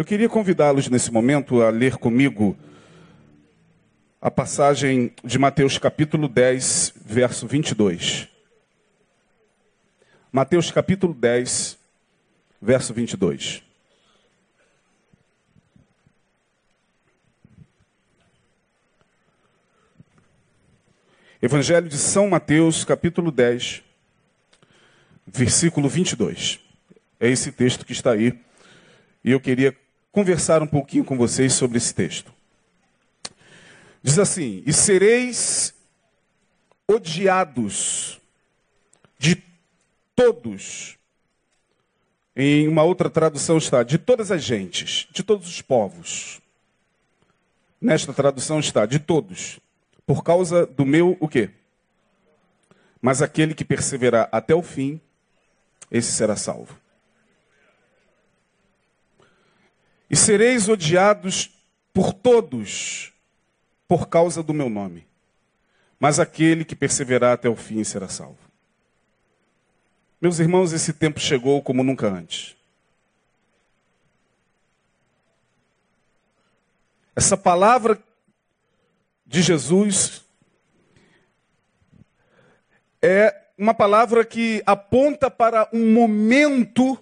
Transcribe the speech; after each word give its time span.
Eu 0.00 0.04
queria 0.06 0.30
convidá-los 0.30 0.88
nesse 0.88 1.12
momento 1.12 1.60
a 1.60 1.68
ler 1.68 1.98
comigo 1.98 2.56
a 4.18 4.30
passagem 4.30 5.12
de 5.22 5.38
Mateus 5.38 5.76
capítulo 5.76 6.26
10, 6.26 6.94
verso 7.04 7.46
22. 7.46 8.26
Mateus 10.32 10.70
capítulo 10.70 11.12
10, 11.12 11.78
verso 12.62 12.94
22. 12.94 13.62
Evangelho 21.42 21.90
de 21.90 21.98
São 21.98 22.26
Mateus, 22.26 22.86
capítulo 22.86 23.30
10, 23.30 23.82
versículo 25.26 25.90
22. 25.90 26.58
É 27.20 27.28
esse 27.28 27.52
texto 27.52 27.84
que 27.84 27.92
está 27.92 28.12
aí. 28.12 28.40
E 29.22 29.32
eu 29.32 29.38
queria 29.38 29.76
conversar 30.12 30.62
um 30.62 30.66
pouquinho 30.66 31.04
com 31.04 31.16
vocês 31.16 31.52
sobre 31.52 31.78
esse 31.78 31.94
texto. 31.94 32.32
Diz 34.02 34.18
assim: 34.18 34.62
E 34.66 34.72
sereis 34.72 35.74
odiados 36.88 38.20
de 39.18 39.42
todos. 40.14 40.98
Em 42.34 42.66
uma 42.68 42.82
outra 42.82 43.10
tradução 43.10 43.58
está: 43.58 43.82
de 43.82 43.98
todas 43.98 44.30
as 44.30 44.42
gentes, 44.42 45.06
de 45.10 45.22
todos 45.22 45.48
os 45.48 45.60
povos. 45.60 46.40
Nesta 47.80 48.12
tradução 48.12 48.58
está: 48.60 48.86
de 48.86 48.98
todos 48.98 49.60
por 50.10 50.24
causa 50.24 50.66
do 50.66 50.84
meu 50.84 51.16
o 51.20 51.28
quê? 51.28 51.50
Mas 53.00 53.22
aquele 53.22 53.54
que 53.54 53.64
perseverar 53.64 54.28
até 54.32 54.52
o 54.52 54.60
fim, 54.60 55.00
esse 55.88 56.10
será 56.10 56.34
salvo. 56.34 56.76
E 60.10 60.16
sereis 60.16 60.68
odiados 60.68 61.50
por 61.94 62.12
todos 62.12 63.12
por 63.86 64.08
causa 64.08 64.42
do 64.42 64.52
meu 64.52 64.68
nome. 64.68 65.06
Mas 65.98 66.18
aquele 66.18 66.64
que 66.64 66.74
perseverar 66.74 67.34
até 67.34 67.48
o 67.48 67.56
fim 67.56 67.84
será 67.84 68.08
salvo. 68.08 68.38
Meus 70.20 70.38
irmãos, 70.38 70.72
esse 70.72 70.92
tempo 70.92 71.18
chegou 71.20 71.62
como 71.62 71.82
nunca 71.82 72.08
antes. 72.08 72.56
Essa 77.14 77.36
palavra 77.36 78.02
de 79.26 79.42
Jesus 79.42 80.24
é 83.02 83.34
uma 83.56 83.74
palavra 83.74 84.24
que 84.24 84.62
aponta 84.64 85.30
para 85.30 85.68
um 85.72 85.92
momento 85.92 86.98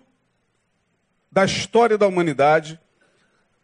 da 1.31 1.45
história 1.45 1.97
da 1.97 2.07
humanidade, 2.07 2.81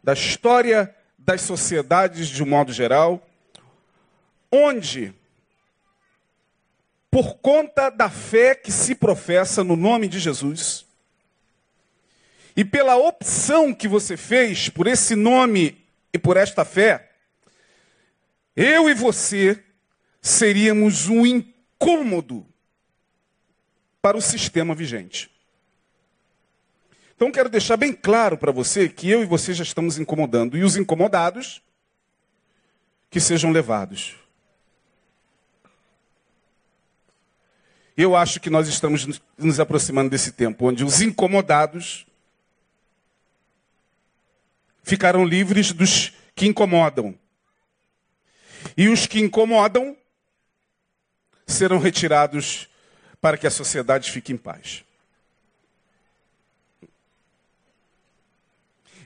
da 0.05 0.12
história 0.12 0.94
das 1.19 1.41
sociedades 1.41 2.28
de 2.28 2.42
um 2.42 2.47
modo 2.47 2.74
geral, 2.74 3.27
onde, 4.52 5.14
por 7.10 7.36
conta 7.36 7.88
da 7.88 8.10
fé 8.10 8.55
que 8.55 8.70
se 8.70 8.94
professa 8.94 9.64
no 9.64 9.77
nome 9.77 10.06
de 10.06 10.20
Jesus, 10.20 10.84
e 12.55 12.66
pela 12.66 12.97
opção 12.97 13.72
que 13.72 13.88
você 13.88 14.14
fez 14.14 14.69
por 14.69 14.86
esse 14.86 15.16
nome 15.16 15.82
e 16.12 16.19
por 16.19 16.36
esta 16.36 16.66
fé, 16.66 17.10
eu 18.55 18.91
e 18.91 18.94
você 18.94 19.64
seríamos 20.20 21.08
um 21.08 21.25
incômodo 21.25 22.47
para 24.02 24.19
o 24.19 24.22
sistema 24.22 24.75
vigente. 24.75 25.34
Então 27.25 27.33
quero 27.33 27.48
deixar 27.48 27.78
bem 27.78 27.91
claro 27.91 28.36
para 28.36 28.53
você 28.53 28.86
que 28.86 29.08
eu 29.08 29.22
e 29.22 29.25
você 29.25 29.55
já 29.55 29.62
estamos 29.62 29.97
incomodando. 29.97 30.58
E 30.58 30.62
os 30.62 30.77
incomodados, 30.77 31.62
que 33.08 33.19
sejam 33.19 33.50
levados. 33.50 34.14
Eu 37.97 38.15
acho 38.15 38.38
que 38.41 38.50
nós 38.50 38.69
estamos 38.69 39.22
nos 39.38 39.59
aproximando 39.59 40.10
desse 40.10 40.32
tempo 40.32 40.66
onde 40.66 40.84
os 40.84 41.00
incomodados 41.00 42.06
ficarão 44.82 45.25
livres 45.25 45.72
dos 45.72 46.12
que 46.34 46.44
incomodam. 46.47 47.19
E 48.76 48.91
os 48.91 49.06
que 49.06 49.19
incomodam 49.19 49.97
serão 51.47 51.78
retirados 51.78 52.69
para 53.19 53.38
que 53.38 53.47
a 53.47 53.50
sociedade 53.50 54.10
fique 54.10 54.31
em 54.31 54.37
paz. 54.37 54.84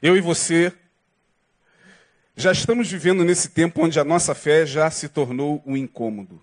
Eu 0.00 0.16
e 0.16 0.20
você 0.20 0.72
já 2.36 2.53
estamos 2.53 2.88
vivendo 2.88 3.25
nesse 3.25 3.48
tempo 3.48 3.82
onde 3.82 3.98
a 3.98 4.04
nossa 4.04 4.32
fé 4.32 4.64
já 4.64 4.88
se 4.92 5.09
tornou 5.09 5.60
um 5.66 5.76
incômodo. 5.76 6.41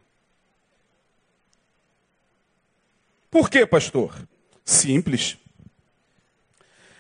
Por 3.32 3.50
quê, 3.50 3.66
pastor? 3.66 4.28
Simples. 4.66 5.38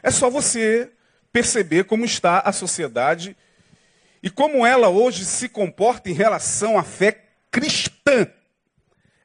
É 0.02 0.10
só 0.10 0.30
você 0.30 0.92
perceber 1.30 1.84
como 1.84 2.06
está 2.06 2.40
a 2.40 2.54
sociedade 2.54 3.36
e 4.24 4.30
como 4.30 4.66
ela 4.66 4.88
hoje 4.88 5.26
se 5.26 5.50
comporta 5.50 6.10
em 6.10 6.14
relação 6.14 6.80
à 6.80 6.84
fé 6.84 7.26
cristã. 7.52 8.32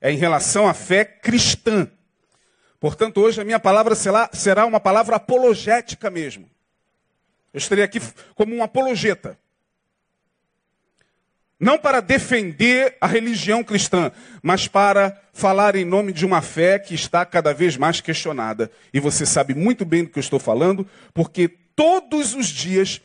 É 0.00 0.10
em 0.10 0.16
relação 0.16 0.66
à 0.66 0.74
fé 0.74 1.04
cristã. 1.04 1.88
Portanto, 2.80 3.20
hoje 3.20 3.40
a 3.40 3.44
minha 3.44 3.60
palavra 3.60 3.94
será 3.94 4.66
uma 4.66 4.80
palavra 4.80 5.14
apologética 5.14 6.10
mesmo. 6.10 6.50
Eu 7.52 7.58
estarei 7.58 7.84
aqui 7.84 8.00
como 8.34 8.54
um 8.54 8.62
apologeta. 8.62 9.38
Não 11.58 11.78
para 11.78 12.00
defender 12.00 12.96
a 13.00 13.06
religião 13.06 13.62
cristã, 13.62 14.10
mas 14.42 14.66
para 14.66 15.20
falar 15.32 15.76
em 15.76 15.84
nome 15.84 16.10
de 16.10 16.24
uma 16.24 16.40
fé 16.40 16.78
que 16.78 16.94
está 16.94 17.26
cada 17.26 17.52
vez 17.52 17.76
mais 17.76 18.00
questionada. 18.00 18.70
E 18.94 18.98
você 18.98 19.26
sabe 19.26 19.54
muito 19.54 19.84
bem 19.84 20.04
do 20.04 20.10
que 20.10 20.18
eu 20.18 20.22
estou 20.22 20.38
falando, 20.38 20.88
porque 21.12 21.48
todos 21.76 22.34
os 22.34 22.46
dias 22.46 23.02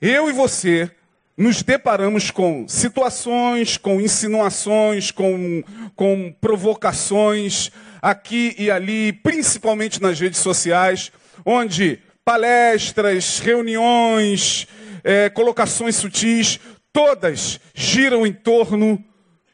eu 0.00 0.28
e 0.28 0.32
você 0.32 0.90
nos 1.36 1.62
deparamos 1.62 2.30
com 2.30 2.66
situações, 2.66 3.76
com 3.76 4.00
insinuações, 4.00 5.10
com, 5.10 5.62
com 5.94 6.34
provocações 6.40 7.70
aqui 8.00 8.54
e 8.58 8.70
ali, 8.70 9.12
principalmente 9.12 10.00
nas 10.00 10.18
redes 10.18 10.40
sociais, 10.40 11.12
onde 11.44 11.98
palestras, 12.24 13.38
reuniões, 13.38 14.66
é, 15.02 15.28
colocações 15.30 15.96
sutis, 15.96 16.60
todas 16.92 17.60
giram 17.74 18.26
em 18.26 18.32
torno 18.32 19.02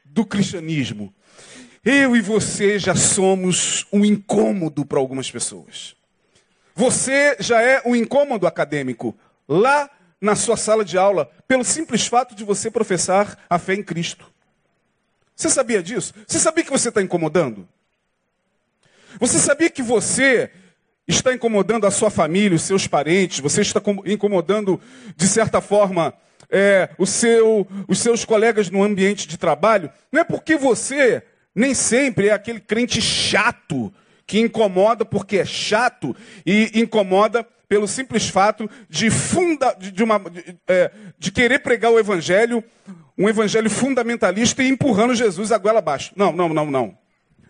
do 0.05 0.25
cristianismo. 0.25 1.15
Eu 1.85 2.17
e 2.17 2.21
você 2.21 2.79
já 2.79 2.95
somos 2.95 3.87
um 3.93 4.05
incômodo 4.05 4.85
para 4.85 4.99
algumas 4.99 5.31
pessoas. 5.31 5.97
Você 6.75 7.37
já 7.41 7.63
é 7.63 7.83
um 7.85 7.97
incômodo 7.97 8.47
acadêmico. 8.47 9.17
Lá 9.49 9.91
na 10.21 10.35
sua 10.35 10.57
sala 10.57 10.85
de 10.85 10.99
aula 10.99 11.31
pelo 11.47 11.65
simples 11.65 12.07
fato 12.07 12.35
de 12.35 12.45
você 12.45 12.71
professar 12.71 13.39
a 13.49 13.59
fé 13.59 13.75
em 13.75 13.83
Cristo. 13.83 14.31
Você 15.35 15.49
sabia 15.49 15.83
disso? 15.83 16.13
Você 16.27 16.39
sabia 16.39 16.65
que 16.65 16.71
você 16.71 16.89
está 16.89 17.01
incomodando? 17.01 17.69
Você 19.21 19.39
sabia 19.39 19.71
que 19.71 19.83
você 19.83 20.51
está 21.09 21.33
incomodando 21.33 21.87
a 21.87 21.91
sua 21.91 22.11
família, 22.11 22.55
os 22.55 22.63
seus 22.63 22.87
parentes, 22.87 23.41
você 23.41 23.63
está 23.63 23.81
incomodando, 24.05 24.81
de 25.17 25.27
certa 25.27 25.61
forma, 25.61 26.13
é, 26.51 26.91
seu, 27.07 27.67
os 27.89 27.99
seus 27.99 28.25
colegas 28.25 28.71
no 28.71 28.83
ambiente 28.83 29.27
de 29.27 29.39
trabalho? 29.39 29.91
Não 30.13 30.21
é 30.21 30.25
porque 30.25 30.57
você 30.57 31.23
nem 31.55 31.75
sempre 31.75 32.29
é 32.29 32.33
aquele 32.33 32.61
crente 32.61 33.01
chato 33.01 33.93
que 34.27 34.39
incomoda 34.39 35.05
porque 35.05 35.39
é 35.39 35.45
chato 35.45 36.15
e 36.45 36.71
incomoda 36.75 37.47
pelo 37.69 37.89
simples 37.89 38.29
fato 38.29 38.69
de, 38.89 39.11
funda, 39.11 39.75
de, 39.75 40.05
uma, 40.05 40.19
de, 40.19 40.57
é, 40.67 40.91
de 41.19 41.33
querer 41.33 41.61
pregar 41.61 41.91
o 41.91 41.99
evangelho, 41.99 42.63
um 43.17 43.29
evangelho 43.29 43.69
fundamentalista 43.71 44.63
e 44.63 44.69
empurrando 44.69 45.15
Jesus 45.15 45.53
a 45.53 45.59
goela 45.59 45.79
abaixo. 45.79 46.13
Não, 46.17 46.33
não, 46.33 46.49
não, 46.51 46.71
não. 46.71 46.99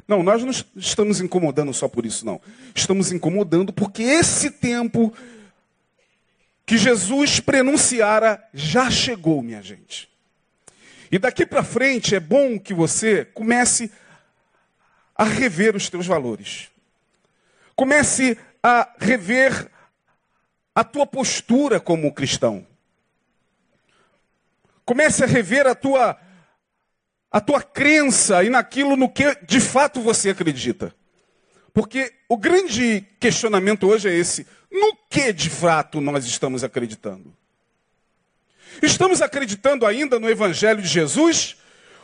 Não, 0.08 0.22
nós 0.22 0.42
não 0.42 0.50
estamos 0.74 1.20
incomodando 1.20 1.72
só 1.74 1.86
por 1.86 2.06
isso, 2.06 2.24
não. 2.24 2.40
Estamos 2.74 3.12
incomodando 3.12 3.74
porque 3.74 4.02
esse 4.02 4.50
tempo 4.50 5.12
que 6.64 6.78
Jesus 6.78 7.40
prenunciara 7.40 8.42
já 8.54 8.90
chegou, 8.90 9.42
minha 9.42 9.60
gente. 9.60 10.08
E 11.12 11.18
daqui 11.18 11.44
para 11.44 11.62
frente 11.62 12.14
é 12.14 12.20
bom 12.20 12.58
que 12.58 12.72
você 12.72 13.26
comece 13.26 13.92
a 15.14 15.24
rever 15.24 15.76
os 15.76 15.90
teus 15.90 16.06
valores. 16.06 16.68
Comece 17.76 18.38
a 18.62 18.90
rever 18.98 19.70
a 20.74 20.84
tua 20.84 21.06
postura 21.06 21.80
como 21.80 22.12
cristão. 22.12 22.66
Comece 24.84 25.24
a 25.24 25.26
rever 25.26 25.66
a 25.66 25.74
tua, 25.74 26.18
a 27.30 27.40
tua 27.40 27.62
crença 27.62 28.42
e 28.42 28.48
naquilo 28.48 28.96
no 28.96 29.08
que 29.08 29.36
de 29.46 29.60
fato 29.60 30.00
você 30.00 30.30
acredita. 30.30 30.94
Porque 31.72 32.12
o 32.28 32.36
grande 32.36 33.06
questionamento 33.20 33.86
hoje 33.86 34.08
é 34.08 34.14
esse: 34.14 34.46
no 34.70 34.96
que 35.08 35.32
de 35.32 35.50
fato 35.50 36.00
nós 36.00 36.24
estamos 36.24 36.64
acreditando? 36.64 37.34
Estamos 38.82 39.22
acreditando 39.22 39.86
ainda 39.86 40.18
no 40.18 40.28
Evangelho 40.28 40.82
de 40.82 40.88
Jesus? 40.88 41.56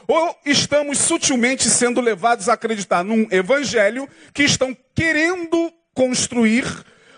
Ou 0.07 0.37
estamos 0.45 0.99
sutilmente 0.99 1.71
sendo 1.71 2.01
levados 2.01 2.49
a 2.49 2.53
acreditar 2.53 3.03
num 3.03 3.27
Evangelho 3.31 4.09
que 4.35 4.43
estão 4.43 4.77
querendo 4.95 5.73
construir 5.95 6.67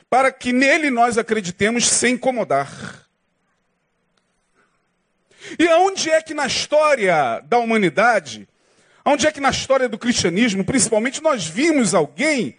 para 0.09 0.31
que 0.31 0.53
nele 0.53 0.89
nós 0.91 1.19
acreditemos 1.19 1.89
sem 1.89 2.15
incomodar? 2.15 3.06
E 5.59 5.69
aonde 5.69 6.11
é 6.11 6.21
que 6.23 6.35
na 6.35 6.47
história 6.47 7.41
da 7.47 7.59
humanidade, 7.59 8.49
aonde 9.05 9.27
é 9.27 9.33
que 9.33 9.41
na 9.41 9.51
história 9.51 9.89
do 9.89 9.99
cristianismo, 9.99 10.65
principalmente, 10.65 11.23
nós 11.23 11.47
vimos 11.47 11.95
alguém 11.95 12.57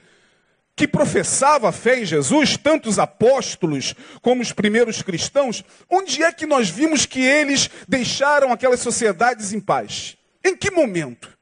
que 0.76 0.88
professava 0.88 1.70
a 1.70 1.72
fé 1.72 2.00
em 2.00 2.06
Jesus, 2.06 2.56
tanto 2.56 2.88
os 2.88 3.00
apóstolos 3.00 3.96
como 4.22 4.44
os 4.44 4.54
primeiros 4.54 5.02
cristãos, 5.02 5.66
onde 5.90 6.22
é 6.22 6.32
que 6.32 6.46
nós 6.46 6.70
vimos 6.70 7.06
que 7.06 7.20
eles 7.20 7.68
deixaram 7.88 8.52
aquelas 8.52 8.80
sociedades 8.80 9.54
em 9.54 9.60
paz? 9.60 10.16
Em 10.46 10.56
que 10.56 10.70
momento? 10.70 11.36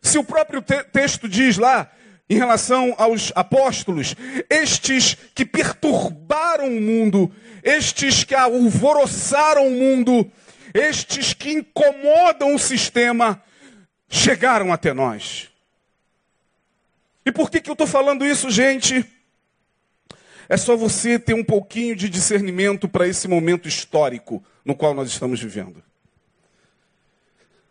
Se 0.00 0.16
o 0.16 0.24
próprio 0.24 0.62
te 0.62 0.82
texto 0.84 1.28
diz 1.28 1.58
lá, 1.58 1.90
em 2.30 2.36
relação 2.36 2.94
aos 2.96 3.32
apóstolos, 3.34 4.14
estes 4.48 5.16
que 5.34 5.44
perturbaram 5.44 6.68
o 6.68 6.80
mundo, 6.80 7.34
estes 7.60 8.22
que 8.22 8.36
alvoroçaram 8.36 9.66
o 9.66 9.72
mundo, 9.72 10.30
estes 10.72 11.32
que 11.34 11.50
incomodam 11.50 12.54
o 12.54 12.58
sistema, 12.58 13.42
chegaram 14.08 14.72
até 14.72 14.92
nós. 14.92 15.48
E 17.26 17.32
por 17.32 17.50
que, 17.50 17.60
que 17.60 17.68
eu 17.68 17.74
estou 17.74 17.86
falando 17.86 18.24
isso, 18.24 18.48
gente? 18.48 19.04
É 20.48 20.56
só 20.56 20.76
você 20.76 21.18
ter 21.18 21.34
um 21.34 21.44
pouquinho 21.44 21.96
de 21.96 22.08
discernimento 22.08 22.88
para 22.88 23.08
esse 23.08 23.26
momento 23.26 23.66
histórico 23.66 24.42
no 24.64 24.76
qual 24.76 24.94
nós 24.94 25.08
estamos 25.08 25.40
vivendo. 25.40 25.82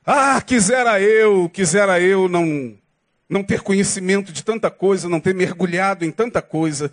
Ah, 0.05 0.41
quisera 0.41 0.99
eu, 0.99 1.49
quisera 1.49 1.99
eu 2.01 2.27
não, 2.27 2.77
não 3.29 3.43
ter 3.43 3.61
conhecimento 3.61 4.33
de 4.33 4.43
tanta 4.43 4.71
coisa, 4.71 5.07
não 5.07 5.19
ter 5.19 5.35
mergulhado 5.35 6.03
em 6.03 6.11
tanta 6.11 6.41
coisa, 6.41 6.91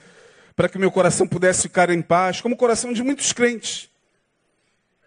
para 0.54 0.68
que 0.68 0.78
meu 0.78 0.90
coração 0.90 1.26
pudesse 1.26 1.62
ficar 1.62 1.88
em 1.88 2.02
paz, 2.02 2.40
como 2.40 2.54
o 2.54 2.58
coração 2.58 2.92
de 2.92 3.02
muitos 3.02 3.32
crentes, 3.32 3.88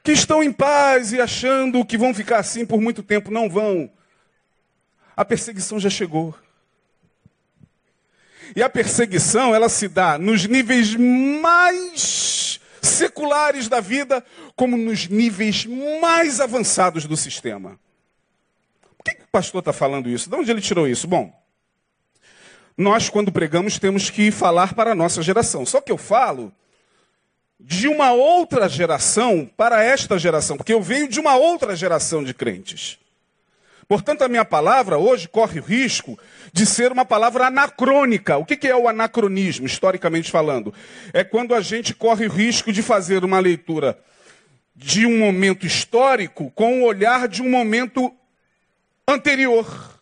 que 0.03 0.11
estão 0.11 0.41
em 0.41 0.51
paz 0.51 1.13
e 1.13 1.21
achando 1.21 1.85
que 1.85 1.97
vão 1.97 2.13
ficar 2.13 2.39
assim 2.39 2.65
por 2.65 2.81
muito 2.81 3.03
tempo. 3.03 3.29
Não 3.29 3.49
vão. 3.49 3.91
A 5.15 5.23
perseguição 5.23 5.79
já 5.79 5.89
chegou. 5.89 6.35
E 8.55 8.63
a 8.63 8.69
perseguição, 8.69 9.53
ela 9.53 9.69
se 9.69 9.87
dá 9.87 10.17
nos 10.17 10.45
níveis 10.47 10.95
mais 10.95 12.59
seculares 12.81 13.67
da 13.67 13.79
vida, 13.79 14.23
como 14.55 14.77
nos 14.77 15.07
níveis 15.07 15.65
mais 16.01 16.39
avançados 16.39 17.05
do 17.05 17.15
sistema. 17.15 17.79
O 19.29 19.31
pastor 19.31 19.59
está 19.59 19.71
falando 19.71 20.09
isso? 20.09 20.27
De 20.27 20.35
onde 20.35 20.49
ele 20.49 20.59
tirou 20.59 20.87
isso? 20.87 21.07
Bom, 21.07 21.31
nós, 22.75 23.09
quando 23.09 23.31
pregamos, 23.31 23.77
temos 23.77 24.09
que 24.09 24.31
falar 24.31 24.73
para 24.73 24.93
a 24.93 24.95
nossa 24.95 25.21
geração. 25.21 25.67
Só 25.67 25.79
que 25.79 25.91
eu 25.91 25.99
falo 25.99 26.51
de 27.59 27.87
uma 27.87 28.11
outra 28.11 28.67
geração 28.67 29.47
para 29.55 29.83
esta 29.83 30.17
geração, 30.17 30.57
porque 30.57 30.73
eu 30.73 30.81
venho 30.81 31.07
de 31.07 31.19
uma 31.19 31.35
outra 31.35 31.75
geração 31.75 32.23
de 32.23 32.33
crentes. 32.33 32.97
Portanto, 33.87 34.23
a 34.23 34.27
minha 34.27 34.43
palavra 34.43 34.97
hoje 34.97 35.27
corre 35.27 35.59
o 35.59 35.63
risco 35.63 36.17
de 36.51 36.65
ser 36.65 36.91
uma 36.91 37.05
palavra 37.05 37.45
anacrônica. 37.47 38.35
O 38.35 38.45
que 38.45 38.67
é 38.67 38.75
o 38.75 38.87
anacronismo, 38.87 39.67
historicamente 39.67 40.31
falando? 40.31 40.73
É 41.13 41.23
quando 41.23 41.53
a 41.53 41.61
gente 41.61 41.93
corre 41.93 42.25
o 42.25 42.31
risco 42.31 42.73
de 42.73 42.81
fazer 42.81 43.23
uma 43.23 43.39
leitura 43.39 43.99
de 44.75 45.05
um 45.05 45.19
momento 45.19 45.67
histórico 45.67 46.49
com 46.55 46.81
o 46.81 46.85
olhar 46.85 47.27
de 47.27 47.43
um 47.43 47.49
momento 47.49 48.11
anterior. 49.09 50.01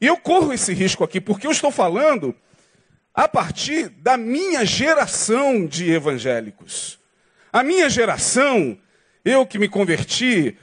E 0.00 0.06
eu 0.06 0.16
corro 0.16 0.52
esse 0.52 0.72
risco 0.72 1.04
aqui 1.04 1.20
porque 1.20 1.46
eu 1.46 1.50
estou 1.50 1.70
falando 1.70 2.34
a 3.14 3.28
partir 3.28 3.88
da 3.88 4.16
minha 4.16 4.64
geração 4.64 5.66
de 5.66 5.90
evangélicos. 5.90 6.98
A 7.52 7.62
minha 7.62 7.90
geração, 7.90 8.78
eu 9.24 9.46
que 9.46 9.58
me 9.58 9.68
converti, 9.68 10.56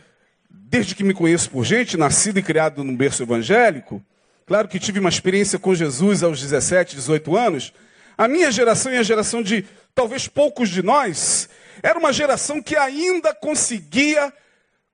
desde 0.49 0.95
que 0.95 1.03
me 1.03 1.13
conheço 1.13 1.49
por 1.49 1.65
gente, 1.65 1.97
nascido 1.97 2.39
e 2.39 2.43
criado 2.43 2.83
num 2.83 2.95
berço 2.95 3.23
evangélico, 3.23 4.03
claro 4.45 4.67
que 4.67 4.79
tive 4.79 4.99
uma 4.99 5.09
experiência 5.09 5.59
com 5.59 5.75
Jesus 5.75 6.23
aos 6.23 6.41
17, 6.41 6.95
18 6.95 7.35
anos. 7.35 7.73
A 8.17 8.27
minha 8.27 8.51
geração 8.51 8.91
e 8.91 8.97
a 8.97 9.03
geração 9.03 9.43
de 9.43 9.65
talvez 9.93 10.27
poucos 10.27 10.69
de 10.69 10.83
nós, 10.83 11.49
era 11.81 11.97
uma 11.97 12.13
geração 12.13 12.61
que 12.61 12.75
ainda 12.75 13.33
conseguia, 13.33 14.31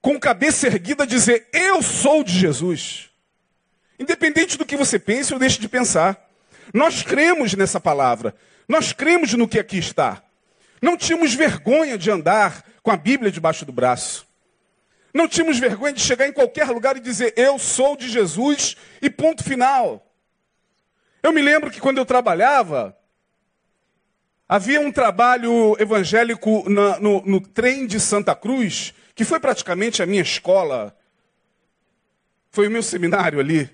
com 0.04 0.20
cabeça 0.20 0.68
erguida, 0.68 1.08
dizer: 1.08 1.48
Eu 1.54 1.82
sou 1.82 2.26
de 2.26 2.38
Jesus. 2.38 3.10
Independente 3.98 4.58
do 4.58 4.66
que 4.66 4.76
você 4.76 5.00
pense 5.00 5.34
ou 5.34 5.40
deixe 5.40 5.60
de 5.60 5.70
pensar. 5.70 6.30
Nós 6.74 7.02
cremos 7.02 7.54
nessa 7.54 7.80
palavra. 7.80 8.36
Nós 8.68 8.92
cremos 8.92 9.34
no 9.34 9.48
que 9.48 9.58
aqui 9.58 9.78
está. 9.78 10.22
Não 10.82 10.98
tínhamos 10.98 11.34
vergonha 11.34 11.98
de 11.98 12.12
andar 12.12 12.66
com 12.84 12.92
a 12.92 12.98
Bíblia 12.98 13.32
debaixo 13.32 13.66
do 13.66 13.72
braço. 13.72 14.28
Não 15.14 15.26
tínhamos 15.26 15.58
vergonha 15.58 15.94
de 15.94 16.02
chegar 16.02 16.28
em 16.28 16.34
qualquer 16.34 16.68
lugar 16.68 16.98
e 16.98 17.00
dizer, 17.00 17.34
eu 17.38 17.58
sou 17.58 17.96
de 17.96 18.10
Jesus 18.10 18.76
e 19.02 19.10
ponto 19.10 19.44
final. 19.44 20.06
Eu 21.22 21.32
me 21.32 21.42
lembro 21.42 21.72
que 21.72 21.80
quando 21.80 22.00
eu 22.00 22.06
trabalhava, 22.06 22.98
havia 24.48 24.82
um 24.82 24.92
trabalho 24.92 25.76
evangélico 25.80 26.70
na, 26.70 27.00
no, 27.00 27.22
no 27.26 27.42
trem 27.42 27.88
de 27.88 28.00
Santa 28.00 28.36
Cruz, 28.36 28.94
que 29.16 29.24
foi 29.24 29.40
praticamente 29.40 30.02
a 30.02 30.06
minha 30.06 30.22
escola. 30.22 30.96
Foi 32.52 32.68
o 32.68 32.72
meu 32.72 32.84
seminário 32.84 33.40
ali. 33.40 33.70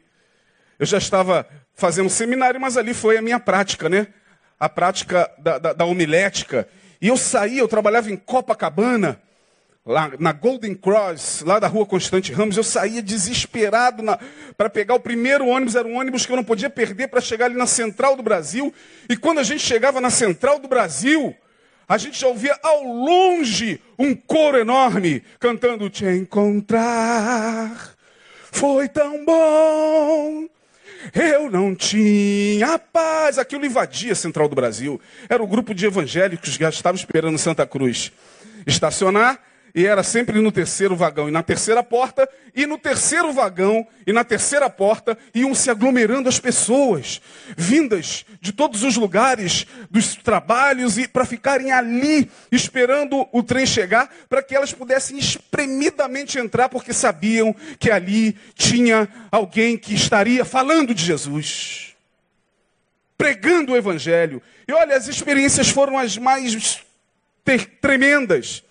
Eu 0.77 0.85
já 0.85 0.97
estava 0.97 1.47
fazendo 1.73 2.09
seminário, 2.09 2.59
mas 2.59 2.77
ali 2.77 2.93
foi 2.93 3.17
a 3.17 3.21
minha 3.21 3.39
prática, 3.39 3.89
né? 3.89 4.07
A 4.59 4.67
prática 4.67 5.31
da, 5.37 5.57
da, 5.57 5.73
da 5.73 5.85
homilética. 5.85 6.67
E 7.01 7.07
eu 7.07 7.17
saía, 7.17 7.59
eu 7.59 7.67
trabalhava 7.67 8.11
em 8.11 8.17
Copacabana, 8.17 9.21
lá 9.89 10.11
na 10.19 10.31
Golden 10.31 10.75
Cross, 10.75 11.41
lá 11.41 11.57
da 11.57 11.67
rua 11.67 11.83
Constante 11.83 12.31
Ramos, 12.31 12.55
eu 12.55 12.63
saía 12.63 13.01
desesperado 13.01 14.03
para 14.55 14.69
pegar 14.69 14.93
o 14.93 14.99
primeiro 14.99 15.47
ônibus, 15.47 15.75
era 15.75 15.87
um 15.87 15.97
ônibus 15.97 16.27
que 16.27 16.31
eu 16.31 16.35
não 16.35 16.43
podia 16.43 16.69
perder 16.69 17.07
para 17.07 17.19
chegar 17.19 17.45
ali 17.45 17.55
na 17.55 17.65
Central 17.65 18.15
do 18.15 18.21
Brasil. 18.21 18.71
E 19.09 19.17
quando 19.17 19.39
a 19.39 19.43
gente 19.43 19.61
chegava 19.61 19.99
na 19.99 20.11
Central 20.11 20.59
do 20.59 20.67
Brasil, 20.67 21.35
a 21.87 21.97
gente 21.97 22.19
já 22.21 22.27
ouvia 22.27 22.55
ao 22.61 22.83
longe 22.83 23.81
um 23.97 24.13
coro 24.13 24.59
enorme 24.59 25.23
cantando 25.39 25.89
Te 25.89 26.05
encontrar. 26.05 27.95
Foi 28.51 28.87
tão 28.87 29.25
bom 29.25 30.47
eu 31.15 31.49
não 31.49 31.73
tinha 31.73 32.77
paz. 32.77 33.39
Aquilo 33.39 33.65
invadia 33.65 34.11
a 34.11 34.15
Central 34.15 34.49
do 34.49 34.55
Brasil. 34.55 34.99
Era 35.29 35.41
o 35.41 35.47
grupo 35.47 35.73
de 35.73 35.85
evangélicos 35.85 36.57
que 36.57 36.63
já 36.63 36.69
estava 36.69 36.97
esperando 36.97 37.37
Santa 37.37 37.65
Cruz 37.65 38.11
estacionar 38.67 39.39
e 39.73 39.85
era 39.85 40.03
sempre 40.03 40.39
no 40.39 40.51
terceiro 40.51 40.95
vagão 40.95 41.27
e 41.27 41.31
na 41.31 41.43
terceira 41.43 41.83
porta, 41.83 42.27
e 42.55 42.65
no 42.65 42.77
terceiro 42.77 43.31
vagão 43.31 43.87
e 44.05 44.11
na 44.11 44.23
terceira 44.23 44.69
porta 44.69 45.17
iam 45.33 45.53
se 45.53 45.69
aglomerando 45.69 46.27
as 46.27 46.39
pessoas, 46.39 47.21
vindas 47.55 48.25
de 48.41 48.51
todos 48.51 48.83
os 48.83 48.95
lugares, 48.95 49.67
dos 49.89 50.15
trabalhos, 50.15 50.97
e 50.97 51.07
para 51.07 51.25
ficarem 51.25 51.71
ali 51.71 52.29
esperando 52.51 53.27
o 53.31 53.43
trem 53.43 53.65
chegar, 53.65 54.09
para 54.27 54.41
que 54.41 54.55
elas 54.55 54.73
pudessem 54.73 55.17
espremidamente 55.17 56.37
entrar, 56.39 56.69
porque 56.69 56.93
sabiam 56.93 57.55
que 57.77 57.91
ali 57.91 58.35
tinha 58.55 59.07
alguém 59.31 59.77
que 59.77 59.93
estaria 59.93 60.43
falando 60.43 60.93
de 60.93 61.03
Jesus, 61.03 61.95
pregando 63.17 63.73
o 63.73 63.77
Evangelho. 63.77 64.41
E 64.67 64.71
olha, 64.71 64.95
as 64.95 65.07
experiências 65.07 65.69
foram 65.69 65.97
as 65.97 66.17
mais 66.17 66.81
tremendas 67.81 68.63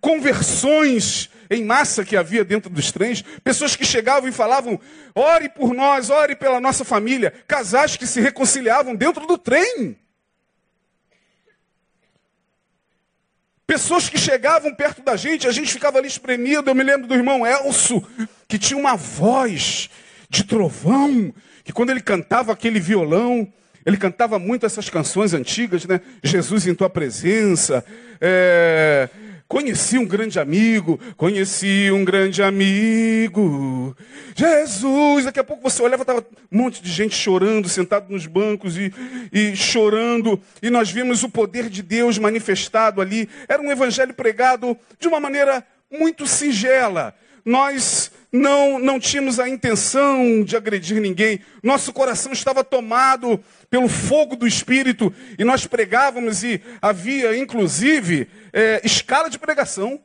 conversões 0.00 1.30
em 1.50 1.64
massa 1.64 2.04
que 2.04 2.16
havia 2.16 2.44
dentro 2.44 2.70
dos 2.70 2.90
trens, 2.90 3.22
pessoas 3.42 3.76
que 3.76 3.84
chegavam 3.84 4.28
e 4.28 4.32
falavam: 4.32 4.78
ore 5.14 5.48
por 5.48 5.74
nós, 5.74 6.10
ore 6.10 6.36
pela 6.36 6.60
nossa 6.60 6.84
família, 6.84 7.32
casais 7.46 7.96
que 7.96 8.06
se 8.06 8.20
reconciliavam 8.20 8.94
dentro 8.94 9.26
do 9.26 9.38
trem. 9.38 9.96
Pessoas 13.66 14.10
que 14.10 14.18
chegavam 14.18 14.74
perto 14.74 15.02
da 15.02 15.16
gente, 15.16 15.48
a 15.48 15.52
gente 15.52 15.72
ficava 15.72 15.98
ali 15.98 16.06
espremido. 16.06 16.68
Eu 16.68 16.74
me 16.74 16.82
lembro 16.82 17.06
do 17.06 17.14
irmão 17.14 17.46
Elso, 17.46 18.06
que 18.46 18.58
tinha 18.58 18.78
uma 18.78 18.94
voz 18.94 19.88
de 20.28 20.44
trovão, 20.44 21.34
que 21.64 21.72
quando 21.72 21.90
ele 21.90 22.02
cantava 22.02 22.52
aquele 22.52 22.78
violão, 22.78 23.50
ele 23.84 23.96
cantava 23.96 24.38
muito 24.38 24.66
essas 24.66 24.90
canções 24.90 25.32
antigas, 25.32 25.86
né? 25.86 26.00
Jesus 26.22 26.66
em 26.66 26.74
tua 26.74 26.90
presença, 26.90 27.84
é, 28.20 29.08
Conheci 29.46 29.98
um 29.98 30.06
grande 30.06 30.40
amigo, 30.40 30.98
conheci 31.16 31.90
um 31.92 32.04
grande 32.04 32.42
amigo. 32.42 33.94
Jesus, 34.34 35.26
daqui 35.26 35.38
a 35.38 35.44
pouco 35.44 35.62
você 35.62 35.82
olhava, 35.82 36.02
estava 36.02 36.26
um 36.50 36.58
monte 36.58 36.82
de 36.82 36.90
gente 36.90 37.14
chorando, 37.14 37.68
sentado 37.68 38.10
nos 38.10 38.26
bancos 38.26 38.76
e, 38.78 38.92
e 39.30 39.54
chorando. 39.54 40.40
E 40.62 40.70
nós 40.70 40.90
vimos 40.90 41.22
o 41.22 41.28
poder 41.28 41.68
de 41.68 41.82
Deus 41.82 42.18
manifestado 42.18 43.02
ali. 43.02 43.28
Era 43.46 43.62
um 43.62 43.70
evangelho 43.70 44.14
pregado 44.14 44.76
de 44.98 45.06
uma 45.06 45.20
maneira 45.20 45.64
muito 45.90 46.26
singela. 46.26 47.14
Nós 47.44 48.03
não, 48.34 48.80
não 48.80 48.98
tínhamos 48.98 49.38
a 49.38 49.48
intenção 49.48 50.42
de 50.42 50.56
agredir 50.56 51.00
ninguém. 51.00 51.38
Nosso 51.62 51.92
coração 51.92 52.32
estava 52.32 52.64
tomado 52.64 53.38
pelo 53.70 53.88
fogo 53.88 54.34
do 54.34 54.44
Espírito 54.44 55.14
e 55.38 55.44
nós 55.44 55.68
pregávamos 55.68 56.42
e 56.42 56.60
havia, 56.82 57.36
inclusive, 57.36 58.28
é, 58.52 58.80
escala 58.82 59.30
de 59.30 59.38
pregação. 59.38 60.00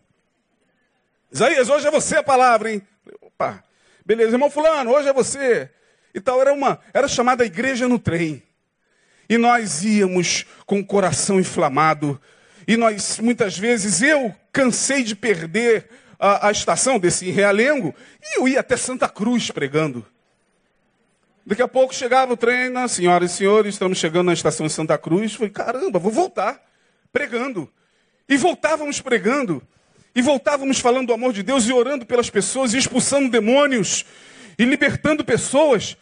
Isaías, 1.31 1.69
hoje 1.69 1.87
é 1.87 1.91
você 1.91 2.17
a 2.17 2.23
palavra, 2.23 2.71
hein? 2.71 2.83
Opa, 3.19 3.63
beleza, 4.05 4.35
irmão 4.35 4.51
fulano, 4.51 4.91
hoje 4.91 5.09
é 5.09 5.13
você. 5.13 5.67
E 6.13 6.21
tal, 6.21 6.39
era 6.39 6.53
uma, 6.53 6.79
era 6.93 7.07
chamada 7.07 7.43
igreja 7.43 7.87
no 7.87 7.97
trem. 7.97 8.43
E 9.27 9.39
nós 9.39 9.83
íamos 9.83 10.45
com 10.67 10.79
o 10.79 10.85
coração 10.85 11.39
inflamado. 11.39 12.21
E 12.67 12.77
nós, 12.77 13.17
muitas 13.17 13.57
vezes, 13.57 14.03
eu 14.03 14.35
cansei 14.51 15.01
de 15.01 15.15
perder 15.15 15.89
a, 16.19 16.51
estação 16.51 16.99
desse 16.99 17.31
Realengo 17.31 17.95
e 18.21 18.39
eu 18.39 18.47
ia 18.47 18.59
até 18.59 18.75
Santa 18.75 19.07
Cruz 19.07 19.49
pregando. 19.49 20.05
Daqui 21.45 21.61
a 21.61 21.67
pouco 21.67 21.95
chegava 21.95 22.33
o 22.33 22.37
trem, 22.37 22.71
senhoras 22.89 23.31
e 23.31 23.35
senhores, 23.35 23.75
estamos 23.75 23.97
chegando 23.97 24.27
na 24.27 24.33
estação 24.33 24.67
de 24.67 24.73
Santa 24.73 24.97
Cruz. 24.97 25.33
Falei, 25.33 25.49
caramba, 25.49 25.97
vou 25.97 26.11
voltar 26.11 26.61
pregando. 27.11 27.71
E 28.27 28.37
voltávamos 28.37 28.99
pregando. 29.01 29.65
E 30.13 30.21
voltávamos 30.21 30.79
falando 30.79 31.07
do 31.07 31.13
amor 31.13 31.31
de 31.31 31.41
Deus 31.41 31.65
e 31.65 31.73
orando 31.73 32.05
pelas 32.05 32.29
pessoas, 32.29 32.73
e 32.73 32.77
expulsando 32.77 33.29
demônios, 33.29 34.05
e 34.57 34.65
libertando 34.65 35.23
pessoas. 35.23 35.95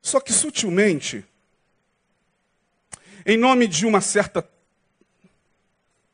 Só 0.00 0.20
que 0.20 0.32
sutilmente, 0.32 1.24
em 3.26 3.36
nome 3.36 3.66
de 3.66 3.84
uma 3.86 4.00
certa 4.00 4.48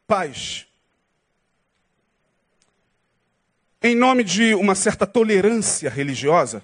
paz, 0.07 0.68
em 3.83 3.95
nome 3.95 4.25
de 4.25 4.55
uma 4.55 4.75
certa 4.75 5.07
tolerância 5.07 5.89
religiosa, 5.89 6.63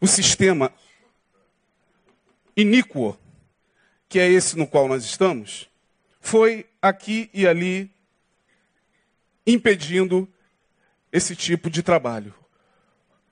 o 0.00 0.06
sistema 0.06 0.72
iníquo 2.56 3.18
que 4.08 4.18
é 4.18 4.28
esse 4.28 4.56
no 4.56 4.66
qual 4.66 4.88
nós 4.88 5.04
estamos, 5.04 5.68
foi 6.20 6.66
aqui 6.80 7.28
e 7.32 7.46
ali 7.46 7.90
impedindo 9.46 10.26
esse 11.12 11.36
tipo 11.36 11.68
de 11.68 11.82
trabalho. 11.82 12.34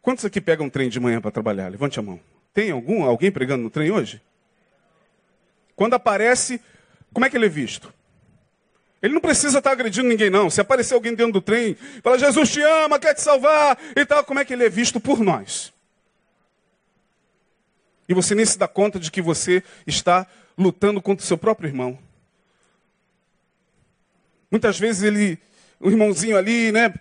Quantos 0.02 0.24
aqui 0.24 0.40
pegam 0.40 0.66
um 0.66 0.70
trem 0.70 0.88
de 0.88 1.00
manhã 1.00 1.20
para 1.20 1.30
trabalhar? 1.30 1.68
Levante 1.68 1.98
a 1.98 2.02
mão. 2.02 2.20
Tem 2.52 2.70
algum, 2.70 3.04
alguém 3.04 3.32
pregando 3.32 3.62
no 3.62 3.70
trem 3.70 3.90
hoje? 3.90 4.20
Quando 5.74 5.94
aparece, 5.94 6.60
como 7.12 7.26
é 7.26 7.30
que 7.30 7.36
ele 7.36 7.46
é 7.46 7.50
visto? 7.50 7.92
Ele 9.06 9.14
não 9.14 9.20
precisa 9.20 9.58
estar 9.58 9.70
agredindo 9.70 10.08
ninguém, 10.08 10.28
não. 10.28 10.50
Se 10.50 10.60
aparecer 10.60 10.92
alguém 10.92 11.14
dentro 11.14 11.34
do 11.34 11.40
trem, 11.40 11.76
fala, 12.02 12.18
Jesus 12.18 12.50
te 12.50 12.60
ama, 12.60 12.98
quer 12.98 13.14
te 13.14 13.22
salvar 13.22 13.78
e 13.94 14.04
tal, 14.04 14.25
como 14.25 14.40
é 14.40 14.44
que 14.44 14.52
ele 14.52 14.64
é 14.64 14.68
visto 14.68 14.98
por 14.98 15.20
nós? 15.20 15.72
E 18.08 18.12
você 18.12 18.34
nem 18.34 18.44
se 18.44 18.58
dá 18.58 18.66
conta 18.66 18.98
de 18.98 19.08
que 19.08 19.22
você 19.22 19.62
está 19.86 20.26
lutando 20.58 21.00
contra 21.00 21.22
o 21.22 21.26
seu 21.26 21.38
próprio 21.38 21.68
irmão. 21.68 21.96
Muitas 24.50 24.76
vezes 24.76 25.04
ele, 25.04 25.38
o 25.78 25.88
irmãozinho 25.88 26.36
ali, 26.36 26.72
né, 26.72 26.92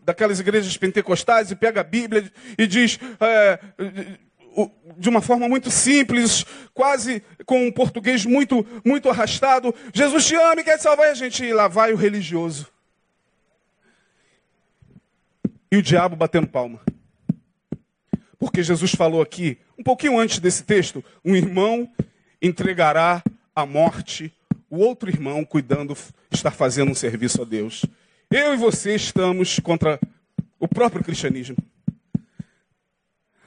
daquelas 0.00 0.40
igrejas 0.40 0.76
pentecostais, 0.76 1.52
e 1.52 1.54
pega 1.54 1.82
a 1.82 1.84
Bíblia 1.84 2.32
e 2.58 2.66
diz 2.66 2.98
é, 3.20 3.60
de 4.96 5.08
uma 5.08 5.20
forma 5.20 5.48
muito 5.48 5.70
simples, 5.70 6.44
quase 6.72 7.22
com 7.44 7.66
um 7.66 7.72
português 7.72 8.24
muito, 8.24 8.66
muito 8.84 9.08
arrastado: 9.10 9.74
Jesus 9.92 10.26
te 10.26 10.34
ama 10.34 10.60
e 10.60 10.64
quer 10.64 10.76
te 10.76 10.82
salvar. 10.82 11.08
E 11.08 11.10
a 11.10 11.14
gente 11.14 11.52
lá 11.52 11.68
vai 11.68 11.92
o 11.92 11.96
religioso. 11.96 12.68
E 15.70 15.76
o 15.76 15.82
diabo 15.82 16.14
batendo 16.14 16.46
palma. 16.46 16.80
Porque 18.38 18.62
Jesus 18.62 18.92
falou 18.92 19.22
aqui, 19.22 19.58
um 19.78 19.82
pouquinho 19.82 20.18
antes 20.18 20.38
desse 20.38 20.62
texto, 20.62 21.02
um 21.24 21.34
irmão 21.34 21.90
entregará 22.40 23.22
à 23.56 23.64
morte 23.64 24.32
o 24.68 24.78
outro 24.78 25.08
irmão 25.08 25.44
cuidando, 25.44 25.96
estar 26.30 26.50
fazendo 26.50 26.90
um 26.90 26.94
serviço 26.94 27.42
a 27.42 27.44
Deus. 27.44 27.84
Eu 28.30 28.54
e 28.54 28.56
você 28.56 28.94
estamos 28.94 29.58
contra 29.60 29.98
o 30.58 30.68
próprio 30.68 31.02
cristianismo. 31.02 31.56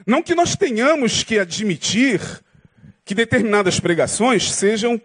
Não 0.08 0.22
que 0.22 0.34
nós 0.34 0.56
tenhamos 0.56 1.22
que 1.22 1.38
admitir 1.38 2.18
que 3.04 3.14
determinadas 3.14 3.78
pregações 3.78 4.50
sejam 4.50 4.98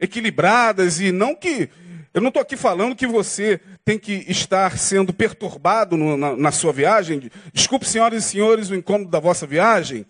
equilibradas 0.00 0.98
e 0.98 1.12
não 1.12 1.32
que. 1.32 1.70
Eu 2.12 2.20
não 2.20 2.26
estou 2.26 2.42
aqui 2.42 2.56
falando 2.56 2.96
que 2.96 3.06
você 3.06 3.60
tem 3.84 3.96
que 3.96 4.24
estar 4.26 4.76
sendo 4.76 5.12
perturbado 5.12 5.96
no, 5.96 6.16
na, 6.16 6.36
na 6.36 6.50
sua 6.50 6.72
viagem. 6.72 7.30
Desculpe, 7.52 7.86
senhoras 7.86 8.24
e 8.24 8.28
senhores, 8.28 8.68
o 8.68 8.74
incômodo 8.74 9.08
da 9.08 9.20
vossa 9.20 9.46
viagem. 9.46 10.04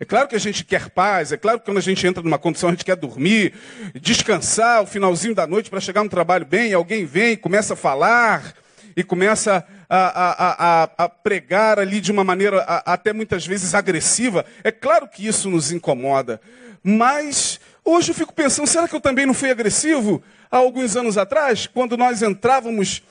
É 0.00 0.06
claro 0.06 0.26
que 0.26 0.36
a 0.36 0.40
gente 0.40 0.64
quer 0.64 0.88
paz, 0.88 1.30
é 1.30 1.36
claro 1.36 1.58
que 1.58 1.66
quando 1.66 1.76
a 1.76 1.82
gente 1.82 2.06
entra 2.06 2.22
numa 2.22 2.38
condição 2.38 2.70
a 2.70 2.72
gente 2.72 2.84
quer 2.84 2.96
dormir, 2.96 3.52
descansar 4.00 4.82
o 4.82 4.86
finalzinho 4.86 5.34
da 5.34 5.46
noite 5.46 5.68
para 5.68 5.80
chegar 5.80 6.02
no 6.02 6.08
trabalho 6.08 6.46
bem, 6.46 6.72
alguém 6.72 7.04
vem 7.04 7.32
e 7.32 7.36
começa 7.36 7.74
a 7.74 7.76
falar 7.76 8.54
e 8.96 9.04
começa 9.04 9.66
a, 9.88 10.82
a, 10.82 11.04
a, 11.04 11.08
pregar 11.08 11.78
ali 11.78 12.00
de 12.00 12.10
uma 12.10 12.24
maneira 12.24 12.62
até 12.62 13.12
muitas 13.12 13.46
vezes 13.46 13.74
agressiva. 13.74 14.44
É 14.64 14.70
claro 14.70 15.08
que 15.08 15.26
isso 15.26 15.50
nos 15.50 15.70
incomoda, 15.72 16.40
mas 16.82 17.60
hoje 17.84 18.10
eu 18.10 18.14
fico 18.14 18.32
pensando, 18.32 18.66
será 18.66 18.88
que 18.88 18.94
eu 18.94 19.00
também 19.00 19.26
não 19.26 19.34
fui 19.34 19.50
agressivo 19.50 20.22
há 20.50 20.56
alguns 20.56 20.96
anos 20.96 21.16
atrás, 21.18 21.66
quando 21.66 21.96
nós 21.96 22.22
entrávamos 22.22 23.02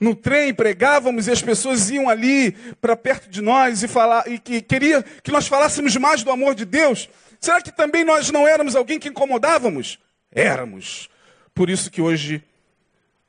no 0.00 0.14
trem, 0.14 0.54
pregávamos 0.54 1.26
e 1.26 1.30
as 1.30 1.42
pessoas 1.42 1.90
iam 1.90 2.08
ali 2.08 2.52
para 2.80 2.96
perto 2.96 3.28
de 3.28 3.42
nós 3.42 3.82
e 3.82 3.88
falar 3.88 4.26
e 4.26 4.38
que 4.38 4.62
queria 4.62 5.02
que 5.22 5.30
nós 5.30 5.46
falássemos 5.46 5.94
mais 5.96 6.22
do 6.22 6.30
amor 6.30 6.54
de 6.54 6.64
Deus. 6.64 7.08
Será 7.38 7.60
que 7.60 7.70
também 7.70 8.02
nós 8.02 8.30
não 8.30 8.48
éramos 8.48 8.74
alguém 8.74 8.98
que 8.98 9.08
incomodávamos? 9.08 9.98
Éramos. 10.32 11.10
Por 11.54 11.68
isso 11.68 11.90
que 11.90 12.00
hoje 12.00 12.42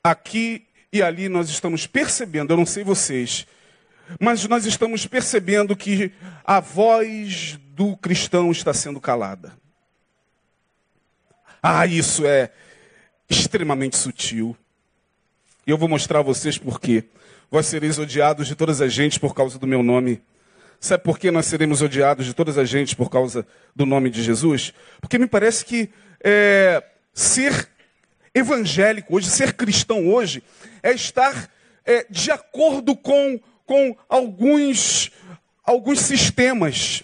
aqui 0.01 0.65
e 0.91 1.01
ali 1.01 1.29
nós 1.29 1.49
estamos 1.49 1.87
percebendo, 1.87 2.51
eu 2.51 2.57
não 2.57 2.65
sei 2.65 2.83
vocês, 2.83 3.47
mas 4.19 4.45
nós 4.47 4.65
estamos 4.65 5.05
percebendo 5.07 5.75
que 5.75 6.11
a 6.43 6.59
voz 6.59 7.57
do 7.75 7.95
cristão 7.95 8.51
está 8.51 8.73
sendo 8.73 8.99
calada. 8.99 9.53
Ah, 11.63 11.85
isso 11.85 12.25
é 12.25 12.51
extremamente 13.29 13.95
sutil. 13.95 14.57
E 15.65 15.71
eu 15.71 15.77
vou 15.77 15.87
mostrar 15.87 16.19
a 16.19 16.23
vocês 16.23 16.57
por 16.57 16.79
quê. 16.79 17.05
Vós 17.49 17.67
sereis 17.67 17.97
odiados 17.97 18.47
de 18.47 18.55
todas 18.55 18.81
as 18.81 18.91
gentes 18.91 19.17
por 19.17 19.33
causa 19.33 19.59
do 19.59 19.67
meu 19.67 19.83
nome. 19.83 20.21
Sabe 20.79 21.03
por 21.03 21.19
que 21.19 21.29
nós 21.29 21.45
seremos 21.45 21.81
odiados 21.81 22.25
de 22.25 22.33
todas 22.33 22.57
as 22.57 22.67
gentes 22.67 22.93
por 22.93 23.09
causa 23.09 23.45
do 23.75 23.85
nome 23.85 24.09
de 24.09 24.23
Jesus? 24.23 24.73
Porque 24.99 25.19
me 25.19 25.27
parece 25.27 25.63
que 25.63 25.89
é, 26.23 26.83
ser 27.13 27.69
evangélico 28.33 29.15
hoje, 29.15 29.29
ser 29.29 29.53
cristão 29.53 30.07
hoje, 30.07 30.43
é 30.81 30.91
estar 30.91 31.49
é, 31.85 32.05
de 32.09 32.31
acordo 32.31 32.95
com, 32.95 33.39
com 33.65 33.95
alguns, 34.07 35.11
alguns 35.63 35.99
sistemas. 35.99 37.03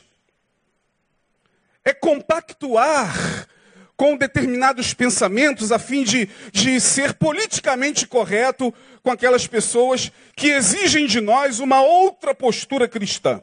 É 1.84 1.94
compactuar 1.94 3.48
com 3.96 4.16
determinados 4.16 4.94
pensamentos 4.94 5.72
a 5.72 5.80
fim 5.80 6.04
de, 6.04 6.30
de 6.52 6.80
ser 6.80 7.16
politicamente 7.16 8.06
correto 8.06 8.72
com 9.02 9.10
aquelas 9.10 9.48
pessoas 9.48 10.12
que 10.36 10.50
exigem 10.50 11.08
de 11.08 11.20
nós 11.20 11.60
uma 11.60 11.82
outra 11.82 12.36
postura 12.36 12.88
cristã. 12.88 13.42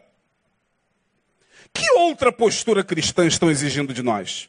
Que 1.72 1.90
outra 1.92 2.30
postura 2.30 2.84
cristã 2.84 3.26
estão 3.26 3.50
exigindo 3.50 3.92
de 3.92 4.00
nós? 4.00 4.48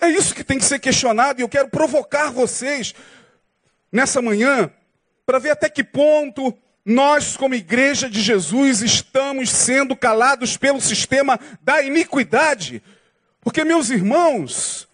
É 0.00 0.08
isso 0.08 0.34
que 0.34 0.44
tem 0.44 0.58
que 0.58 0.64
ser 0.64 0.78
questionado 0.78 1.40
e 1.40 1.42
eu 1.42 1.48
quero 1.48 1.68
provocar 1.68 2.30
vocês 2.30 2.94
nessa 3.90 4.20
manhã 4.20 4.70
para 5.24 5.38
ver 5.38 5.50
até 5.50 5.68
que 5.68 5.82
ponto 5.82 6.56
nós, 6.84 7.36
como 7.36 7.54
igreja 7.54 8.10
de 8.10 8.20
Jesus, 8.20 8.82
estamos 8.82 9.50
sendo 9.50 9.96
calados 9.96 10.56
pelo 10.56 10.80
sistema 10.80 11.40
da 11.62 11.82
iniquidade. 11.82 12.82
Porque, 13.40 13.64
meus 13.64 13.88
irmãos, 13.88 14.86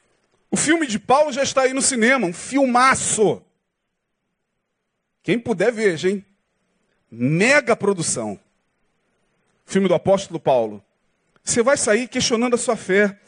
o 0.51 0.57
filme 0.57 0.87
de 0.87 0.99
Paulo 0.99 1.33
já 1.33 1.43
está 1.43 1.63
aí 1.63 1.73
no 1.73 1.83
cinema, 1.83 2.27
um 2.27 2.33
filmaço. 2.33 3.43
Quem 5.23 5.39
puder, 5.39 5.73
veja, 5.73 6.11
hein? 6.11 6.25
Mega 7.11 7.75
produção. 7.75 8.39
Filme 9.67 9.89
do 9.89 9.95
apóstolo 9.95 10.39
Paulo. 10.39 10.85
Você 11.43 11.63
vai 11.63 11.77
sair 11.77 12.07
questionando 12.07 12.55
a 12.55 12.59
sua 12.59 12.77
fé. 12.77 13.19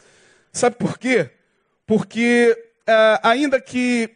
Sabe 0.51 0.77
por 0.77 0.97
quê? 0.97 1.31
Porque 1.85 2.55
uh, 2.87 3.19
ainda 3.23 3.59
que 3.59 4.09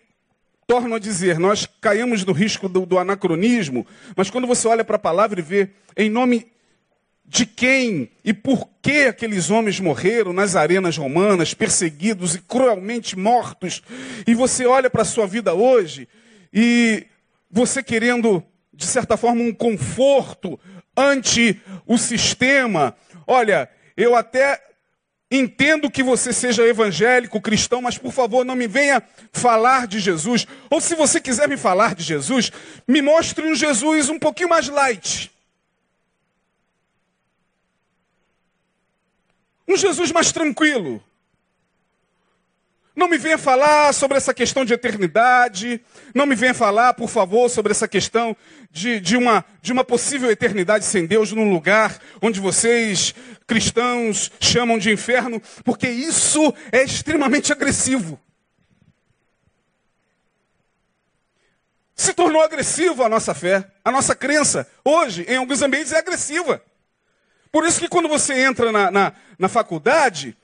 torno 0.68 0.96
a 0.96 1.00
dizer, 1.00 1.40
nós 1.40 1.66
caímos 1.80 2.26
no 2.26 2.34
risco 2.34 2.68
do, 2.68 2.86
do 2.86 3.00
anacronismo, 3.00 3.88
mas 4.16 4.30
quando 4.30 4.46
você 4.46 4.68
olha 4.68 4.84
para 4.84 4.98
a 4.98 5.00
palavra 5.00 5.40
e 5.40 5.44
vê 5.44 5.70
em 5.96 6.10
nome 6.10 6.52
de 7.26 7.46
quem 7.46 8.10
e 8.24 8.34
por 8.34 8.70
que 8.82 9.06
aqueles 9.06 9.50
homens 9.50 9.80
morreram 9.80 10.34
nas 10.34 10.56
arenas 10.56 10.98
romanas, 10.98 11.54
perseguidos 11.54 12.36
e 12.36 12.42
cruelmente 12.42 13.18
mortos, 13.18 13.82
e 14.26 14.34
você 14.34 14.66
olha 14.66 14.90
para 14.90 15.02
a 15.02 15.06
sua 15.06 15.26
vida 15.26 15.54
hoje 15.54 16.08
e 16.54 17.06
você 17.50 17.82
querendo, 17.82 18.44
de 18.74 18.86
certa 18.86 19.16
forma, 19.16 19.42
um 19.42 19.54
conforto 19.54 20.60
ante 20.96 21.62
o 21.86 21.98
sistema. 21.98 22.96
Olha, 23.26 23.70
eu 23.96 24.16
até 24.16 24.67
entendo 25.30 25.92
que 25.92 26.02
você 26.02 26.32
seja 26.32 26.66
evangélico, 26.66 27.42
cristão, 27.42 27.82
mas 27.82 27.98
por 27.98 28.12
favor 28.12 28.46
não 28.46 28.56
me 28.56 28.68
venha 28.68 29.04
falar 29.32 29.88
de 29.88 30.00
Jesus. 30.00 30.48
Ou 30.70 30.80
se 30.80 30.96
você 30.96 31.20
quiser 31.20 31.48
me 31.48 31.58
falar 31.58 31.96
de 31.96 32.04
Jesus, 32.04 32.52
me 32.88 33.02
mostre 33.02 33.46
um 33.46 33.56
Jesus 33.56 34.10
um 34.10 34.18
pouquinho 34.18 34.50
mais 34.50 34.70
light. 34.70 35.32
Um 39.68 39.76
Jesus 39.76 40.12
mais 40.12 40.32
tranquilo. 40.32 41.04
Não 42.98 43.08
me 43.08 43.20
venha 43.20 43.38
falar 43.38 43.94
sobre 43.94 44.18
essa 44.18 44.34
questão 44.34 44.66
de 44.66 44.74
eternidade. 44.74 45.80
Não 46.16 46.26
me 46.26 46.34
venha 46.34 46.56
falar, 46.56 46.96
por 46.96 47.08
favor, 47.08 47.48
sobre 47.48 47.72
essa 47.72 47.88
questão 47.88 48.36
de, 48.72 49.00
de, 49.00 49.16
uma, 49.16 49.46
de 49.62 49.72
uma 49.72 49.84
possível 49.84 50.32
eternidade 50.32 50.84
sem 50.84 51.06
Deus 51.06 51.32
num 51.32 51.54
lugar 51.54 52.00
onde 52.20 52.40
vocês, 52.40 53.14
cristãos, 53.46 54.32
chamam 54.40 54.80
de 54.80 54.92
inferno, 54.92 55.40
porque 55.64 55.88
isso 55.88 56.52
é 56.72 56.82
extremamente 56.82 57.52
agressivo. 57.52 58.20
Se 61.96 62.16
tornou 62.16 62.42
agressivo 62.42 63.04
a 63.04 63.10
nossa 63.10 63.36
fé, 63.36 63.64
a 63.86 63.92
nossa 63.92 64.16
crença. 64.16 64.68
Hoje, 64.84 65.24
em 65.30 65.38
alguns 65.38 65.62
ambientes, 65.62 65.92
é 65.92 66.00
agressiva. 66.00 66.64
Por 67.52 67.64
isso 67.64 67.80
que 67.80 67.88
quando 67.88 68.10
você 68.10 68.42
entra 68.42 68.72
na, 68.72 68.90
na, 68.90 69.14
na 69.38 69.48
faculdade, 69.48 70.36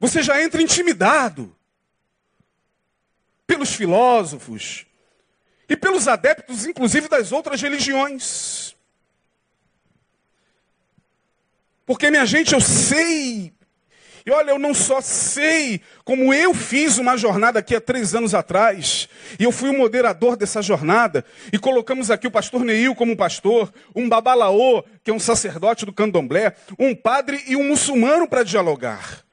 você 0.00 0.20
já 0.20 0.42
entra 0.42 0.60
intimidado 0.60 1.54
pelos 3.52 3.74
filósofos 3.74 4.86
e 5.68 5.76
pelos 5.76 6.08
adeptos, 6.08 6.64
inclusive 6.64 7.06
das 7.06 7.32
outras 7.32 7.60
religiões. 7.60 8.74
Porque, 11.84 12.10
minha 12.10 12.24
gente, 12.24 12.54
eu 12.54 12.60
sei 12.62 13.52
e 14.24 14.30
olha, 14.30 14.52
eu 14.52 14.58
não 14.58 14.72
só 14.72 15.00
sei 15.00 15.80
como 16.04 16.32
eu 16.32 16.54
fiz 16.54 16.96
uma 16.96 17.16
jornada 17.16 17.58
aqui 17.58 17.74
há 17.74 17.80
três 17.80 18.14
anos 18.14 18.34
atrás, 18.34 19.08
e 19.38 19.42
eu 19.42 19.50
fui 19.50 19.68
o 19.68 19.76
moderador 19.76 20.36
dessa 20.36 20.62
jornada, 20.62 21.24
e 21.52 21.58
colocamos 21.58 22.08
aqui 22.08 22.28
o 22.28 22.30
pastor 22.30 22.64
Neil 22.64 22.94
como 22.94 23.16
pastor, 23.16 23.74
um 23.96 24.08
babalaô, 24.08 24.84
que 25.02 25.10
é 25.10 25.14
um 25.14 25.18
sacerdote 25.18 25.84
do 25.84 25.92
candomblé, 25.92 26.54
um 26.78 26.94
padre 26.94 27.42
e 27.48 27.56
um 27.56 27.64
muçulmano 27.64 28.28
para 28.28 28.44
dialogar. 28.44 29.24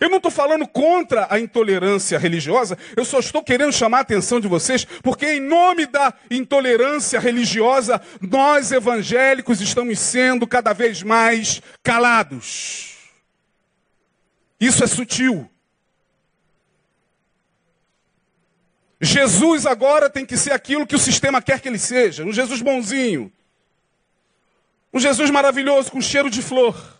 Eu 0.00 0.08
não 0.08 0.18
estou 0.18 0.30
falando 0.30 0.66
contra 0.66 1.26
a 1.30 1.38
intolerância 1.38 2.18
religiosa, 2.18 2.78
eu 2.96 3.04
só 3.04 3.18
estou 3.18 3.42
querendo 3.42 3.72
chamar 3.72 3.98
a 3.98 4.02
atenção 4.02 4.40
de 4.40 4.48
vocês, 4.48 4.84
porque 5.02 5.26
em 5.26 5.40
nome 5.40 5.86
da 5.86 6.14
intolerância 6.30 7.18
religiosa, 7.18 8.00
nós 8.20 8.72
evangélicos 8.72 9.60
estamos 9.60 9.98
sendo 9.98 10.46
cada 10.46 10.72
vez 10.72 11.02
mais 11.02 11.62
calados. 11.82 12.96
Isso 14.60 14.82
é 14.82 14.86
sutil. 14.86 15.48
Jesus 19.00 19.64
agora 19.64 20.10
tem 20.10 20.26
que 20.26 20.36
ser 20.36 20.52
aquilo 20.52 20.86
que 20.86 20.96
o 20.96 20.98
sistema 20.98 21.40
quer 21.40 21.60
que 21.60 21.68
ele 21.68 21.78
seja. 21.78 22.24
Um 22.24 22.32
Jesus 22.32 22.60
bonzinho. 22.60 23.32
Um 24.92 24.98
Jesus 24.98 25.30
maravilhoso 25.30 25.90
com 25.92 26.00
cheiro 26.00 26.28
de 26.28 26.42
flor. 26.42 26.97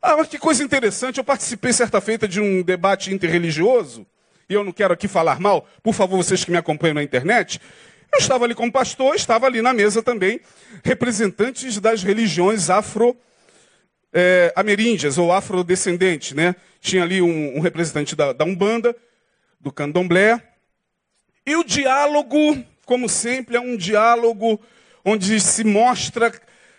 Ah, 0.00 0.16
mas 0.16 0.28
que 0.28 0.38
coisa 0.38 0.62
interessante. 0.62 1.18
Eu 1.18 1.24
participei 1.24 1.72
certa 1.72 2.00
feita 2.00 2.28
de 2.28 2.40
um 2.40 2.62
debate 2.62 3.12
interreligioso. 3.12 4.06
E 4.48 4.54
eu 4.54 4.64
não 4.64 4.72
quero 4.72 4.94
aqui 4.94 5.08
falar 5.08 5.40
mal. 5.40 5.68
Por 5.82 5.92
favor, 5.92 6.16
vocês 6.16 6.44
que 6.44 6.50
me 6.50 6.56
acompanham 6.56 6.94
na 6.94 7.02
internet. 7.02 7.60
Eu 8.12 8.18
estava 8.18 8.44
ali 8.44 8.54
como 8.54 8.72
pastor, 8.72 9.14
estava 9.14 9.46
ali 9.46 9.60
na 9.60 9.74
mesa 9.74 10.02
também 10.02 10.40
representantes 10.82 11.78
das 11.78 12.02
religiões 12.02 12.70
afro 12.70 13.16
é, 14.12 14.52
ameríndias 14.56 15.18
ou 15.18 15.30
afrodescendentes, 15.32 16.32
né? 16.32 16.56
Tinha 16.80 17.02
ali 17.02 17.20
um, 17.20 17.58
um 17.58 17.60
representante 17.60 18.16
da, 18.16 18.32
da, 18.32 18.44
Umbanda, 18.44 18.96
do 19.60 19.70
Candomblé. 19.70 20.42
E 21.44 21.56
o 21.56 21.64
diálogo, 21.64 22.56
como 22.86 23.08
sempre, 23.08 23.56
é 23.56 23.60
um 23.60 23.76
diálogo 23.76 24.60
onde 25.04 25.38
se 25.40 25.64
mostra 25.64 26.32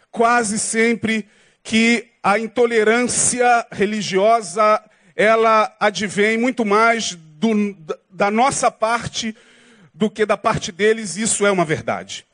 quase 0.10 0.58
sempre 0.58 1.28
que 1.64 2.08
a 2.22 2.38
intolerância 2.40 3.66
religiosa 3.72 4.82
ela 5.16 5.76
advém 5.80 6.38
muito 6.38 6.66
mais 6.66 7.16
do, 7.16 7.76
da 8.10 8.32
nossa 8.32 8.72
parte 8.72 9.36
do 9.94 10.10
que 10.10 10.26
da 10.26 10.38
parte 10.38 10.72
deles, 10.72 11.18
isso 11.18 11.46
é 11.46 11.52
uma 11.52 11.66
verdade. 11.66 12.26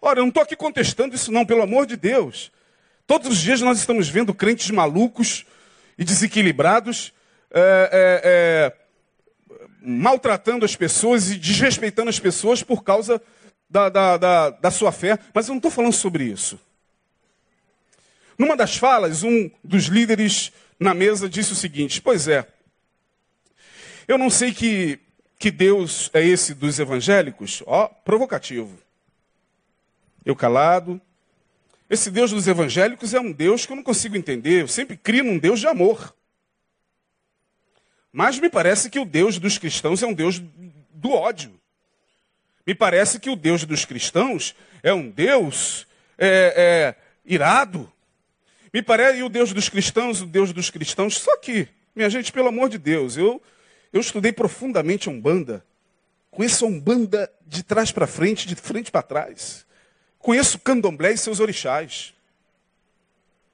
Ora, 0.00 0.20
eu 0.20 0.22
não 0.22 0.28
estou 0.28 0.42
aqui 0.42 0.54
contestando 0.54 1.14
isso, 1.14 1.32
não, 1.32 1.44
pelo 1.44 1.62
amor 1.62 1.86
de 1.86 1.96
Deus. 1.96 2.52
Todos 3.06 3.28
os 3.28 3.38
dias 3.38 3.60
nós 3.60 3.78
estamos 3.78 4.08
vendo 4.08 4.32
crentes 4.32 4.70
malucos 4.70 5.44
e 5.98 6.04
desequilibrados 6.04 7.12
é, 7.52 7.90
é, 7.92 8.20
é, 8.24 8.72
maltratando 9.82 10.64
as 10.64 10.76
pessoas 10.76 11.30
e 11.30 11.36
desrespeitando 11.36 12.08
as 12.08 12.20
pessoas 12.20 12.62
por 12.62 12.84
causa 12.84 13.20
da, 13.68 13.88
da, 13.88 14.16
da, 14.16 14.50
da 14.50 14.70
sua 14.70 14.92
fé. 14.92 15.18
Mas 15.34 15.48
eu 15.48 15.52
não 15.52 15.58
estou 15.58 15.70
falando 15.70 15.92
sobre 15.92 16.24
isso. 16.24 16.60
Numa 18.40 18.56
das 18.56 18.74
falas, 18.74 19.22
um 19.22 19.50
dos 19.62 19.84
líderes 19.84 20.50
na 20.78 20.94
mesa 20.94 21.28
disse 21.28 21.52
o 21.52 21.54
seguinte: 21.54 22.00
Pois 22.00 22.26
é, 22.26 22.48
eu 24.08 24.16
não 24.16 24.30
sei 24.30 24.50
que, 24.50 24.98
que 25.38 25.50
Deus 25.50 26.08
é 26.14 26.24
esse 26.24 26.54
dos 26.54 26.78
evangélicos. 26.78 27.62
Ó, 27.66 27.86
provocativo. 27.86 28.78
Eu 30.24 30.34
calado, 30.34 30.98
esse 31.90 32.10
Deus 32.10 32.30
dos 32.30 32.48
evangélicos 32.48 33.12
é 33.12 33.20
um 33.20 33.30
Deus 33.30 33.66
que 33.66 33.72
eu 33.72 33.76
não 33.76 33.82
consigo 33.82 34.16
entender. 34.16 34.62
Eu 34.62 34.68
sempre 34.68 34.96
crio 34.96 35.22
num 35.22 35.38
Deus 35.38 35.60
de 35.60 35.66
amor. 35.66 36.16
Mas 38.10 38.38
me 38.38 38.48
parece 38.48 38.88
que 38.88 38.98
o 38.98 39.04
Deus 39.04 39.38
dos 39.38 39.58
cristãos 39.58 40.02
é 40.02 40.06
um 40.06 40.14
Deus 40.14 40.38
do 40.94 41.10
ódio. 41.12 41.60
Me 42.66 42.74
parece 42.74 43.20
que 43.20 43.28
o 43.28 43.36
Deus 43.36 43.66
dos 43.66 43.84
cristãos 43.84 44.56
é 44.82 44.94
um 44.94 45.10
Deus 45.10 45.86
é, 46.16 46.54
é, 46.56 46.94
irado. 47.22 47.92
Me 48.72 48.82
parece 48.82 49.18
e 49.18 49.22
o 49.22 49.28
Deus 49.28 49.52
dos 49.52 49.68
cristãos, 49.68 50.20
o 50.20 50.26
Deus 50.26 50.52
dos 50.52 50.70
cristãos. 50.70 51.18
Só 51.18 51.36
que, 51.36 51.68
minha 51.94 52.08
gente, 52.08 52.32
pelo 52.32 52.48
amor 52.48 52.68
de 52.68 52.78
Deus, 52.78 53.16
eu, 53.16 53.42
eu 53.92 54.00
estudei 54.00 54.32
profundamente 54.32 55.08
a 55.08 55.12
Umbanda. 55.12 55.64
Conheço 56.30 56.64
a 56.64 56.68
Umbanda 56.68 57.30
de 57.44 57.62
trás 57.62 57.90
para 57.90 58.06
frente, 58.06 58.46
de 58.46 58.54
frente 58.54 58.90
para 58.90 59.02
trás. 59.02 59.66
Conheço 60.18 60.58
candomblé 60.58 61.12
e 61.12 61.18
seus 61.18 61.40
orixás. 61.40 62.14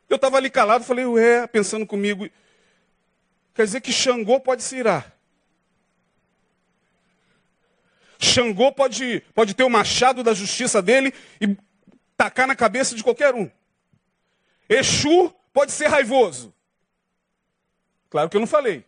Eu 0.09 0.17
estava 0.17 0.37
ali 0.37 0.51
calado, 0.51 0.85
falei, 0.85 1.07
ué, 1.07 1.47
pensando 1.47 1.87
comigo. 1.87 2.29
Quer 3.55 3.65
dizer 3.65 3.81
que 3.81 3.93
Xangô 3.93 4.39
pode 4.39 4.63
se 4.63 4.77
irar. 4.77 5.17
Xangô 8.19 8.71
pode, 8.73 9.23
pode 9.35 9.55
ter 9.55 9.65
o 9.65 9.71
machado 9.71 10.23
da 10.23 10.35
justiça 10.35 10.83
dele 10.83 11.13
e 11.41 11.57
tacar 12.17 12.47
na 12.47 12.55
cabeça 12.55 12.95
de 12.95 13.03
qualquer 13.03 13.35
um. 13.35 13.51
Exu 14.69 15.33
pode 15.53 15.73
ser 15.73 15.89
raivoso. 15.89 16.53
Claro 18.11 18.29
que 18.29 18.37
eu 18.37 18.41
não 18.41 18.47
falei. 18.47 18.85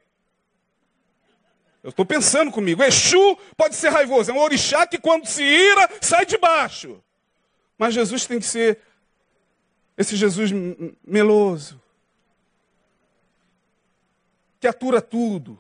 Eu 1.83 1.91
estou 1.91 2.05
pensando 2.05 2.51
comigo. 2.51 2.83
Exu 2.83 3.39
pode 3.57 3.75
ser 3.77 3.89
raivoso. 3.91 4.31
É 4.31 4.35
um 4.35 4.39
orixá 4.39 4.87
que 4.87 4.99
quando 4.99 5.27
se 5.27 5.43
ira, 5.43 5.89
sai 6.01 6.27
de 6.27 6.37
baixo. 6.37 7.03
Mas 7.79 7.95
Jesus 7.95 8.27
tem 8.27 8.41
que 8.41 8.47
ser 8.47 8.81
esse 9.97 10.15
Jesus 10.15 10.51
meloso, 11.05 11.81
que 14.61 14.67
atura 14.67 15.01
tudo. 15.01 15.59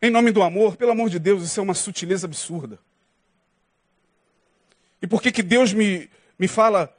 Em 0.00 0.10
nome 0.10 0.30
do 0.30 0.42
amor, 0.42 0.76
pelo 0.76 0.92
amor 0.92 1.08
de 1.08 1.18
Deus, 1.18 1.42
isso 1.42 1.58
é 1.58 1.62
uma 1.62 1.74
sutileza 1.74 2.26
absurda. 2.26 2.78
E 5.00 5.06
por 5.06 5.22
que, 5.22 5.32
que 5.32 5.42
Deus 5.42 5.72
me, 5.72 6.10
me 6.38 6.46
fala 6.48 6.94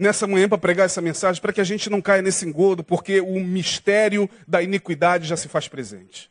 nessa 0.00 0.26
manhã 0.26 0.48
para 0.48 0.56
pregar 0.56 0.86
essa 0.86 1.02
mensagem? 1.02 1.40
Para 1.42 1.52
que 1.52 1.60
a 1.60 1.64
gente 1.64 1.90
não 1.90 2.00
caia 2.00 2.22
nesse 2.22 2.46
engodo, 2.46 2.82
porque 2.82 3.20
o 3.20 3.38
mistério 3.38 4.28
da 4.48 4.62
iniquidade 4.62 5.28
já 5.28 5.36
se 5.36 5.46
faz 5.46 5.68
presente. 5.68 6.30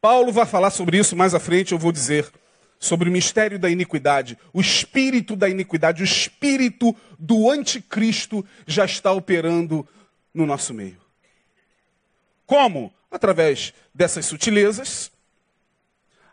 Paulo 0.00 0.30
vai 0.30 0.44
falar 0.46 0.70
sobre 0.70 0.98
isso 0.98 1.16
mais 1.16 1.34
à 1.34 1.40
frente, 1.40 1.72
eu 1.72 1.78
vou 1.78 1.90
dizer 1.90 2.30
sobre 2.78 3.08
o 3.08 3.12
mistério 3.12 3.58
da 3.58 3.70
iniquidade. 3.70 4.38
O 4.52 4.60
espírito 4.60 5.34
da 5.34 5.48
iniquidade, 5.48 6.02
o 6.02 6.04
espírito 6.04 6.94
do 7.18 7.50
anticristo 7.50 8.46
já 8.66 8.84
está 8.84 9.10
operando 9.10 9.88
no 10.32 10.46
nosso 10.46 10.72
meio. 10.74 11.00
Como? 12.46 12.92
Através 13.10 13.72
dessas 13.92 14.26
sutilezas, 14.26 15.10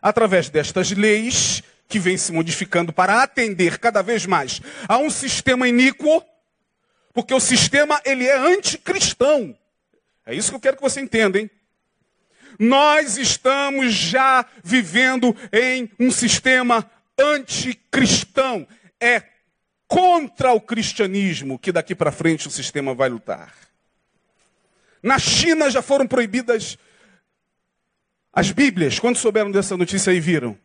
através 0.00 0.48
destas 0.50 0.92
leis 0.92 1.62
que 1.88 1.98
vêm 1.98 2.16
se 2.16 2.32
modificando 2.32 2.92
para 2.92 3.22
atender 3.22 3.78
cada 3.78 4.02
vez 4.02 4.26
mais 4.26 4.60
a 4.88 4.98
um 4.98 5.10
sistema 5.10 5.68
iníquo, 5.68 6.22
porque 7.12 7.32
o 7.32 7.40
sistema 7.40 8.00
ele 8.04 8.26
é 8.26 8.36
anticristão. 8.36 9.56
É 10.24 10.34
isso 10.34 10.50
que 10.50 10.56
eu 10.56 10.60
quero 10.60 10.76
que 10.76 10.82
você 10.82 11.00
entenda, 11.00 11.38
hein? 11.38 11.50
Nós 12.58 13.16
estamos 13.16 13.94
já 13.94 14.44
vivendo 14.64 15.36
em 15.52 15.90
um 16.00 16.10
sistema 16.10 16.90
anticristão. 17.18 18.66
É 19.00 19.22
contra 19.86 20.52
o 20.52 20.60
cristianismo 20.60 21.58
que 21.58 21.70
daqui 21.70 21.94
para 21.94 22.10
frente 22.10 22.48
o 22.48 22.50
sistema 22.50 22.94
vai 22.94 23.08
lutar. 23.08 23.54
Na 25.02 25.18
China 25.18 25.70
já 25.70 25.82
foram 25.82 26.06
proibidas 26.06 26.76
as 28.32 28.50
Bíblias. 28.50 28.98
Quando 28.98 29.16
souberam 29.16 29.50
dessa 29.50 29.76
notícia 29.76 30.10
aí, 30.12 30.18
viram? 30.18 30.58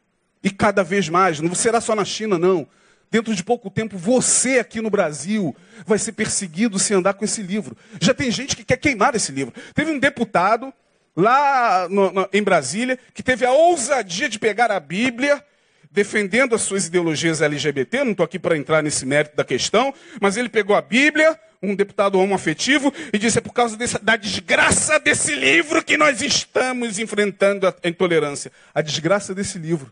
E 0.44 0.50
cada 0.50 0.84
vez 0.84 1.08
mais, 1.10 1.40
não 1.40 1.54
será 1.54 1.80
só 1.80 1.96
na 1.96 2.06
China, 2.06 2.38
não. 2.38 2.68
Dentro 3.10 3.36
de 3.36 3.44
pouco 3.44 3.70
tempo, 3.70 3.98
você 3.98 4.60
aqui 4.60 4.80
no 4.82 4.90
Brasil 4.90 5.56
vai 5.86 5.98
ser 5.98 6.14
perseguido 6.14 6.80
se 6.80 6.94
andar 6.94 7.14
com 7.14 7.26
esse 7.26 7.42
livro. 7.42 7.76
Já 8.00 8.14
tem 8.14 8.32
gente 8.32 8.56
que 8.56 8.64
quer 8.64 8.78
queimar 8.78 9.14
esse 9.16 9.32
livro. 9.32 9.54
Teve 9.74 9.92
um 9.92 10.00
deputado 10.00 10.74
lá 11.16 11.90
no, 11.90 12.12
no, 12.12 12.30
em 12.32 12.42
Brasília 12.42 12.98
que 13.14 13.22
teve 13.22 13.46
a 13.46 13.52
ousadia 13.52 14.30
de 14.30 14.40
pegar 14.40 14.72
a 14.72 14.80
Bíblia 14.80 15.44
defendendo 15.92 16.56
as 16.56 16.62
suas 16.62 16.88
ideologias 16.88 17.42
LGBT, 17.42 18.04
não 18.04 18.12
estou 18.12 18.24
aqui 18.24 18.40
para 18.40 18.58
entrar 18.58 18.82
nesse 18.82 19.06
mérito 19.06 19.36
da 19.36 19.44
questão, 19.44 19.94
mas 20.22 20.38
ele 20.38 20.48
pegou 20.48 20.76
a 20.76 20.82
Bíblia, 20.82 21.38
um 21.62 21.76
deputado 21.76 22.18
homoafetivo, 22.18 22.94
e 23.12 23.18
disse: 23.18 23.38
é 23.38 23.42
por 23.42 23.54
causa 23.54 23.76
dessa, 23.76 24.00
da 24.00 24.16
desgraça 24.16 25.00
desse 25.00 25.36
livro 25.36 25.84
que 25.84 25.98
nós 25.98 26.22
estamos 26.22 26.98
enfrentando 26.98 27.68
a 27.68 27.76
intolerância. 27.84 28.52
A 28.74 28.82
desgraça 28.82 29.36
desse 29.36 29.60
livro. 29.60 29.92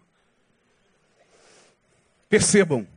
Percebam. 2.30 2.88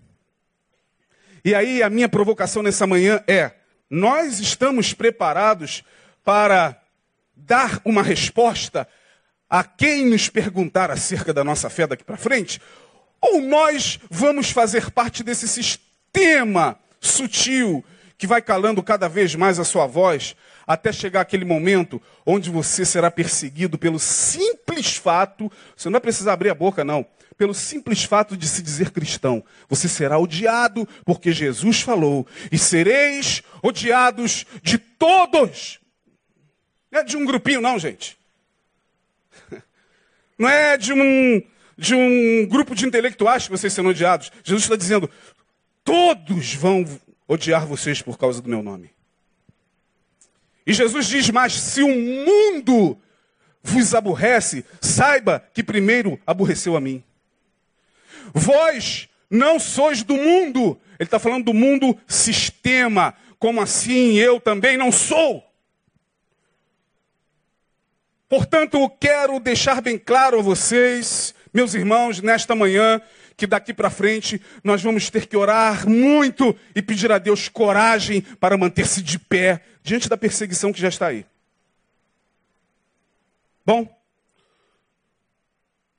E 1.45 1.55
aí 1.55 1.83
a 1.83 1.90
minha 1.90 2.09
provocação 2.09 2.62
nessa 2.62 2.87
manhã 2.87 3.25
é: 3.27 3.53
nós 3.90 4.38
estamos 4.38 4.92
preparados 4.92 5.83
para 6.25 6.81
dar 7.35 7.81
uma 7.85 8.03
resposta 8.03 8.87
a 9.49 9.64
quem 9.64 10.07
nos 10.07 10.29
perguntar 10.29 10.90
acerca 10.90 11.33
da 11.33 11.42
nossa 11.42 11.68
fé 11.68 11.87
daqui 11.87 12.05
para 12.05 12.16
frente? 12.16 12.61
Ou 13.21 13.40
nós 13.40 13.99
vamos 14.11 14.51
fazer 14.51 14.90
parte 14.90 15.23
desse 15.23 15.49
sistema 15.49 16.79
sutil 17.01 17.85
que 18.16 18.27
vai 18.27 18.40
calando 18.40 18.83
cada 18.83 19.09
vez 19.09 19.35
mais 19.35 19.59
a 19.59 19.64
sua 19.64 19.87
voz, 19.87 20.37
até 20.66 20.92
chegar 20.92 21.23
aquele 21.23 21.45
momento 21.45 22.01
onde 22.25 22.51
você 22.51 22.85
será 22.85 23.11
perseguido 23.11 23.77
pelo 23.77 23.99
simples 23.99 24.97
fato, 24.97 25.51
você 25.77 25.88
não 25.88 25.95
vai 25.95 26.01
precisar 26.01 26.33
abrir 26.33 26.51
a 26.51 26.55
boca, 26.55 26.85
não, 26.85 27.05
pelo 27.37 27.55
simples 27.55 28.05
fato 28.05 28.37
de 28.37 28.49
se 28.49 28.62
dizer 28.62 28.90
cristão. 28.90 29.45
Você 29.68 29.88
será 29.88 30.18
odiado 30.18 30.88
porque 31.05 31.33
Jesus 31.33 31.81
falou, 31.81 32.27
e 32.51 32.59
sereis 32.59 33.42
odiados 33.62 34.47
de 34.62 34.79
todos. 34.79 35.81
Não 36.90 37.01
é 37.01 37.05
de 37.05 37.16
um 37.16 37.25
grupinho, 37.25 37.61
não, 37.61 37.79
gente. 37.79 38.18
Não 40.38 40.49
é 40.49 40.77
de 40.77 40.92
um 40.92 41.42
de 41.77 41.95
um 41.95 42.47
grupo 42.47 42.75
de 42.75 42.87
intelectuais 42.87 43.45
que 43.45 43.51
vocês 43.51 43.73
serão 43.73 43.90
odiados. 43.90 44.31
Jesus 44.45 44.64
está 44.64 44.77
dizendo: 44.77 45.11
todos 45.83 46.55
vão 46.55 46.85
odiar 47.27 47.66
vocês 47.66 48.03
por 48.03 48.18
causa 48.18 48.40
do 48.40 48.49
meu 48.49 48.62
nome. 48.62 48.90
E 50.66 50.73
Jesus 50.73 51.07
diz 51.07 51.29
mais: 51.31 51.55
se 51.55 51.83
o 51.83 51.88
mundo 51.88 52.99
vos 53.62 53.95
aborrece, 53.95 54.64
saiba 54.81 55.42
que 55.55 55.62
primeiro 55.62 56.21
aborreceu 56.27 56.77
a 56.77 56.81
mim. 56.81 57.03
Vós 58.32 59.08
não 59.30 59.58
sois 59.58 60.02
do 60.02 60.14
mundo. 60.16 60.80
Ele 60.98 61.06
está 61.06 61.18
falando 61.18 61.46
do 61.46 61.54
mundo 61.54 61.98
sistema. 62.06 63.14
Como 63.38 63.61
assim 63.61 64.14
eu 64.14 64.40
também 64.40 64.76
não 64.76 64.92
sou? 64.92 65.42
Portanto, 68.28 68.88
quero 69.00 69.38
deixar 69.38 69.82
bem 69.82 69.98
claro 69.98 70.38
a 70.38 70.42
vocês 70.42 71.35
meus 71.52 71.74
irmãos, 71.74 72.20
nesta 72.20 72.54
manhã, 72.54 73.00
que 73.37 73.46
daqui 73.46 73.74
para 73.74 73.90
frente 73.90 74.40
nós 74.64 74.82
vamos 74.82 75.11
ter 75.11 75.26
que 75.26 75.37
orar 75.37 75.87
muito 75.88 76.56
e 76.74 76.80
pedir 76.80 77.12
a 77.12 77.18
Deus 77.18 77.48
coragem 77.48 78.22
para 78.22 78.56
manter-se 78.56 79.02
de 79.02 79.18
pé 79.18 79.61
diante 79.82 80.08
da 80.08 80.16
perseguição 80.16 80.72
que 80.72 80.80
já 80.80 80.88
está 80.88 81.08
aí. 81.08 81.26
Bom, 83.66 83.87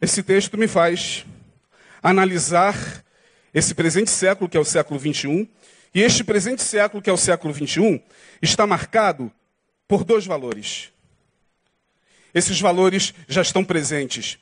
esse 0.01 0.23
texto 0.23 0.57
me 0.57 0.67
faz 0.67 1.25
analisar 2.03 2.75
esse 3.53 3.73
presente 3.73 4.11
século, 4.11 4.49
que 4.49 4.57
é 4.57 4.59
o 4.59 4.65
século 4.65 4.99
21, 4.99 5.47
e 5.95 6.01
este 6.01 6.23
presente 6.23 6.61
século, 6.61 7.01
que 7.01 7.09
é 7.09 7.13
o 7.13 7.17
século 7.17 7.53
21, 7.53 8.01
está 8.41 8.67
marcado 8.67 9.31
por 9.87 10.03
dois 10.03 10.25
valores. 10.25 10.91
Esses 12.33 12.59
valores 12.59 13.13
já 13.27 13.41
estão 13.41 13.63
presentes 13.63 14.37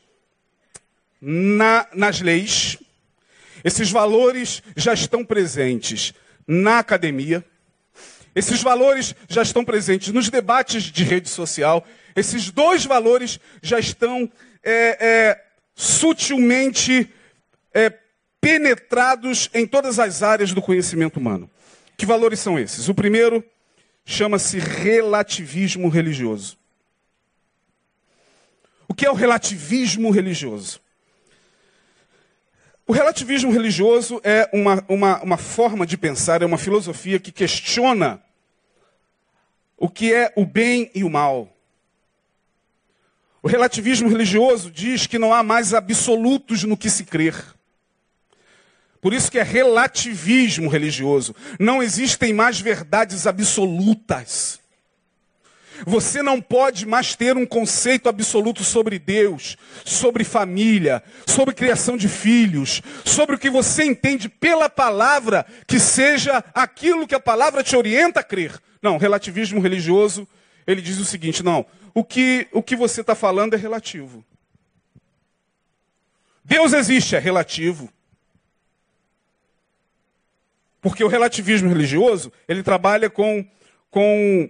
na, 1.21 1.87
nas 1.93 2.19
leis, 2.19 2.77
esses 3.63 3.91
valores 3.91 4.63
já 4.75 4.93
estão 4.93 5.23
presentes 5.23 6.13
na 6.47 6.79
academia, 6.79 7.45
esses 8.33 8.63
valores 8.63 9.13
já 9.29 9.41
estão 9.41 9.63
presentes 9.63 10.11
nos 10.13 10.29
debates 10.29 10.83
de 10.83 11.03
rede 11.03 11.29
social, 11.29 11.85
esses 12.15 12.49
dois 12.49 12.85
valores 12.85 13.39
já 13.61 13.77
estão 13.77 14.31
é, 14.63 14.97
é, 14.99 15.45
sutilmente 15.75 17.11
é, 17.73 17.89
penetrados 18.39 19.49
em 19.53 19.67
todas 19.67 19.99
as 19.99 20.23
áreas 20.23 20.53
do 20.53 20.61
conhecimento 20.61 21.19
humano. 21.19 21.49
Que 21.95 22.05
valores 22.05 22.39
são 22.39 22.57
esses? 22.57 22.89
O 22.89 22.95
primeiro 22.95 23.43
chama-se 24.05 24.57
relativismo 24.57 25.87
religioso. 25.87 26.57
O 28.87 28.93
que 28.93 29.05
é 29.05 29.11
o 29.11 29.15
relativismo 29.15 30.11
religioso? 30.11 30.81
O 32.87 32.93
relativismo 32.93 33.51
religioso 33.51 34.19
é 34.23 34.49
uma, 34.51 34.83
uma, 34.89 35.21
uma 35.21 35.37
forma 35.37 35.85
de 35.85 35.97
pensar, 35.97 36.41
é 36.41 36.45
uma 36.45 36.57
filosofia 36.57 37.19
que 37.19 37.31
questiona 37.31 38.21
o 39.77 39.87
que 39.87 40.13
é 40.13 40.33
o 40.35 40.45
bem 40.45 40.91
e 40.93 41.03
o 41.03 41.09
mal. 41.09 41.55
O 43.41 43.47
relativismo 43.47 44.09
religioso 44.09 44.69
diz 44.69 45.07
que 45.07 45.17
não 45.17 45.33
há 45.33 45.41
mais 45.41 45.73
absolutos 45.73 46.63
no 46.63 46.75
que 46.75 46.89
se 46.89 47.03
crer. 47.05 47.35
Por 49.01 49.13
isso 49.13 49.31
que 49.31 49.39
é 49.39 49.43
relativismo 49.43 50.69
religioso. 50.69 51.35
Não 51.59 51.81
existem 51.81 52.33
mais 52.33 52.61
verdades 52.61 53.25
absolutas. 53.25 54.61
Você 55.85 56.21
não 56.21 56.39
pode 56.39 56.85
mais 56.85 57.15
ter 57.15 57.35
um 57.35 57.45
conceito 57.45 58.07
absoluto 58.07 58.63
sobre 58.63 58.99
Deus, 58.99 59.57
sobre 59.83 60.23
família, 60.23 61.03
sobre 61.25 61.55
criação 61.55 61.97
de 61.97 62.07
filhos, 62.07 62.83
sobre 63.03 63.35
o 63.35 63.39
que 63.39 63.49
você 63.49 63.83
entende 63.83 64.29
pela 64.29 64.69
palavra, 64.69 65.43
que 65.65 65.79
seja 65.79 66.43
aquilo 66.53 67.07
que 67.07 67.15
a 67.15 67.19
palavra 67.19 67.63
te 67.63 67.75
orienta 67.75 68.19
a 68.19 68.23
crer. 68.23 68.61
Não, 68.79 68.97
relativismo 68.97 69.59
religioso, 69.59 70.27
ele 70.67 70.81
diz 70.81 70.99
o 70.99 71.05
seguinte: 71.05 71.41
não, 71.41 71.65
o 71.95 72.03
que, 72.03 72.47
o 72.51 72.61
que 72.61 72.75
você 72.75 73.01
está 73.01 73.15
falando 73.15 73.55
é 73.55 73.57
relativo. 73.57 74.23
Deus 76.43 76.73
existe, 76.73 77.15
é 77.15 77.19
relativo. 77.19 77.91
Porque 80.81 81.03
o 81.03 81.07
relativismo 81.07 81.69
religioso, 81.69 82.33
ele 82.47 82.63
trabalha 82.63 83.09
com, 83.09 83.45
com 83.89 84.49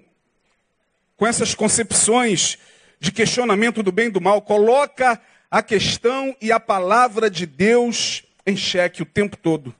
com 1.21 1.27
essas 1.27 1.53
concepções 1.53 2.57
de 2.99 3.11
questionamento 3.11 3.83
do 3.83 3.91
bem 3.91 4.07
e 4.07 4.09
do 4.09 4.19
mal, 4.19 4.41
coloca 4.41 5.21
a 5.51 5.61
questão 5.61 6.35
e 6.41 6.51
a 6.51 6.59
palavra 6.59 7.29
de 7.29 7.45
Deus 7.45 8.23
em 8.43 8.57
xeque 8.57 9.03
o 9.03 9.05
tempo 9.05 9.37
todo. 9.37 9.71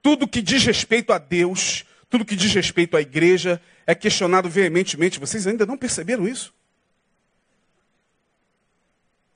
Tudo 0.00 0.26
que 0.26 0.40
diz 0.40 0.64
respeito 0.64 1.12
a 1.12 1.18
Deus, 1.18 1.84
tudo 2.08 2.24
que 2.24 2.34
diz 2.34 2.50
respeito 2.54 2.96
à 2.96 3.02
igreja, 3.02 3.60
é 3.86 3.94
questionado 3.94 4.48
veementemente. 4.48 5.20
Vocês 5.20 5.46
ainda 5.46 5.66
não 5.66 5.76
perceberam 5.76 6.26
isso? 6.26 6.54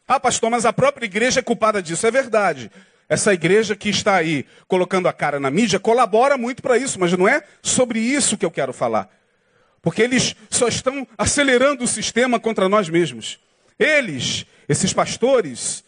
Ah, 0.08 0.18
pastor, 0.18 0.48
mas 0.48 0.64
a 0.64 0.72
própria 0.72 1.04
igreja 1.04 1.40
é 1.40 1.42
culpada 1.42 1.82
disso. 1.82 2.06
É 2.06 2.10
verdade. 2.10 2.70
Essa 3.12 3.35
igreja 3.35 3.77
que 3.77 3.90
está 3.90 4.14
aí 4.14 4.46
colocando 4.66 5.07
a 5.07 5.12
cara 5.12 5.38
na 5.38 5.51
mídia 5.51 5.79
colabora 5.79 6.38
muito 6.38 6.62
para 6.62 6.79
isso, 6.79 6.98
mas 6.98 7.12
não 7.12 7.29
é 7.29 7.42
sobre 7.61 7.98
isso 7.98 8.38
que 8.38 8.46
eu 8.46 8.51
quero 8.51 8.72
falar. 8.72 9.14
Porque 9.83 10.01
eles 10.01 10.35
só 10.48 10.66
estão 10.66 11.07
acelerando 11.18 11.85
o 11.85 11.87
sistema 11.87 12.40
contra 12.40 12.70
nós 12.70 12.88
mesmos. 12.88 13.38
Eles, 13.79 14.46
esses 14.66 14.94
pastores, 14.94 15.85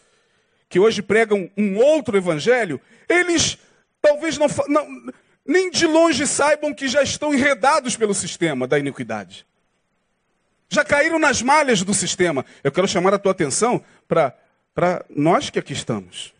que 0.69 0.77
hoje 0.77 1.01
pregam 1.01 1.49
um 1.57 1.77
outro 1.77 2.15
evangelho, 2.15 2.79
eles 3.09 3.57
talvez 3.99 4.37
não, 4.37 4.45
não 4.67 5.11
nem 5.43 5.71
de 5.71 5.87
longe 5.87 6.27
saibam 6.27 6.75
que 6.75 6.87
já 6.87 7.01
estão 7.01 7.33
enredados 7.33 7.95
pelo 7.97 8.13
sistema 8.13 8.67
da 8.67 8.77
iniquidade. 8.77 9.47
Já 10.69 10.85
caíram 10.85 11.17
nas 11.17 11.41
malhas 11.41 11.81
do 11.81 11.91
sistema. 11.91 12.45
Eu 12.63 12.71
quero 12.71 12.87
chamar 12.87 13.15
a 13.15 13.17
tua 13.17 13.31
atenção 13.31 13.83
para 14.07 15.03
nós 15.09 15.49
que 15.49 15.57
aqui 15.57 15.73
estamos. 15.73 16.34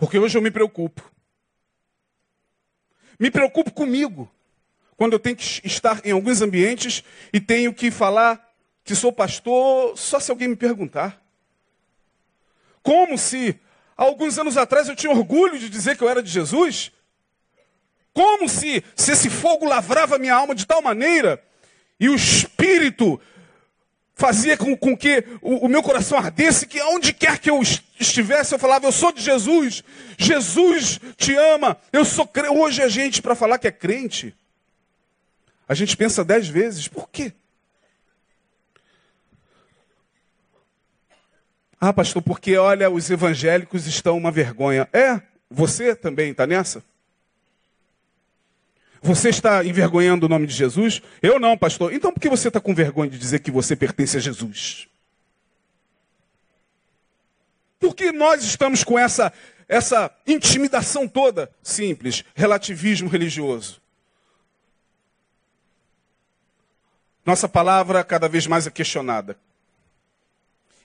Porque 0.00 0.18
hoje 0.18 0.38
eu 0.38 0.40
me 0.40 0.50
preocupo. 0.50 1.12
Me 3.18 3.30
preocupo 3.30 3.70
comigo. 3.70 4.32
Quando 4.96 5.12
eu 5.12 5.18
tenho 5.18 5.36
que 5.36 5.60
estar 5.62 6.00
em 6.06 6.10
alguns 6.10 6.40
ambientes 6.40 7.04
e 7.30 7.38
tenho 7.38 7.74
que 7.74 7.90
falar 7.90 8.50
que 8.82 8.94
sou 8.94 9.12
pastor 9.12 9.96
só 9.98 10.18
se 10.18 10.30
alguém 10.30 10.48
me 10.48 10.56
perguntar. 10.56 11.22
Como 12.82 13.18
se 13.18 13.60
alguns 13.94 14.38
anos 14.38 14.56
atrás 14.56 14.88
eu 14.88 14.96
tinha 14.96 15.12
orgulho 15.12 15.58
de 15.58 15.68
dizer 15.68 15.98
que 15.98 16.02
eu 16.02 16.08
era 16.08 16.22
de 16.22 16.30
Jesus? 16.30 16.90
Como 18.14 18.48
se, 18.48 18.82
se 18.96 19.12
esse 19.12 19.28
fogo 19.28 19.66
lavrava 19.66 20.18
minha 20.18 20.34
alma 20.34 20.54
de 20.54 20.66
tal 20.66 20.80
maneira 20.80 21.44
e 22.00 22.08
o 22.08 22.14
Espírito 22.14 23.20
fazia 24.20 24.54
com, 24.54 24.76
com 24.76 24.94
que 24.94 25.24
o, 25.40 25.64
o, 25.64 25.68
meu 25.68 25.82
coração 25.82 26.18
ardesse, 26.18 26.66
que 26.66 26.78
aonde 26.78 27.10
quer 27.10 27.38
que 27.38 27.48
eu 27.48 27.58
estivesse, 27.98 28.54
eu 28.54 28.58
falava, 28.58 28.86
eu 28.86 28.92
sou 28.92 29.10
de 29.10 29.22
Jesus, 29.22 29.82
Jesus 30.18 31.00
te 31.16 31.34
ama, 31.34 31.78
eu 31.90 32.04
sou 32.04 32.26
crente. 32.26 32.54
Hoje 32.54 32.82
a 32.82 32.88
gente, 32.88 33.22
para 33.22 33.34
falar 33.34 33.56
que 33.58 33.66
é 33.66 33.72
crente, 33.72 34.34
a 35.66 35.72
gente 35.74 35.96
pensa 35.96 36.22
dez 36.22 36.46
vezes, 36.46 36.86
por 36.86 37.08
quê? 37.08 37.32
Ah, 41.80 41.94
pastor, 41.94 42.20
porque 42.20 42.58
olha, 42.58 42.90
os 42.90 43.08
evangélicos 43.08 43.86
estão 43.86 44.18
uma 44.18 44.30
vergonha. 44.30 44.86
É, 44.92 45.18
você 45.50 45.96
também 45.96 46.32
está 46.32 46.46
nessa? 46.46 46.84
Você 49.02 49.30
está 49.30 49.64
envergonhando 49.64 50.26
o 50.26 50.28
nome 50.28 50.46
de 50.46 50.54
Jesus? 50.54 51.00
Eu 51.22 51.40
não, 51.40 51.56
pastor. 51.56 51.92
Então 51.92 52.12
por 52.12 52.20
que 52.20 52.28
você 52.28 52.48
está 52.48 52.60
com 52.60 52.74
vergonha 52.74 53.10
de 53.10 53.18
dizer 53.18 53.40
que 53.40 53.50
você 53.50 53.74
pertence 53.74 54.16
a 54.16 54.20
Jesus? 54.20 54.88
Por 57.78 57.94
que 57.94 58.12
nós 58.12 58.44
estamos 58.44 58.84
com 58.84 58.98
essa, 58.98 59.32
essa 59.66 60.10
intimidação 60.26 61.08
toda? 61.08 61.50
Simples, 61.62 62.22
relativismo 62.34 63.08
religioso. 63.08 63.80
Nossa 67.24 67.48
palavra 67.48 68.04
cada 68.04 68.28
vez 68.28 68.46
mais 68.46 68.66
é 68.66 68.70
questionada. 68.70 69.36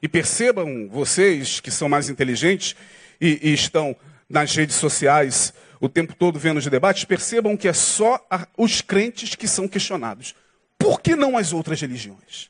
E 0.01 0.07
percebam 0.07 0.87
vocês 0.87 1.59
que 1.59 1.71
são 1.71 1.89
mais 1.89 2.07
inteligentes 2.07 2.75
e, 3.19 3.49
e 3.49 3.53
estão 3.53 3.95
nas 4.29 4.55
redes 4.55 4.75
sociais 4.75 5.53
o 5.79 5.89
tempo 5.89 6.15
todo 6.15 6.39
vendo 6.39 6.57
os 6.57 6.65
debates, 6.65 7.03
percebam 7.03 7.57
que 7.57 7.67
é 7.67 7.73
só 7.73 8.25
a, 8.29 8.47
os 8.57 8.81
crentes 8.81 9.35
que 9.35 9.47
são 9.47 9.67
questionados. 9.67 10.35
Por 10.77 11.01
que 11.01 11.15
não 11.15 11.37
as 11.37 11.53
outras 11.53 11.79
religiões? 11.81 12.49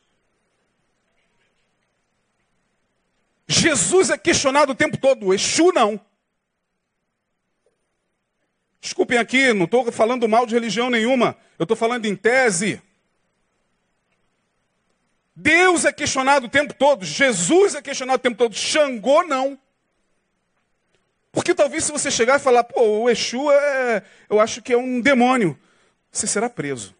Jesus 3.47 4.09
é 4.09 4.17
questionado 4.17 4.71
o 4.71 4.75
tempo 4.75 4.97
todo, 4.97 5.33
Exu 5.33 5.71
não. 5.71 5.99
Desculpem 8.81 9.17
aqui, 9.17 9.53
não 9.53 9.65
estou 9.65 9.91
falando 9.91 10.27
mal 10.27 10.45
de 10.45 10.53
religião 10.53 10.89
nenhuma, 10.89 11.35
eu 11.57 11.63
estou 11.63 11.77
falando 11.77 12.05
em 12.05 12.15
tese. 12.15 12.81
Deus 15.35 15.85
é 15.85 15.91
questionado 15.91 16.45
o 16.45 16.49
tempo 16.49 16.73
todo, 16.73 17.03
Jesus 17.03 17.75
é 17.75 17.81
questionado 17.81 18.19
o 18.19 18.21
tempo 18.21 18.37
todo, 18.37 18.55
Xangô 18.55 19.23
não. 19.23 19.59
Porque 21.35 21.53
talvez 21.53 21.83
se 21.83 21.91
você 21.91 22.09
chegar 22.09 22.37
e 22.37 22.39
falar, 22.39 22.63
pô, 22.63 22.81
o 22.81 23.09
Exu 23.09 23.51
é, 23.51 24.01
eu 24.29 24.39
acho 24.39 24.61
que 24.61 24.71
é 24.71 24.77
um 24.77 25.01
demônio, 25.01 25.59
você 26.09 26.25
será 26.25 26.49
preso. 26.49 26.95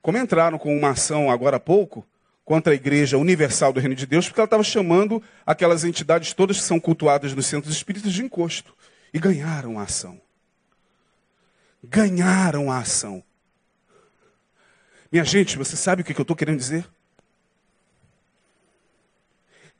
Como 0.00 0.16
entraram 0.16 0.56
com 0.56 0.74
uma 0.74 0.90
ação 0.90 1.28
agora 1.28 1.56
há 1.56 1.60
pouco 1.60 2.06
contra 2.44 2.72
a 2.72 2.76
Igreja 2.76 3.18
Universal 3.18 3.72
do 3.72 3.80
Reino 3.80 3.96
de 3.96 4.06
Deus, 4.06 4.28
porque 4.28 4.40
ela 4.40 4.46
estava 4.46 4.62
chamando 4.62 5.20
aquelas 5.44 5.82
entidades 5.82 6.32
todas 6.32 6.58
que 6.58 6.62
são 6.62 6.78
cultuadas 6.78 7.34
nos 7.34 7.44
centros 7.44 7.74
espíritas 7.74 8.12
de 8.12 8.22
encosto. 8.22 8.72
E 9.12 9.18
ganharam 9.18 9.80
a 9.80 9.82
ação. 9.82 10.20
Ganharam 11.82 12.70
a 12.70 12.78
ação. 12.78 13.20
Minha 15.10 15.24
gente, 15.24 15.58
você 15.58 15.74
sabe 15.74 16.02
o 16.02 16.04
que 16.04 16.12
eu 16.12 16.22
estou 16.22 16.36
querendo 16.36 16.58
dizer? 16.58 16.88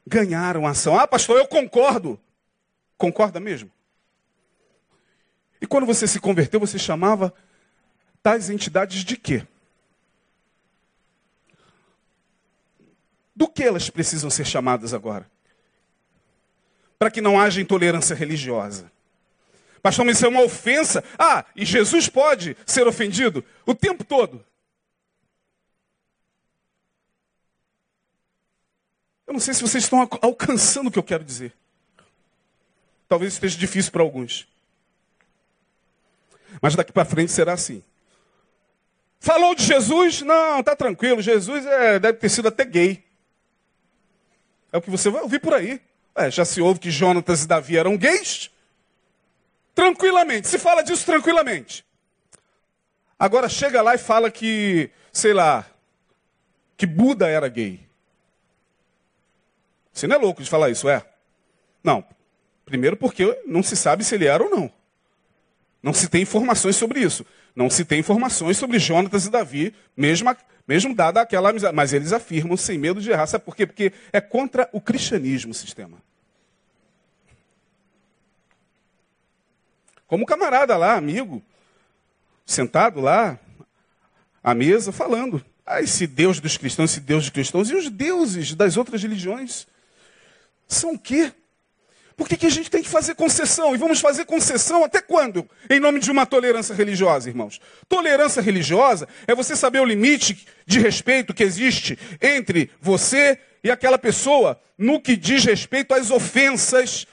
Ganharam 0.04 0.66
a 0.66 0.70
ação. 0.70 0.98
Ah, 0.98 1.06
pastor, 1.06 1.38
eu 1.38 1.46
concordo. 1.46 2.18
Concorda 3.00 3.40
mesmo? 3.40 3.70
E 5.58 5.66
quando 5.66 5.86
você 5.86 6.06
se 6.06 6.20
converteu, 6.20 6.60
você 6.60 6.78
chamava 6.78 7.32
tais 8.22 8.50
entidades 8.50 9.02
de 9.02 9.16
quê? 9.16 9.46
Do 13.34 13.48
que 13.48 13.62
elas 13.62 13.88
precisam 13.88 14.28
ser 14.28 14.44
chamadas 14.44 14.92
agora? 14.92 15.26
Para 16.98 17.10
que 17.10 17.22
não 17.22 17.40
haja 17.40 17.62
intolerância 17.62 18.14
religiosa. 18.14 18.92
Pastor, 19.82 20.04
mas 20.04 20.16
isso 20.18 20.26
é 20.26 20.28
uma 20.28 20.42
ofensa. 20.42 21.02
Ah, 21.18 21.46
e 21.56 21.64
Jesus 21.64 22.06
pode 22.06 22.54
ser 22.66 22.86
ofendido 22.86 23.42
o 23.64 23.74
tempo 23.74 24.04
todo. 24.04 24.44
Eu 29.26 29.32
não 29.32 29.40
sei 29.40 29.54
se 29.54 29.62
vocês 29.62 29.84
estão 29.84 30.06
alcançando 30.20 30.88
o 30.88 30.90
que 30.92 30.98
eu 30.98 31.02
quero 31.02 31.24
dizer. 31.24 31.56
Talvez 33.10 33.32
esteja 33.32 33.58
difícil 33.58 33.90
para 33.90 34.02
alguns. 34.02 34.46
Mas 36.62 36.76
daqui 36.76 36.92
para 36.92 37.04
frente 37.04 37.32
será 37.32 37.54
assim. 37.54 37.82
Falou 39.18 39.52
de 39.52 39.64
Jesus? 39.64 40.22
Não, 40.22 40.62
tá 40.62 40.76
tranquilo. 40.76 41.20
Jesus 41.20 41.66
é, 41.66 41.98
deve 41.98 42.18
ter 42.18 42.28
sido 42.28 42.46
até 42.46 42.64
gay. 42.64 43.04
É 44.70 44.78
o 44.78 44.80
que 44.80 44.88
você 44.88 45.10
vai 45.10 45.22
ouvir 45.22 45.40
por 45.40 45.52
aí. 45.52 45.82
É, 46.14 46.30
já 46.30 46.44
se 46.44 46.60
ouve 46.60 46.78
que 46.78 46.88
Jonatas 46.88 47.42
e 47.42 47.48
Davi 47.48 47.76
eram 47.76 47.96
gays? 47.96 48.48
Tranquilamente. 49.74 50.46
Se 50.46 50.56
fala 50.56 50.80
disso 50.80 51.04
tranquilamente. 51.04 51.84
Agora 53.18 53.48
chega 53.48 53.82
lá 53.82 53.96
e 53.96 53.98
fala 53.98 54.30
que, 54.30 54.88
sei 55.12 55.34
lá, 55.34 55.66
que 56.76 56.86
Buda 56.86 57.28
era 57.28 57.48
gay. 57.48 57.84
Você 59.92 60.06
não 60.06 60.14
é 60.14 60.18
louco 60.20 60.44
de 60.44 60.48
falar 60.48 60.70
isso, 60.70 60.88
é? 60.88 61.04
Não. 61.82 62.04
Primeiro 62.70 62.96
porque 62.96 63.36
não 63.44 63.64
se 63.64 63.76
sabe 63.76 64.04
se 64.04 64.14
ele 64.14 64.26
era 64.26 64.44
ou 64.44 64.48
não. 64.48 64.72
Não 65.82 65.92
se 65.92 66.08
tem 66.08 66.22
informações 66.22 66.76
sobre 66.76 67.00
isso. 67.00 67.26
Não 67.52 67.68
se 67.68 67.84
tem 67.84 67.98
informações 67.98 68.56
sobre 68.56 68.78
Jonatas 68.78 69.26
e 69.26 69.30
Davi, 69.30 69.74
mesmo, 69.96 70.32
mesmo 70.68 70.94
dada 70.94 71.20
aquela 71.20 71.50
amizade. 71.50 71.74
Mas 71.74 71.92
eles 71.92 72.12
afirmam 72.12 72.56
sem 72.56 72.78
medo 72.78 73.00
de 73.00 73.10
errar. 73.10 73.26
Sabe 73.26 73.44
por 73.44 73.56
quê? 73.56 73.66
Porque 73.66 73.92
é 74.12 74.20
contra 74.20 74.70
o 74.72 74.80
cristianismo 74.80 75.50
o 75.50 75.54
sistema. 75.54 75.98
Como 80.06 80.24
camarada 80.24 80.76
lá, 80.76 80.94
amigo, 80.94 81.42
sentado 82.46 83.00
lá, 83.00 83.36
à 84.44 84.54
mesa, 84.54 84.92
falando. 84.92 85.44
Ah, 85.66 85.82
esse 85.82 86.06
Deus 86.06 86.38
dos 86.38 86.56
cristãos, 86.56 86.92
esse 86.92 87.00
Deus 87.00 87.24
dos 87.24 87.30
cristãos, 87.30 87.68
e 87.68 87.74
os 87.74 87.90
deuses 87.90 88.54
das 88.54 88.76
outras 88.76 89.02
religiões 89.02 89.66
são 90.68 90.94
o 90.94 90.98
quê? 90.98 91.32
Por 92.20 92.28
que, 92.28 92.36
que 92.36 92.46
a 92.46 92.50
gente 92.50 92.70
tem 92.70 92.82
que 92.82 92.88
fazer 92.90 93.14
concessão? 93.14 93.74
E 93.74 93.78
vamos 93.78 93.98
fazer 93.98 94.26
concessão 94.26 94.84
até 94.84 95.00
quando? 95.00 95.48
Em 95.70 95.80
nome 95.80 95.98
de 95.98 96.10
uma 96.10 96.26
tolerância 96.26 96.74
religiosa, 96.74 97.30
irmãos. 97.30 97.58
Tolerância 97.88 98.42
religiosa 98.42 99.08
é 99.26 99.34
você 99.34 99.56
saber 99.56 99.80
o 99.80 99.86
limite 99.86 100.46
de 100.66 100.80
respeito 100.80 101.32
que 101.32 101.42
existe 101.42 101.98
entre 102.20 102.70
você 102.78 103.38
e 103.64 103.70
aquela 103.70 103.96
pessoa 103.96 104.60
no 104.76 105.00
que 105.00 105.16
diz 105.16 105.46
respeito 105.46 105.94
às 105.94 106.10
ofensas 106.10 107.06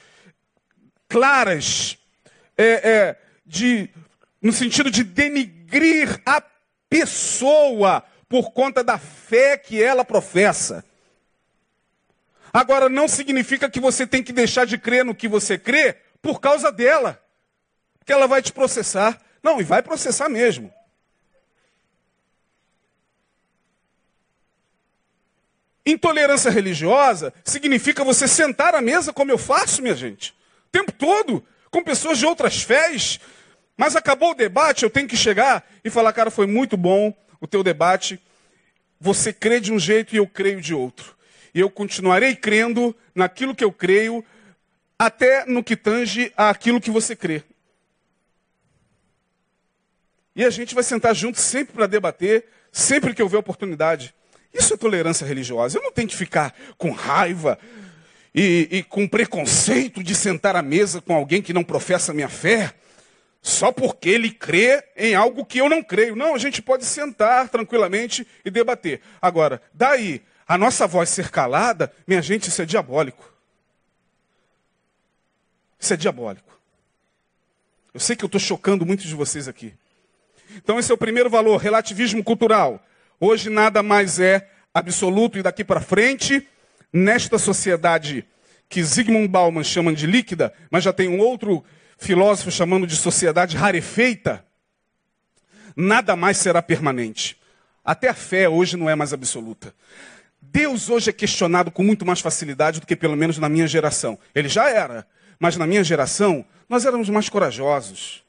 claras, 1.08 1.96
é, 2.58 2.66
é, 2.66 3.16
de, 3.46 3.88
no 4.42 4.52
sentido 4.52 4.90
de 4.90 5.04
denigrir 5.04 6.20
a 6.26 6.42
pessoa 6.86 8.04
por 8.28 8.50
conta 8.50 8.84
da 8.84 8.98
fé 8.98 9.56
que 9.56 9.82
ela 9.82 10.04
professa. 10.04 10.84
Agora, 12.52 12.88
não 12.88 13.06
significa 13.06 13.68
que 13.68 13.80
você 13.80 14.06
tem 14.06 14.22
que 14.22 14.32
deixar 14.32 14.64
de 14.64 14.78
crer 14.78 15.04
no 15.04 15.14
que 15.14 15.28
você 15.28 15.58
crê 15.58 15.96
por 16.22 16.40
causa 16.40 16.72
dela. 16.72 17.22
Porque 17.98 18.12
ela 18.12 18.26
vai 18.26 18.40
te 18.42 18.52
processar. 18.52 19.20
Não, 19.42 19.60
e 19.60 19.64
vai 19.64 19.82
processar 19.82 20.28
mesmo. 20.28 20.72
Intolerância 25.84 26.50
religiosa 26.50 27.32
significa 27.44 28.04
você 28.04 28.28
sentar 28.28 28.74
à 28.74 28.80
mesa 28.80 29.12
como 29.12 29.30
eu 29.30 29.38
faço, 29.38 29.80
minha 29.80 29.94
gente. 29.94 30.32
O 30.66 30.70
tempo 30.70 30.92
todo, 30.92 31.44
com 31.70 31.82
pessoas 31.82 32.18
de 32.18 32.26
outras 32.26 32.62
fés. 32.62 33.20
Mas 33.76 33.94
acabou 33.94 34.32
o 34.32 34.34
debate, 34.34 34.82
eu 34.82 34.90
tenho 34.90 35.08
que 35.08 35.16
chegar 35.16 35.66
e 35.84 35.88
falar, 35.88 36.12
cara, 36.12 36.30
foi 36.30 36.46
muito 36.46 36.76
bom 36.76 37.14
o 37.40 37.46
teu 37.46 37.62
debate. 37.62 38.20
Você 39.00 39.32
crê 39.32 39.60
de 39.60 39.72
um 39.72 39.78
jeito 39.78 40.14
e 40.14 40.18
eu 40.18 40.26
creio 40.26 40.60
de 40.60 40.74
outro 40.74 41.17
e 41.58 41.60
eu 41.60 41.68
continuarei 41.68 42.36
crendo 42.36 42.94
naquilo 43.12 43.52
que 43.52 43.64
eu 43.64 43.72
creio, 43.72 44.24
até 44.96 45.44
no 45.44 45.64
que 45.64 45.74
tange 45.74 46.32
aquilo 46.36 46.80
que 46.80 46.88
você 46.88 47.16
crê. 47.16 47.42
E 50.36 50.44
a 50.44 50.50
gente 50.50 50.72
vai 50.72 50.84
sentar 50.84 51.16
junto 51.16 51.40
sempre 51.40 51.74
para 51.74 51.88
debater, 51.88 52.44
sempre 52.70 53.12
que 53.12 53.20
houver 53.20 53.38
oportunidade. 53.38 54.14
Isso 54.54 54.72
é 54.72 54.76
tolerância 54.76 55.26
religiosa. 55.26 55.76
Eu 55.76 55.82
não 55.82 55.90
tenho 55.90 56.06
que 56.06 56.14
ficar 56.14 56.54
com 56.76 56.92
raiva 56.92 57.58
e, 58.32 58.68
e 58.70 58.82
com 58.84 59.08
preconceito 59.08 60.00
de 60.00 60.14
sentar 60.14 60.54
à 60.54 60.62
mesa 60.62 61.00
com 61.00 61.12
alguém 61.12 61.42
que 61.42 61.52
não 61.52 61.64
professa 61.64 62.14
minha 62.14 62.28
fé, 62.28 62.72
só 63.42 63.72
porque 63.72 64.08
ele 64.08 64.30
crê 64.30 64.80
em 64.96 65.16
algo 65.16 65.44
que 65.44 65.58
eu 65.58 65.68
não 65.68 65.82
creio. 65.82 66.14
Não, 66.14 66.36
a 66.36 66.38
gente 66.38 66.62
pode 66.62 66.84
sentar 66.84 67.48
tranquilamente 67.48 68.24
e 68.44 68.50
debater. 68.50 69.00
Agora, 69.20 69.60
daí 69.74 70.22
a 70.48 70.56
nossa 70.56 70.86
voz 70.86 71.10
ser 71.10 71.30
calada, 71.30 71.92
minha 72.06 72.22
gente, 72.22 72.48
isso 72.48 72.62
é 72.62 72.64
diabólico. 72.64 73.30
Isso 75.78 75.92
é 75.92 75.96
diabólico. 75.96 76.58
Eu 77.92 78.00
sei 78.00 78.16
que 78.16 78.24
eu 78.24 78.28
estou 78.28 78.40
chocando 78.40 78.86
muitos 78.86 79.04
de 79.04 79.14
vocês 79.14 79.46
aqui. 79.46 79.74
Então, 80.56 80.78
esse 80.78 80.90
é 80.90 80.94
o 80.94 80.98
primeiro 80.98 81.28
valor, 81.28 81.58
relativismo 81.58 82.24
cultural. 82.24 82.82
Hoje 83.20 83.50
nada 83.50 83.82
mais 83.82 84.18
é 84.18 84.50
absoluto 84.72 85.38
e 85.38 85.42
daqui 85.42 85.62
para 85.62 85.82
frente, 85.82 86.48
nesta 86.90 87.38
sociedade 87.38 88.26
que 88.68 88.82
Zygmunt 88.82 89.28
Bauman 89.28 89.64
chama 89.64 89.92
de 89.92 90.06
líquida, 90.06 90.54
mas 90.70 90.82
já 90.82 90.92
tem 90.92 91.08
um 91.08 91.18
outro 91.18 91.62
filósofo 91.98 92.50
chamando 92.50 92.86
de 92.86 92.96
sociedade 92.96 93.56
rarefeita, 93.56 94.44
nada 95.76 96.16
mais 96.16 96.38
será 96.38 96.62
permanente. 96.62 97.38
Até 97.84 98.08
a 98.08 98.14
fé 98.14 98.48
hoje 98.48 98.76
não 98.76 98.88
é 98.88 98.94
mais 98.94 99.12
absoluta. 99.12 99.74
Deus 100.40 100.88
hoje 100.88 101.10
é 101.10 101.12
questionado 101.12 101.70
com 101.70 101.82
muito 101.82 102.06
mais 102.06 102.20
facilidade 102.20 102.80
do 102.80 102.86
que 102.86 102.96
pelo 102.96 103.16
menos 103.16 103.38
na 103.38 103.48
minha 103.48 103.66
geração. 103.66 104.18
Ele 104.34 104.48
já 104.48 104.68
era, 104.68 105.06
mas 105.38 105.56
na 105.56 105.66
minha 105.66 105.84
geração 105.84 106.44
nós 106.68 106.84
éramos 106.84 107.08
mais 107.08 107.28
corajosos. 107.28 108.22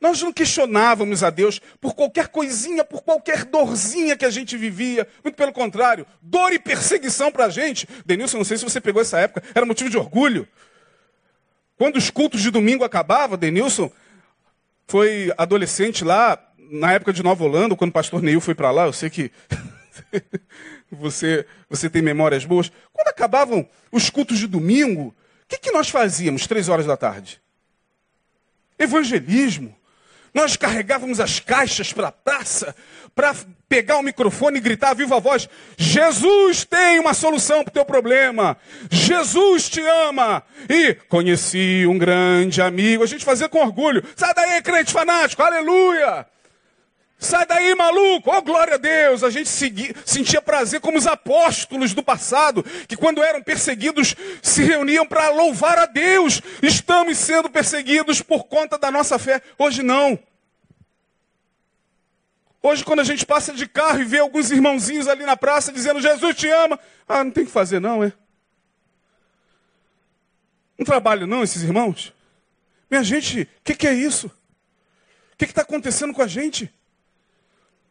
Nós 0.00 0.20
não 0.20 0.32
questionávamos 0.32 1.22
a 1.22 1.30
Deus 1.30 1.60
por 1.80 1.94
qualquer 1.94 2.26
coisinha, 2.26 2.84
por 2.84 3.02
qualquer 3.02 3.44
dorzinha 3.44 4.16
que 4.16 4.24
a 4.24 4.30
gente 4.30 4.56
vivia. 4.56 5.06
Muito 5.22 5.36
pelo 5.36 5.52
contrário, 5.52 6.04
dor 6.20 6.52
e 6.52 6.58
perseguição 6.58 7.30
para 7.30 7.44
a 7.44 7.48
gente. 7.48 7.88
Denilson, 8.04 8.38
não 8.38 8.44
sei 8.44 8.58
se 8.58 8.64
você 8.64 8.80
pegou 8.80 9.00
essa 9.00 9.20
época, 9.20 9.44
era 9.54 9.64
motivo 9.64 9.88
de 9.88 9.96
orgulho. 9.96 10.48
Quando 11.76 11.96
os 11.96 12.10
cultos 12.10 12.40
de 12.40 12.50
domingo 12.50 12.82
acabavam, 12.82 13.38
Denilson 13.38 13.92
foi 14.88 15.32
adolescente 15.38 16.02
lá, 16.02 16.36
na 16.58 16.92
época 16.92 17.12
de 17.12 17.22
Nova 17.22 17.44
Holanda, 17.44 17.76
quando 17.76 17.90
o 17.90 17.94
pastor 17.94 18.20
Neil 18.22 18.40
foi 18.40 18.56
para 18.56 18.72
lá, 18.72 18.86
eu 18.86 18.92
sei 18.92 19.08
que 19.08 19.30
você, 20.94 21.46
você 21.68 21.88
tem 21.88 22.02
memórias 22.02 22.44
boas. 22.44 22.70
Quando 22.92 23.08
acabavam 23.08 23.68
os 23.90 24.10
cultos 24.10 24.38
de 24.38 24.46
domingo, 24.46 25.08
o 25.08 25.14
que, 25.48 25.58
que 25.58 25.72
nós 25.72 25.88
fazíamos 25.88 26.46
três 26.46 26.68
horas 26.68 26.86
da 26.86 26.96
tarde? 26.96 27.40
Evangelismo. 28.78 29.76
Nós 30.34 30.56
carregávamos 30.56 31.20
as 31.20 31.38
caixas 31.40 31.92
para 31.92 32.08
a 32.08 32.12
praça 32.12 32.74
para 33.14 33.34
pegar 33.68 33.98
o 33.98 34.02
microfone 34.02 34.58
e 34.58 34.60
gritar 34.60 34.94
viva 34.94 35.20
voz: 35.20 35.48
Jesus 35.76 36.64
tem 36.64 36.98
uma 36.98 37.12
solução 37.12 37.62
para 37.62 37.70
o 37.70 37.74
teu 37.74 37.84
problema. 37.84 38.56
Jesus 38.90 39.68
te 39.68 39.80
ama. 39.80 40.42
E 40.68 40.94
conheci 41.08 41.84
um 41.86 41.98
grande 41.98 42.62
amigo. 42.62 43.04
A 43.04 43.06
gente 43.06 43.24
fazia 43.24 43.48
com 43.48 43.58
orgulho. 43.58 44.02
Sai 44.16 44.32
daí, 44.32 44.62
crente 44.62 44.92
fanático. 44.92 45.42
Aleluia. 45.42 46.26
Sai 47.22 47.46
daí, 47.46 47.72
maluco! 47.76 48.32
Oh, 48.32 48.42
glória 48.42 48.74
a 48.74 48.78
Deus! 48.78 49.22
A 49.22 49.30
gente 49.30 49.48
segui, 49.48 49.94
sentia 50.04 50.42
prazer 50.42 50.80
como 50.80 50.98
os 50.98 51.06
apóstolos 51.06 51.94
do 51.94 52.02
passado, 52.02 52.64
que 52.88 52.96
quando 52.96 53.22
eram 53.22 53.40
perseguidos 53.40 54.16
se 54.42 54.64
reuniam 54.64 55.06
para 55.06 55.28
louvar 55.28 55.78
a 55.78 55.86
Deus. 55.86 56.42
Estamos 56.60 57.16
sendo 57.16 57.48
perseguidos 57.48 58.20
por 58.20 58.48
conta 58.48 58.76
da 58.76 58.90
nossa 58.90 59.20
fé. 59.20 59.40
Hoje 59.56 59.84
não. 59.84 60.18
Hoje, 62.60 62.84
quando 62.84 62.98
a 62.98 63.04
gente 63.04 63.24
passa 63.24 63.52
de 63.52 63.68
carro 63.68 64.00
e 64.00 64.04
vê 64.04 64.18
alguns 64.18 64.50
irmãozinhos 64.50 65.06
ali 65.06 65.24
na 65.24 65.36
praça 65.36 65.72
dizendo 65.72 66.00
Jesus 66.00 66.34
te 66.34 66.48
ama, 66.48 66.76
ah, 67.08 67.22
não 67.22 67.30
tem 67.30 67.44
que 67.44 67.52
fazer, 67.52 67.80
não, 67.80 68.02
é? 68.02 68.12
Não 70.76 70.84
trabalho, 70.84 71.28
não, 71.28 71.44
esses 71.44 71.62
irmãos? 71.62 72.12
Minha 72.90 73.04
gente, 73.04 73.42
o 73.42 73.62
que, 73.62 73.76
que, 73.76 73.86
é 73.86 73.94
isso? 73.94 74.26
O 74.26 75.36
que 75.36 75.44
está 75.44 75.62
acontecendo 75.62 76.12
com 76.12 76.22
a 76.22 76.26
gente? 76.26 76.68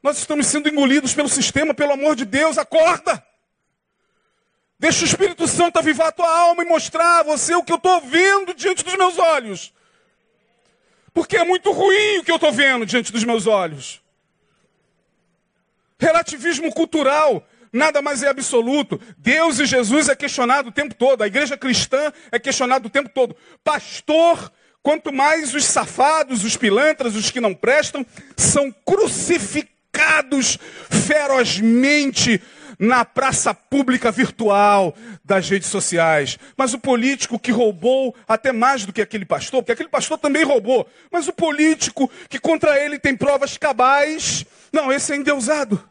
Nós 0.02 0.18
estamos 0.18 0.48
sendo 0.48 0.68
engolidos 0.68 1.14
pelo 1.14 1.30
sistema, 1.30 1.74
pelo 1.74 1.94
amor 1.94 2.16
de 2.16 2.26
Deus, 2.26 2.58
acorda! 2.58 3.24
Deixa 4.80 5.04
o 5.04 5.08
Espírito 5.08 5.48
Santo 5.48 5.78
avivar 5.78 6.08
a 6.08 6.12
tua 6.12 6.28
alma 6.28 6.64
e 6.64 6.68
mostrar 6.68 7.20
a 7.20 7.24
você 7.24 7.54
o 7.54 7.64
que 7.64 7.72
eu 7.72 7.78
estou 7.78 8.02
vendo 8.02 8.52
diante 8.56 8.84
dos 8.84 8.96
meus 8.96 9.20
olhos. 9.20 9.72
Porque 11.14 11.38
é 11.38 11.44
muito 11.44 11.72
ruim 11.72 12.18
o 12.18 12.24
que 12.24 12.32
eu 12.32 12.38
estou 12.38 12.52
vendo 12.52 12.84
diante 12.84 13.12
dos 13.12 13.24
meus 13.24 13.46
olhos. 13.46 14.02
Relativismo 16.00 16.74
cultural 16.74 17.48
nada 17.72 18.02
mais 18.02 18.24
é 18.24 18.28
absoluto. 18.28 19.00
Deus 19.20 19.60
e 19.60 19.68
Jesus 19.68 20.10
é 20.10 20.16
questionado 20.16 20.70
o 20.70 20.72
tempo 20.72 20.96
todo. 20.96 21.22
A 21.22 21.28
igreja 21.28 21.56
cristã 21.56 22.12
é 22.32 22.40
questionada 22.40 22.88
o 22.88 22.90
tempo 22.90 23.10
todo. 23.10 23.36
Pastor, 23.64 24.52
quanto 24.82 25.14
mais 25.14 25.54
os 25.54 25.64
safados, 25.64 26.44
os 26.44 26.58
pilantras, 26.58 27.16
os 27.16 27.30
que 27.30 27.40
não 27.40 27.54
prestam, 27.54 28.04
são 28.36 28.72
crucificados 28.72 29.71
atacados 29.91 30.58
ferozmente 30.89 32.41
na 32.80 33.06
praça 33.06 33.54
pública 33.54 34.12
virtual 34.12 34.95
das 35.23 35.47
redes 35.49 35.69
sociais. 35.69 36.39
Mas 36.58 36.73
o 36.73 36.80
político 36.80 37.38
que 37.38 37.51
roubou 37.51 38.15
até 38.27 38.51
mais 38.51 38.86
do 38.86 38.93
que 38.93 39.01
aquele 39.01 39.25
pastor, 39.25 39.62
porque 39.62 39.73
aquele 39.73 39.89
pastor 39.89 40.17
também 40.17 40.43
roubou, 40.43 40.88
mas 41.12 41.27
o 41.27 41.34
político 41.34 42.10
que 42.27 42.39
contra 42.39 42.80
ele 42.84 42.97
tem 42.97 43.15
provas 43.15 43.58
cabais, 43.58 44.45
não, 44.73 44.91
esse 44.91 45.13
é 45.13 45.15
endeusado. 45.15 45.88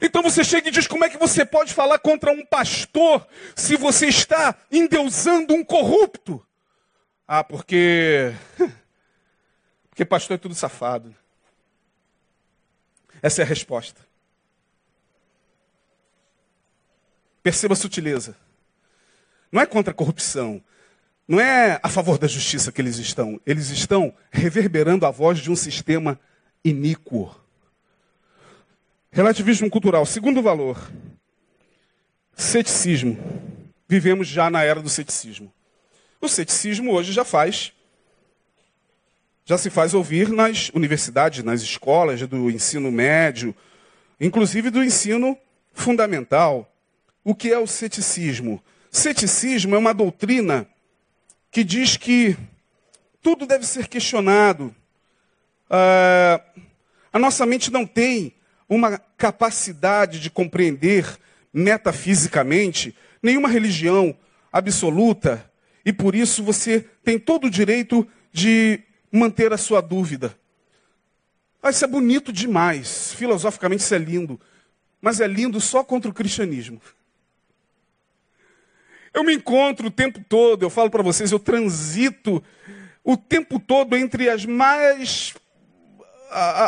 Então 0.00 0.22
você 0.22 0.44
chega 0.44 0.68
e 0.68 0.72
diz: 0.72 0.86
como 0.86 1.04
é 1.04 1.08
que 1.08 1.18
você 1.18 1.44
pode 1.44 1.72
falar 1.72 1.98
contra 1.98 2.30
um 2.30 2.44
pastor 2.44 3.26
se 3.54 3.76
você 3.76 4.06
está 4.06 4.54
endeusando 4.70 5.54
um 5.54 5.64
corrupto? 5.64 6.44
Ah, 7.26 7.42
porque 7.42 8.34
Porque 9.94 10.04
pastor 10.04 10.34
é 10.34 10.38
tudo 10.38 10.56
safado. 10.56 11.14
Essa 13.22 13.42
é 13.42 13.44
a 13.44 13.46
resposta. 13.46 14.00
Perceba 17.44 17.74
a 17.74 17.76
sutileza. 17.76 18.36
Não 19.52 19.62
é 19.62 19.66
contra 19.66 19.92
a 19.92 19.94
corrupção. 19.94 20.60
Não 21.28 21.38
é 21.38 21.78
a 21.80 21.88
favor 21.88 22.18
da 22.18 22.26
justiça 22.26 22.72
que 22.72 22.80
eles 22.80 22.98
estão. 22.98 23.40
Eles 23.46 23.70
estão 23.70 24.12
reverberando 24.32 25.06
a 25.06 25.12
voz 25.12 25.38
de 25.38 25.48
um 25.48 25.54
sistema 25.54 26.18
iníquo. 26.64 27.32
Relativismo 29.12 29.70
cultural. 29.70 30.04
Segundo 30.04 30.42
valor. 30.42 30.90
Ceticismo. 32.34 33.16
Vivemos 33.86 34.26
já 34.26 34.50
na 34.50 34.64
era 34.64 34.82
do 34.82 34.88
ceticismo. 34.88 35.54
O 36.20 36.28
ceticismo 36.28 36.90
hoje 36.90 37.12
já 37.12 37.24
faz 37.24 37.72
já 39.44 39.58
se 39.58 39.68
faz 39.68 39.92
ouvir 39.92 40.30
nas 40.30 40.70
universidades, 40.70 41.44
nas 41.44 41.60
escolas 41.60 42.20
do 42.26 42.50
ensino 42.50 42.90
médio, 42.90 43.54
inclusive 44.18 44.70
do 44.70 44.82
ensino 44.82 45.36
fundamental. 45.72 46.72
O 47.22 47.34
que 47.34 47.52
é 47.52 47.58
o 47.58 47.66
ceticismo? 47.66 48.62
Ceticismo 48.90 49.74
é 49.74 49.78
uma 49.78 49.92
doutrina 49.92 50.66
que 51.50 51.62
diz 51.62 51.96
que 51.96 52.36
tudo 53.20 53.46
deve 53.46 53.66
ser 53.66 53.86
questionado. 53.86 54.74
Ah, 55.68 56.40
a 57.12 57.18
nossa 57.18 57.44
mente 57.44 57.70
não 57.70 57.86
tem 57.86 58.34
uma 58.68 58.98
capacidade 59.16 60.20
de 60.20 60.30
compreender 60.30 61.18
metafisicamente 61.52 62.96
nenhuma 63.22 63.48
religião 63.48 64.16
absoluta, 64.52 65.50
e 65.84 65.92
por 65.92 66.14
isso 66.14 66.42
você 66.42 66.84
tem 67.02 67.18
todo 67.18 67.46
o 67.46 67.50
direito 67.50 68.06
de 68.32 68.80
manter 69.14 69.52
a 69.52 69.56
sua 69.56 69.80
dúvida. 69.80 70.36
Ah, 71.62 71.70
isso 71.70 71.84
é 71.84 71.88
bonito 71.88 72.32
demais. 72.32 73.14
Filosoficamente 73.14 73.82
isso 73.82 73.94
é 73.94 73.98
lindo. 73.98 74.40
Mas 75.00 75.20
é 75.20 75.26
lindo 75.26 75.60
só 75.60 75.84
contra 75.84 76.10
o 76.10 76.14
cristianismo. 76.14 76.80
Eu 79.12 79.22
me 79.22 79.34
encontro 79.34 79.86
o 79.86 79.90
tempo 79.90 80.20
todo, 80.28 80.64
eu 80.64 80.70
falo 80.70 80.90
para 80.90 81.02
vocês, 81.02 81.30
eu 81.30 81.38
transito 81.38 82.42
o 83.04 83.16
tempo 83.16 83.60
todo 83.60 83.96
entre 83.96 84.28
as 84.28 84.44
mais 84.44 85.34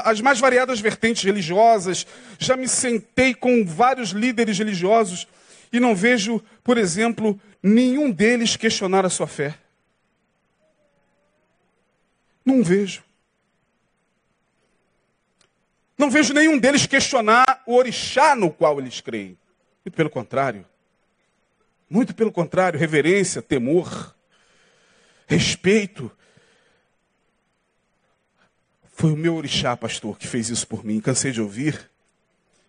as 0.05 0.21
mais 0.21 0.39
variadas 0.39 0.79
vertentes 0.79 1.25
religiosas. 1.25 2.07
Já 2.39 2.57
me 2.57 2.69
sentei 2.69 3.35
com 3.35 3.65
vários 3.65 4.11
líderes 4.11 4.57
religiosos 4.57 5.27
e 5.73 5.81
não 5.81 5.97
vejo, 5.97 6.41
por 6.63 6.79
exemplo, 6.79 7.41
nenhum 7.61 8.13
deles 8.13 8.55
questionar 8.55 9.05
a 9.05 9.11
sua 9.11 9.27
fé. 9.27 9.57
Não 12.47 12.63
vejo. 12.63 13.03
Não 15.99 16.09
vejo 16.09 16.33
nenhum 16.33 16.57
deles 16.57 16.87
questionar 16.87 17.65
o 17.67 17.75
orixá 17.75 18.37
no 18.37 18.53
qual 18.53 18.79
eles 18.79 19.01
creem. 19.01 19.37
Muito 19.85 19.97
pelo 19.97 20.09
contrário. 20.09 20.65
Muito 21.91 22.15
pelo 22.15 22.31
contrário, 22.31 22.79
reverência, 22.79 23.43
temor, 23.43 24.15
respeito. 25.27 26.11
Foi 28.93 29.13
o 29.13 29.17
meu 29.17 29.35
orixá, 29.35 29.77
pastor, 29.77 30.17
que 30.17 30.29
fez 30.29 30.49
isso 30.49 30.69
por 30.69 30.85
mim. 30.85 31.01
Cansei 31.01 31.33
de 31.33 31.43
ouvir. 31.43 31.91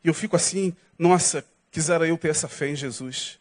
E 0.03 0.07
eu 0.07 0.13
fico 0.13 0.35
assim, 0.35 0.75
nossa, 0.97 1.45
quisera 1.69 2.07
eu 2.07 2.17
ter 2.17 2.29
essa 2.29 2.47
fé 2.47 2.69
em 2.69 2.75
Jesus. 2.75 3.39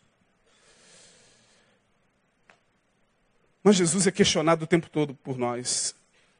Mas 3.62 3.76
Jesus 3.76 4.07
é 4.07 4.11
questionado 4.11 4.64
o 4.64 4.66
tempo 4.68 4.91
todo 4.91 5.14
por 5.14 5.39
nós. 5.39 5.95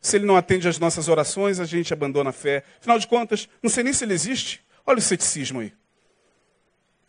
Se 0.07 0.19
ele 0.19 0.25
não 0.25 0.37
atende 0.37 0.69
às 0.69 0.79
nossas 0.79 1.09
orações, 1.09 1.59
a 1.59 1.65
gente 1.65 1.93
abandona 1.93 2.31
a 2.31 2.33
fé. 2.33 2.63
Afinal 2.79 2.97
de 2.97 3.09
contas, 3.09 3.49
não 3.61 3.69
sei 3.69 3.83
nem 3.83 3.93
se 3.93 4.05
ele 4.05 4.15
existe. 4.15 4.65
Olha 4.87 5.01
o 5.01 5.03
ceticismo 5.03 5.59
aí. 5.59 5.73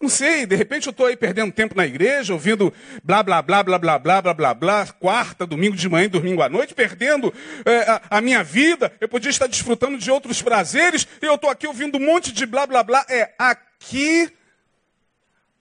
Não 0.02 0.10
sei, 0.10 0.48
de 0.48 0.56
repente 0.56 0.88
eu 0.88 0.90
estou 0.90 1.06
aí 1.06 1.16
perdendo 1.16 1.52
tempo 1.52 1.76
na 1.76 1.86
igreja, 1.86 2.34
ouvindo 2.34 2.74
blá, 3.04 3.22
blá, 3.22 3.40
blá, 3.44 3.64
blá, 3.64 3.78
blá, 3.78 4.00
blá, 4.00 4.22
blá, 4.22 4.34
blá, 4.34 4.54
blá, 4.56 4.88
quarta, 4.94 5.46
domingo 5.46 5.76
de 5.76 5.88
manhã 5.88 6.06
e 6.06 6.08
domingo 6.08 6.42
à 6.42 6.50
noite, 6.50 6.74
perdendo 6.74 7.32
é, 7.64 7.82
a, 7.82 8.02
a, 8.10 8.20
minha 8.20 8.44
vida. 8.44 8.92
Eu 9.00 9.08
podia 9.08 9.30
estar 9.30 9.46
desfrutando 9.46 10.00
de 10.00 10.10
outros 10.10 10.42
prazeres 10.42 11.08
e 11.22 11.26
eu 11.28 11.36
estou 11.36 11.52
aqui 11.52 11.68
ouvindo 11.68 12.00
um 12.00 12.04
monte 12.04 12.32
de 12.32 12.48
blá, 12.48 12.66
blá, 12.66 12.82
blá. 12.82 13.06
É 13.08 13.32
aqui, 13.38 14.28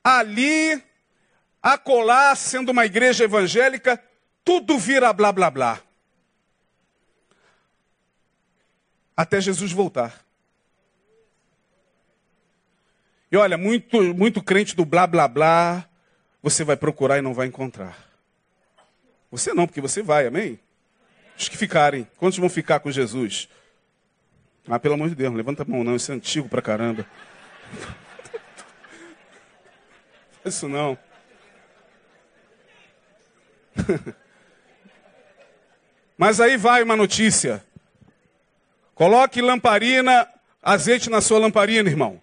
ali, 0.02 0.82
acolá, 1.62 2.34
sendo 2.34 2.72
uma 2.72 2.86
igreja 2.86 3.24
evangélica, 3.24 4.02
tudo 4.42 4.78
vira 4.78 5.12
blá, 5.12 5.30
blá, 5.32 5.50
blá. 5.50 5.85
Até 9.16 9.40
Jesus 9.40 9.72
voltar. 9.72 10.24
E 13.30 13.36
olha, 13.36 13.56
muito, 13.56 14.14
muito 14.14 14.42
crente 14.42 14.76
do 14.76 14.84
blá 14.84 15.06
blá 15.06 15.26
blá, 15.26 15.88
você 16.42 16.62
vai 16.62 16.76
procurar 16.76 17.18
e 17.18 17.22
não 17.22 17.34
vai 17.34 17.46
encontrar. 17.46 17.96
Você 19.30 19.52
não, 19.52 19.66
porque 19.66 19.80
você 19.80 20.02
vai, 20.02 20.26
amém? 20.26 20.60
Os 21.36 21.48
que 21.48 21.56
ficarem, 21.56 22.06
quantos 22.16 22.38
vão 22.38 22.48
ficar 22.48 22.80
com 22.80 22.90
Jesus? 22.90 23.48
Ah, 24.68 24.78
pelo 24.78 24.94
amor 24.94 25.08
de 25.08 25.14
Deus, 25.14 25.34
levanta 25.34 25.62
a 25.62 25.66
mão 25.66 25.82
não, 25.82 25.96
isso 25.96 26.12
é 26.12 26.14
antigo 26.14 26.48
pra 26.48 26.62
caramba. 26.62 27.06
Isso 30.44 30.68
não. 30.68 30.96
Mas 36.16 36.40
aí 36.40 36.56
vai 36.56 36.84
uma 36.84 36.94
notícia. 36.94 37.65
Coloque 38.96 39.42
lamparina, 39.42 40.26
azeite 40.62 41.10
na 41.10 41.20
sua 41.20 41.38
lamparina, 41.38 41.86
irmão. 41.86 42.18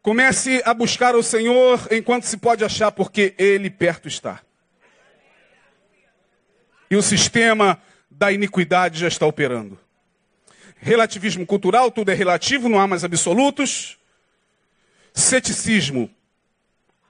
Comece 0.00 0.62
a 0.64 0.72
buscar 0.72 1.14
o 1.14 1.22
Senhor 1.22 1.78
enquanto 1.90 2.24
se 2.24 2.38
pode 2.38 2.64
achar, 2.64 2.90
porque 2.90 3.34
Ele 3.36 3.68
perto 3.68 4.08
está. 4.08 4.40
E 6.90 6.96
o 6.96 7.02
sistema 7.02 7.78
da 8.10 8.32
iniquidade 8.32 8.98
já 8.98 9.08
está 9.08 9.26
operando. 9.26 9.78
Relativismo 10.76 11.44
cultural, 11.44 11.90
tudo 11.90 12.10
é 12.10 12.14
relativo, 12.14 12.70
não 12.70 12.80
há 12.80 12.86
mais 12.86 13.04
absolutos. 13.04 13.98
Ceticismo, 15.12 16.10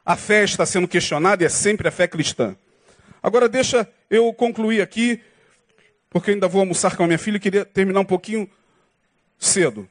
a 0.05 0.17
fé 0.17 0.43
está 0.43 0.67
sendo 0.67 0.89
questionada 0.89 1.45
e 1.45 1.47
é 1.47 1.49
sempre 1.49 1.87
a 1.87 1.93
fé 1.93 2.09
cristã. 2.09 2.57
Agora 3.23 3.49
deixa 3.49 3.89
eu 4.11 4.33
concluir 4.33 4.83
aqui, 4.83 5.23
porque 6.15 6.31
ainda 6.31 6.47
vou 6.47 6.61
almoçar 6.61 6.97
com 6.97 7.03
a 7.03 7.07
minha 7.09 7.19
filha 7.19 7.39
e 7.39 7.41
queria 7.41 7.65
terminar 7.65 7.99
um 7.99 8.05
pouquinho 8.05 8.49
cedo. 9.37 9.89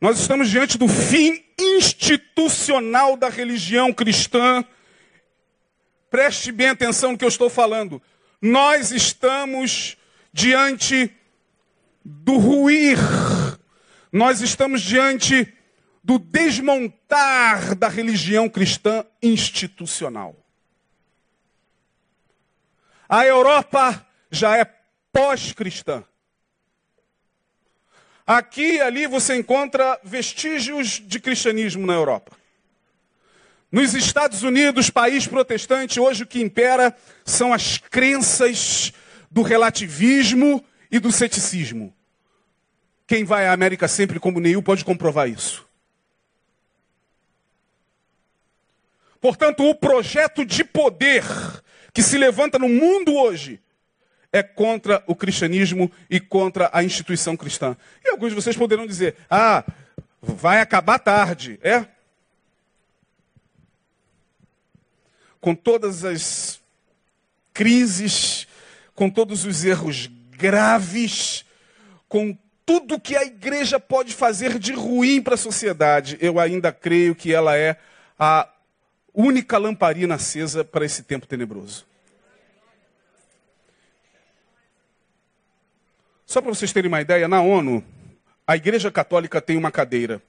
Nós 0.00 0.20
estamos 0.20 0.48
diante 0.48 0.78
do 0.78 0.86
fim 0.86 1.44
institucional 1.58 3.16
da 3.16 3.28
religião 3.28 3.92
cristã. 3.92 4.64
Preste 6.08 6.52
bem 6.52 6.68
atenção 6.68 7.10
no 7.10 7.18
que 7.18 7.24
eu 7.24 7.28
estou 7.28 7.50
falando. 7.50 8.00
Nós 8.40 8.92
estamos 8.92 9.96
diante 10.32 11.12
do 12.04 12.38
ruir, 12.38 12.98
nós 14.12 14.40
estamos 14.40 14.80
diante 14.80 15.52
do 16.04 16.20
desmontar 16.20 17.74
da 17.74 17.88
religião 17.88 18.48
cristã 18.48 19.04
institucional. 19.20 20.36
A 23.08 23.26
Europa 23.26 24.06
já 24.30 24.56
é 24.56 24.64
pós-cristã. 25.12 26.04
Aqui 28.26 28.76
e 28.76 28.80
ali 28.80 29.06
você 29.06 29.34
encontra 29.36 29.98
vestígios 30.04 31.02
de 31.04 31.18
cristianismo 31.18 31.86
na 31.86 31.94
Europa. 31.94 32.36
Nos 33.72 33.94
Estados 33.94 34.42
Unidos, 34.42 34.90
país 34.90 35.26
protestante, 35.26 36.00
hoje 36.00 36.24
o 36.24 36.26
que 36.26 36.40
impera 36.40 36.96
são 37.24 37.52
as 37.52 37.78
crenças 37.78 38.92
do 39.30 39.42
relativismo 39.42 40.64
e 40.90 40.98
do 40.98 41.12
ceticismo. 41.12 41.94
Quem 43.06 43.24
vai 43.24 43.46
à 43.46 43.52
América 43.52 43.88
sempre 43.88 44.20
como 44.20 44.40
Neil 44.40 44.62
pode 44.62 44.84
comprovar 44.84 45.28
isso. 45.28 45.68
Portanto, 49.20 49.68
o 49.68 49.74
projeto 49.74 50.44
de 50.44 50.64
poder 50.64 51.24
que 51.92 52.02
se 52.02 52.16
levanta 52.16 52.58
no 52.58 52.68
mundo 52.68 53.14
hoje 53.14 53.60
é 54.32 54.42
contra 54.42 55.02
o 55.06 55.14
cristianismo 55.14 55.90
e 56.08 56.20
contra 56.20 56.70
a 56.72 56.82
instituição 56.84 57.36
cristã. 57.36 57.76
E 58.04 58.10
alguns 58.10 58.30
de 58.30 58.34
vocês 58.34 58.56
poderão 58.56 58.86
dizer: 58.86 59.16
ah, 59.28 59.64
vai 60.20 60.60
acabar 60.60 60.98
tarde. 60.98 61.58
É? 61.62 61.86
Com 65.40 65.54
todas 65.54 66.04
as 66.04 66.60
crises, 67.52 68.46
com 68.94 69.08
todos 69.08 69.44
os 69.44 69.64
erros 69.64 70.10
graves, 70.32 71.44
com 72.08 72.36
tudo 72.64 73.00
que 73.00 73.16
a 73.16 73.24
igreja 73.24 73.80
pode 73.80 74.14
fazer 74.14 74.58
de 74.58 74.72
ruim 74.72 75.20
para 75.20 75.34
a 75.34 75.38
sociedade, 75.38 76.16
eu 76.20 76.38
ainda 76.38 76.70
creio 76.70 77.14
que 77.14 77.32
ela 77.32 77.56
é 77.56 77.76
a 78.18 78.48
única 79.12 79.58
lamparina 79.58 80.14
acesa 80.14 80.64
para 80.64 80.84
esse 80.84 81.02
tempo 81.02 81.26
tenebroso. 81.26 81.89
Só 86.30 86.40
para 86.40 86.54
vocês 86.54 86.72
terem 86.72 86.86
uma 86.86 87.00
ideia, 87.00 87.26
na 87.26 87.42
ONU, 87.42 87.84
a 88.46 88.54
Igreja 88.54 88.88
Católica 88.88 89.40
tem 89.40 89.56
uma 89.56 89.72
cadeira. 89.72 90.22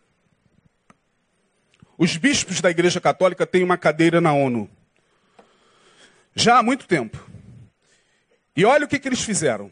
Os 1.96 2.18
bispos 2.18 2.60
da 2.60 2.72
Igreja 2.72 3.00
Católica 3.00 3.46
têm 3.46 3.64
uma 3.64 3.78
cadeira 3.78 4.20
na 4.20 4.34
ONU. 4.34 4.68
Já 6.34 6.58
há 6.58 6.64
muito 6.64 6.88
tempo. 6.88 7.24
E 8.58 8.66
olha 8.66 8.86
o 8.86 8.88
que, 8.88 8.98
que 8.98 9.08
eles 9.08 9.22
fizeram. 9.22 9.72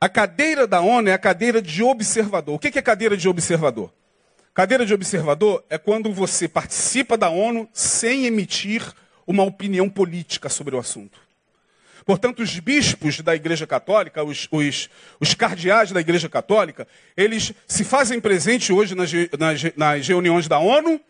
A 0.00 0.08
cadeira 0.08 0.68
da 0.68 0.80
ONU 0.80 1.08
é 1.08 1.12
a 1.12 1.18
cadeira 1.18 1.60
de 1.60 1.82
observador. 1.82 2.54
O 2.54 2.58
que, 2.60 2.70
que 2.70 2.78
é 2.78 2.82
cadeira 2.82 3.16
de 3.16 3.28
observador? 3.28 3.92
Cadeira 4.54 4.86
de 4.86 4.94
observador 4.94 5.64
é 5.68 5.76
quando 5.76 6.12
você 6.12 6.46
participa 6.46 7.18
da 7.18 7.28
ONU 7.28 7.68
sem 7.72 8.24
emitir 8.24 8.94
uma 9.26 9.42
opinião 9.42 9.90
política 9.90 10.48
sobre 10.48 10.76
o 10.76 10.78
assunto. 10.78 11.29
Portanto, 12.04 12.40
os 12.40 12.58
bispos 12.58 13.20
da 13.20 13.34
Igreja 13.34 13.66
Católica, 13.66 14.22
os, 14.24 14.48
os, 14.50 14.88
os 15.18 15.34
cardeais 15.34 15.92
da 15.92 16.00
Igreja 16.00 16.28
Católica, 16.28 16.86
eles 17.16 17.52
se 17.66 17.84
fazem 17.84 18.20
presente 18.20 18.72
hoje 18.72 18.94
nas, 18.94 19.10
nas, 19.38 19.76
nas 19.76 20.08
reuniões 20.08 20.48
da 20.48 20.58
ONU, 20.58 21.00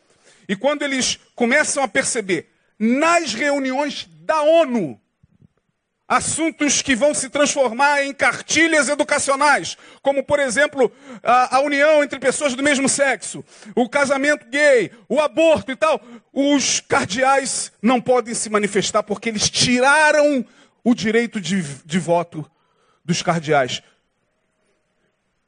e 0.48 0.56
quando 0.56 0.82
eles 0.82 1.18
começam 1.34 1.82
a 1.82 1.88
perceber 1.88 2.50
nas 2.78 3.34
reuniões 3.34 4.08
da 4.22 4.42
ONU 4.42 5.00
assuntos 6.10 6.82
que 6.82 6.96
vão 6.96 7.14
se 7.14 7.28
transformar 7.30 8.02
em 8.02 8.12
cartilhas 8.12 8.88
educacionais, 8.88 9.78
como, 10.02 10.24
por 10.24 10.40
exemplo, 10.40 10.90
a, 11.22 11.58
a, 11.58 11.60
união 11.60 12.02
entre 12.02 12.18
pessoas 12.18 12.52
do 12.56 12.64
mesmo 12.64 12.88
sexo, 12.88 13.44
o 13.76 13.88
casamento 13.88 14.44
gay, 14.46 14.90
o 15.08 15.20
aborto 15.20 15.70
e 15.70 15.76
tal. 15.76 16.02
Os 16.32 16.80
cardeais 16.80 17.70
não 17.80 18.00
podem 18.00 18.34
se 18.34 18.50
manifestar 18.50 19.04
porque 19.04 19.28
eles 19.28 19.48
tiraram 19.48 20.44
o 20.84 20.94
direito 20.94 21.40
de, 21.40 21.62
de 21.62 21.98
voto 21.98 22.48
dos 23.04 23.22
cardeais. 23.22 23.82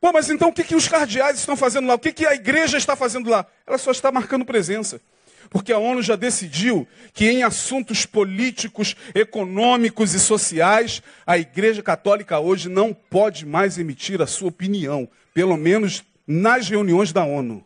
Pô, 0.00 0.12
mas 0.12 0.28
então 0.28 0.48
o 0.48 0.52
que, 0.52 0.64
que 0.64 0.74
os 0.74 0.88
cardeais 0.88 1.38
estão 1.38 1.56
fazendo 1.56 1.86
lá? 1.86 1.94
O 1.94 1.98
que, 1.98 2.12
que 2.12 2.26
a 2.26 2.34
igreja 2.34 2.76
está 2.76 2.96
fazendo 2.96 3.30
lá? 3.30 3.46
Ela 3.66 3.78
só 3.78 3.92
está 3.92 4.10
marcando 4.10 4.44
presença. 4.44 5.00
Porque 5.48 5.72
a 5.72 5.78
ONU 5.78 6.02
já 6.02 6.16
decidiu 6.16 6.88
que 7.12 7.28
em 7.28 7.42
assuntos 7.42 8.06
políticos, 8.06 8.96
econômicos 9.14 10.14
e 10.14 10.18
sociais, 10.18 11.02
a 11.26 11.36
Igreja 11.36 11.82
Católica 11.82 12.40
hoje 12.40 12.68
não 12.68 12.94
pode 12.94 13.44
mais 13.44 13.78
emitir 13.78 14.22
a 14.22 14.26
sua 14.26 14.48
opinião, 14.48 15.08
pelo 15.34 15.56
menos 15.56 16.02
nas 16.26 16.68
reuniões 16.68 17.12
da 17.12 17.24
ONU. 17.24 17.62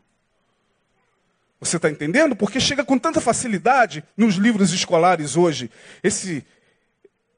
Você 1.60 1.76
está 1.76 1.88
entendendo? 1.88 2.36
Porque 2.36 2.60
chega 2.60 2.84
com 2.84 2.98
tanta 2.98 3.20
facilidade 3.20 4.04
nos 4.16 4.34
livros 4.34 4.72
escolares 4.72 5.36
hoje 5.36 5.70
esse, 6.02 6.44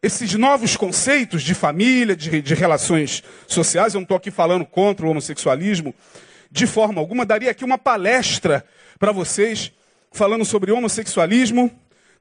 esses 0.03 0.35
novos 0.35 0.77
conceitos 0.77 1.43
de 1.43 1.55
família, 1.55 2.15
de, 2.15 2.41
de 2.41 2.55
relações 2.55 3.23
sociais, 3.47 3.95
eu 3.95 3.99
não 3.99 4.05
estou 4.05 4.17
aqui 4.17 4.31
falando 4.31 4.65
contra 4.65 5.07
o 5.07 5.11
homossexualismo, 5.11 5.95
de 6.51 6.67
forma 6.67 7.01
alguma, 7.01 7.27
daria 7.27 7.51
aqui 7.51 7.65
uma 7.65 7.79
palestra 7.79 8.65
para 8.99 9.13
vocês, 9.13 9.73
falando 10.13 10.45
sobre 10.45 10.73
homossexualismo, 10.73 11.71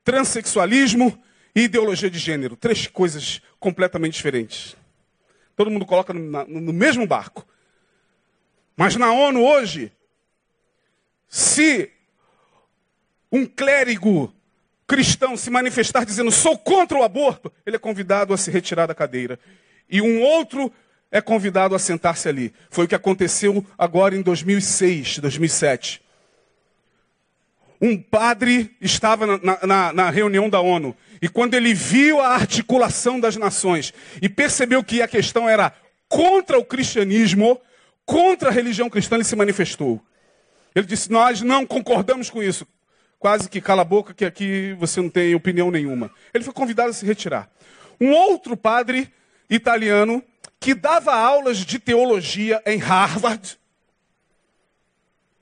transexualismo 0.04 1.18
e 1.56 1.62
ideologia 1.62 2.10
de 2.10 2.20
gênero. 2.20 2.56
Três 2.56 2.88
coisas 2.88 3.42
completamente 3.60 4.14
diferentes. 4.14 4.76
Todo 5.56 5.72
mundo 5.72 5.86
coloca 5.86 6.14
no, 6.14 6.46
no 6.46 6.74
mesmo 6.74 7.08
barco. 7.08 7.48
Mas 8.76 8.96
na 8.96 9.12
ONU 9.12 9.44
hoje, 9.44 9.92
se 11.28 11.92
um 13.32 13.46
clérigo 13.46 14.34
cristão 14.88 15.36
se 15.36 15.50
manifestar 15.50 16.06
dizendo 16.06 16.32
sou 16.32 16.58
contra 16.58 16.98
o 16.98 17.04
aborto, 17.04 17.52
ele 17.66 17.76
é 17.76 17.80
convidado 17.80 18.34
a 18.34 18.38
se 18.38 18.50
retirar 18.50 18.86
da 18.88 18.96
cadeira. 18.96 19.38
E 19.90 20.02
um 20.02 20.22
outro 20.22 20.72
é 21.12 21.20
convidado 21.22 21.76
a 21.76 21.80
sentar-se 21.80 22.28
ali. 22.30 22.54
Foi 22.70 22.86
o 22.86 22.88
que 22.88 22.96
aconteceu 22.96 23.66
agora 23.78 24.16
em 24.16 24.22
2006, 24.22 25.20
2007. 25.20 26.02
Um 27.80 28.02
padre 28.02 28.76
estava 28.82 29.28
na, 29.38 29.60
na, 29.68 29.94
na, 29.94 30.10
reunião 30.10 30.50
da 30.50 30.60
ONU 30.60 30.96
e 31.22 31.30
quando 31.30 31.54
ele 31.54 31.76
viu 31.76 32.20
a 32.20 32.30
articulação 32.30 33.20
das 33.20 33.36
nações 33.36 33.94
e 34.20 34.28
percebeu 34.28 34.84
que 34.84 35.02
a 35.02 35.08
questão 35.08 35.48
era 35.48 35.72
contra 36.10 36.58
o 36.58 36.66
cristianismo, 36.66 37.62
contra 38.04 38.50
a 38.50 38.52
religião 38.52 38.90
cristã, 38.90 39.16
ele 39.16 39.24
se 39.24 39.36
manifestou. 39.36 40.02
Ele 40.74 40.88
disse: 40.88 41.12
Nós 41.12 41.42
não 41.42 41.68
concordamos 41.68 42.32
com 42.32 42.42
isso 42.42 42.66
quase 43.20 43.50
que 43.50 43.62
cala 43.62 43.82
a 43.82 43.86
boca 43.86 44.14
que 44.14 44.26
aqui 44.26 44.74
você 44.80 45.02
não 45.02 45.10
tem 45.10 45.34
opinião 45.36 45.72
nenhuma. 45.72 46.12
Ele 46.34 46.44
foi 46.44 46.54
convidado 46.54 46.90
a 46.90 46.94
se 46.94 47.06
retirar. 47.06 47.50
Um 48.00 48.12
outro 48.12 48.56
padre 48.56 49.12
italiano 49.50 50.24
que 50.60 50.74
dava 50.74 51.14
aulas 51.16 51.58
de 51.58 51.80
teologia 51.80 52.62
em 52.66 52.78
Harvard, 52.78 53.58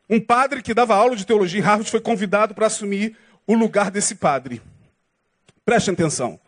um 0.10 0.20
padre 0.20 0.62
que 0.62 0.74
dava 0.74 0.96
aula 0.96 1.16
de 1.16 1.26
teologia 1.26 1.60
em 1.60 1.64
Harvard 1.64 1.90
foi 1.90 2.00
convidado 2.00 2.54
para 2.54 2.68
assumir 2.68 3.18
o 3.48 3.56
lugar 3.56 3.90
desse 3.90 4.16
padre. 4.16 4.62
Preste 5.66 5.90
atenção. 5.90 6.40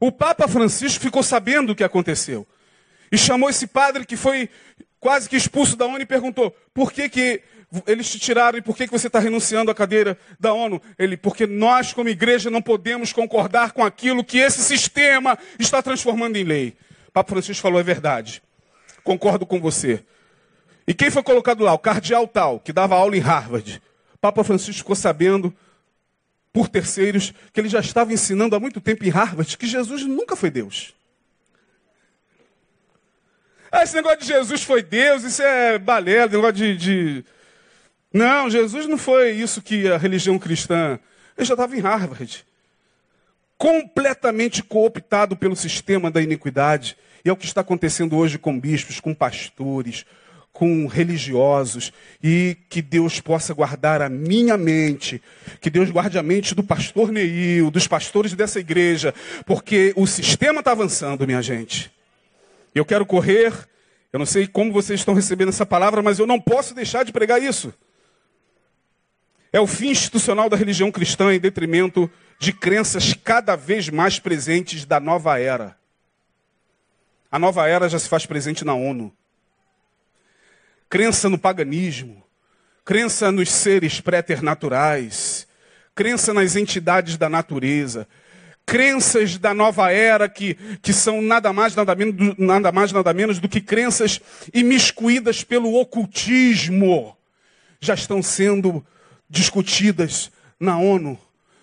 O 0.00 0.10
Papa 0.10 0.48
Francisco 0.48 1.00
ficou 1.00 1.22
sabendo 1.22 1.70
o 1.70 1.76
que 1.76 1.84
aconteceu 1.84 2.46
e 3.12 3.18
chamou 3.18 3.48
esse 3.48 3.66
padre 3.66 4.04
que 4.04 4.16
foi 4.16 4.48
quase 4.98 5.28
que 5.28 5.36
expulso 5.36 5.76
da 5.76 5.86
ONU 5.86 6.00
e 6.00 6.06
perguntou: 6.06 6.50
por 6.74 6.92
que, 6.92 7.08
que 7.08 7.42
eles 7.86 8.10
te 8.10 8.18
tiraram 8.18 8.58
e 8.58 8.62
por 8.62 8.76
que, 8.76 8.86
você 8.86 9.06
está 9.06 9.18
renunciando 9.18 9.70
à 9.70 9.74
cadeira 9.74 10.18
da 10.38 10.52
ONU? 10.52 10.82
Ele, 10.98 11.16
porque 11.16 11.46
nós, 11.46 11.92
como 11.92 12.08
igreja, 12.08 12.50
não 12.50 12.60
podemos 12.60 13.12
concordar 13.12 13.72
com 13.72 13.84
aquilo 13.84 14.24
que 14.24 14.38
esse 14.38 14.62
sistema 14.62 15.38
está 15.58 15.80
transformando 15.80 16.36
em 16.36 16.44
lei. 16.44 16.76
Papa 17.12 17.30
Francisco 17.30 17.62
falou, 17.62 17.78
é 17.78 17.82
verdade. 17.82 18.42
Concordo 19.04 19.46
com 19.46 19.60
você. 19.60 20.04
E 20.86 20.92
quem 20.92 21.10
foi 21.10 21.22
colocado 21.22 21.62
lá? 21.62 21.72
O 21.72 21.78
cardeal 21.78 22.26
tal, 22.26 22.58
que 22.58 22.72
dava 22.72 22.96
aula 22.96 23.16
em 23.16 23.20
Harvard. 23.20 23.80
Papa 24.20 24.42
Francisco 24.42 24.78
ficou 24.78 24.96
sabendo, 24.96 25.54
por 26.52 26.68
terceiros, 26.68 27.32
que 27.52 27.60
ele 27.60 27.68
já 27.68 27.80
estava 27.80 28.12
ensinando 28.12 28.56
há 28.56 28.60
muito 28.60 28.80
tempo 28.80 29.04
em 29.04 29.10
Harvard 29.10 29.56
que 29.56 29.66
Jesus 29.66 30.04
nunca 30.04 30.34
foi 30.34 30.50
Deus. 30.50 30.94
Ah, 33.70 33.84
esse 33.84 33.94
negócio 33.94 34.18
de 34.18 34.26
Jesus 34.26 34.64
foi 34.64 34.82
Deus, 34.82 35.22
isso 35.22 35.40
é 35.40 35.78
balela, 35.78 36.26
negócio 36.26 36.54
de, 36.54 36.76
de 36.76 37.24
não, 38.12 38.50
Jesus 38.50 38.86
não 38.86 38.98
foi 38.98 39.30
isso 39.30 39.62
que 39.62 39.88
a 39.88 39.96
religião 39.96 40.38
cristã. 40.38 40.98
Ele 41.36 41.46
já 41.46 41.54
estava 41.54 41.76
em 41.76 41.80
Harvard. 41.80 42.44
Completamente 43.56 44.62
cooptado 44.62 45.36
pelo 45.36 45.54
sistema 45.54 46.10
da 46.10 46.20
iniquidade. 46.20 46.96
E 47.24 47.28
é 47.28 47.32
o 47.32 47.36
que 47.36 47.46
está 47.46 47.60
acontecendo 47.60 48.16
hoje 48.16 48.36
com 48.36 48.58
bispos, 48.58 48.98
com 48.98 49.14
pastores, 49.14 50.04
com 50.52 50.88
religiosos. 50.88 51.92
E 52.22 52.56
que 52.68 52.82
Deus 52.82 53.20
possa 53.20 53.54
guardar 53.54 54.02
a 54.02 54.08
minha 54.08 54.56
mente. 54.56 55.22
Que 55.60 55.70
Deus 55.70 55.88
guarde 55.88 56.18
a 56.18 56.22
mente 56.22 56.52
do 56.52 56.64
pastor 56.64 57.12
Neil, 57.12 57.70
dos 57.70 57.86
pastores 57.86 58.32
dessa 58.32 58.58
igreja. 58.58 59.14
Porque 59.46 59.92
o 59.94 60.04
sistema 60.04 60.58
está 60.58 60.72
avançando, 60.72 61.26
minha 61.28 61.42
gente. 61.42 61.92
Eu 62.74 62.84
quero 62.84 63.06
correr. 63.06 63.52
Eu 64.12 64.18
não 64.18 64.26
sei 64.26 64.48
como 64.48 64.72
vocês 64.72 64.98
estão 64.98 65.14
recebendo 65.14 65.50
essa 65.50 65.64
palavra, 65.64 66.02
mas 66.02 66.18
eu 66.18 66.26
não 66.26 66.40
posso 66.40 66.74
deixar 66.74 67.04
de 67.04 67.12
pregar 67.12 67.40
isso. 67.40 67.72
É 69.52 69.60
o 69.60 69.66
fim 69.66 69.90
institucional 69.90 70.48
da 70.48 70.56
religião 70.56 70.92
cristã 70.92 71.34
em 71.34 71.40
detrimento 71.40 72.10
de 72.38 72.52
crenças 72.52 73.12
cada 73.12 73.56
vez 73.56 73.88
mais 73.88 74.18
presentes 74.18 74.84
da 74.84 75.00
nova 75.00 75.38
era. 75.38 75.76
A 77.30 77.38
nova 77.38 77.68
era 77.68 77.88
já 77.88 77.98
se 77.98 78.08
faz 78.08 78.26
presente 78.26 78.64
na 78.64 78.74
ONU. 78.74 79.12
Crença 80.88 81.28
no 81.28 81.38
paganismo, 81.38 82.24
crença 82.84 83.30
nos 83.30 83.50
seres 83.50 84.00
préternaturais, 84.00 85.46
crença 85.94 86.34
nas 86.34 86.56
entidades 86.56 87.16
da 87.16 87.28
natureza, 87.28 88.08
crenças 88.66 89.36
da 89.36 89.54
nova 89.54 89.92
era 89.92 90.28
que, 90.28 90.54
que 90.82 90.92
são 90.92 91.22
nada 91.22 91.52
mais 91.52 91.76
nada, 91.76 91.94
menos, 91.94 92.36
nada 92.38 92.72
mais, 92.72 92.90
nada 92.90 93.12
menos 93.12 93.38
do 93.38 93.48
que 93.48 93.60
crenças 93.60 94.20
imiscuídas 94.52 95.44
pelo 95.44 95.74
ocultismo, 95.74 97.16
já 97.80 97.94
estão 97.94 98.22
sendo 98.22 98.84
discutidas 99.30 100.30
na 100.58 100.76
ONU, 100.76 101.16